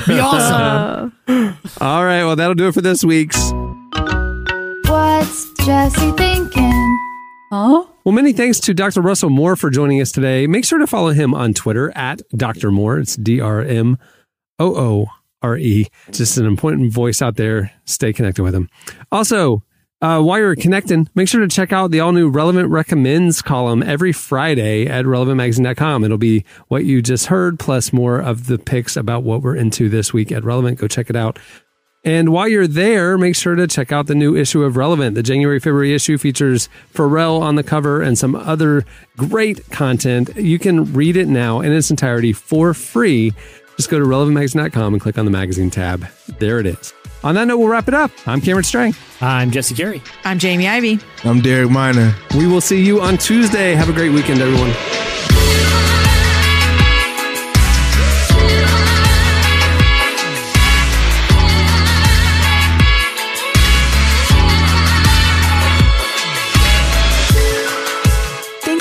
Be 0.08 0.18
awesome. 0.18 1.12
Uh, 1.28 1.52
all 1.80 2.04
right. 2.04 2.24
Well, 2.24 2.34
that'll 2.34 2.54
do 2.54 2.66
it 2.66 2.74
for 2.74 2.80
this 2.80 3.04
week's. 3.04 3.38
What's 4.88 5.52
Jesse 5.64 6.10
thinking? 6.12 7.09
Huh? 7.50 7.84
Well, 8.04 8.12
many 8.12 8.32
thanks 8.32 8.60
to 8.60 8.74
Dr. 8.74 9.00
Russell 9.00 9.28
Moore 9.28 9.56
for 9.56 9.70
joining 9.70 10.00
us 10.00 10.12
today. 10.12 10.46
Make 10.46 10.64
sure 10.64 10.78
to 10.78 10.86
follow 10.86 11.10
him 11.10 11.34
on 11.34 11.52
Twitter 11.52 11.90
at 11.96 12.22
Dr. 12.30 12.70
Moore. 12.70 13.00
It's 13.00 13.16
D 13.16 13.40
R 13.40 13.60
M 13.60 13.98
O 14.60 14.76
O 14.76 15.06
R 15.42 15.56
E. 15.56 15.88
Just 16.12 16.38
an 16.38 16.46
important 16.46 16.92
voice 16.92 17.20
out 17.20 17.34
there. 17.34 17.72
Stay 17.86 18.12
connected 18.12 18.44
with 18.44 18.54
him. 18.54 18.68
Also, 19.10 19.64
uh, 20.02 20.20
while 20.20 20.38
you're 20.38 20.54
connecting, 20.54 21.08
make 21.14 21.28
sure 21.28 21.40
to 21.40 21.48
check 21.48 21.72
out 21.72 21.90
the 21.90 22.00
all 22.00 22.12
new 22.12 22.30
Relevant 22.30 22.70
Recommends 22.70 23.42
column 23.42 23.82
every 23.82 24.12
Friday 24.12 24.86
at 24.86 25.04
relevantmagazine.com. 25.04 26.04
It'll 26.04 26.16
be 26.18 26.44
what 26.68 26.84
you 26.84 27.02
just 27.02 27.26
heard, 27.26 27.58
plus 27.58 27.92
more 27.92 28.18
of 28.18 28.46
the 28.46 28.58
picks 28.58 28.96
about 28.96 29.24
what 29.24 29.42
we're 29.42 29.56
into 29.56 29.88
this 29.88 30.12
week 30.12 30.32
at 30.32 30.44
Relevant. 30.44 30.78
Go 30.78 30.88
check 30.88 31.10
it 31.10 31.16
out. 31.16 31.38
And 32.02 32.30
while 32.32 32.48
you're 32.48 32.66
there, 32.66 33.18
make 33.18 33.36
sure 33.36 33.54
to 33.54 33.66
check 33.66 33.92
out 33.92 34.06
the 34.06 34.14
new 34.14 34.34
issue 34.34 34.62
of 34.62 34.78
Relevant. 34.78 35.14
The 35.14 35.22
January 35.22 35.60
February 35.60 35.94
issue 35.94 36.16
features 36.16 36.70
Pharrell 36.94 37.40
on 37.42 37.56
the 37.56 37.62
cover 37.62 38.00
and 38.00 38.16
some 38.16 38.34
other 38.34 38.86
great 39.18 39.68
content. 39.70 40.34
You 40.34 40.58
can 40.58 40.94
read 40.94 41.16
it 41.16 41.28
now 41.28 41.60
in 41.60 41.72
its 41.72 41.90
entirety 41.90 42.32
for 42.32 42.72
free. 42.72 43.34
Just 43.76 43.90
go 43.90 43.98
to 43.98 44.04
relevantmagazine.com 44.04 44.94
and 44.94 45.00
click 45.00 45.18
on 45.18 45.26
the 45.26 45.30
magazine 45.30 45.68
tab. 45.70 46.06
There 46.38 46.58
it 46.58 46.66
is. 46.66 46.94
On 47.22 47.34
that 47.34 47.46
note, 47.46 47.58
we'll 47.58 47.68
wrap 47.68 47.86
it 47.86 47.92
up. 47.92 48.10
I'm 48.26 48.40
Cameron 48.40 48.64
Strang. 48.64 48.94
I'm 49.20 49.50
Jesse 49.50 49.74
Carey. 49.74 50.02
I'm 50.24 50.38
Jamie 50.38 50.68
Ivey. 50.68 51.00
I'm 51.24 51.42
Derek 51.42 51.70
Minor. 51.70 52.14
We 52.34 52.46
will 52.46 52.62
see 52.62 52.82
you 52.82 53.02
on 53.02 53.18
Tuesday. 53.18 53.74
Have 53.74 53.90
a 53.90 53.92
great 53.92 54.12
weekend, 54.12 54.40
everyone. 54.40 54.70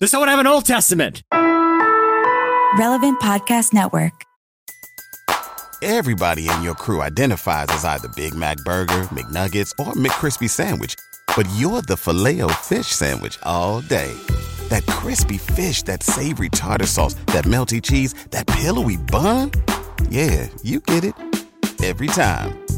Does 0.00 0.10
someone 0.12 0.30
have 0.30 0.38
an 0.38 0.46
Old 0.46 0.64
Testament? 0.64 1.22
Relevant 2.78 3.20
Podcast 3.20 3.74
Network. 3.74 4.24
Everybody 5.82 6.48
in 6.48 6.62
your 6.62 6.74
crew 6.74 7.02
identifies 7.02 7.66
as 7.68 7.84
either 7.84 8.08
Big 8.16 8.34
Mac 8.34 8.56
Burger, 8.64 9.08
McNuggets, 9.12 9.72
or 9.78 9.92
McCrispy 9.92 10.48
Sandwich. 10.48 10.94
But 11.36 11.46
you're 11.56 11.82
the 11.82 11.98
filet 11.98 12.40
fish 12.62 12.86
Sandwich 12.86 13.38
all 13.42 13.82
day. 13.82 14.14
That 14.70 14.86
crispy 14.86 15.36
fish, 15.36 15.82
that 15.82 16.02
savory 16.02 16.48
tartar 16.48 16.86
sauce, 16.86 17.12
that 17.26 17.44
melty 17.44 17.82
cheese, 17.82 18.14
that 18.30 18.46
pillowy 18.46 18.96
bun. 18.96 19.50
Yeah, 20.08 20.48
you 20.62 20.80
get 20.80 21.04
it. 21.04 21.14
Every 21.82 22.06
time. 22.06 22.58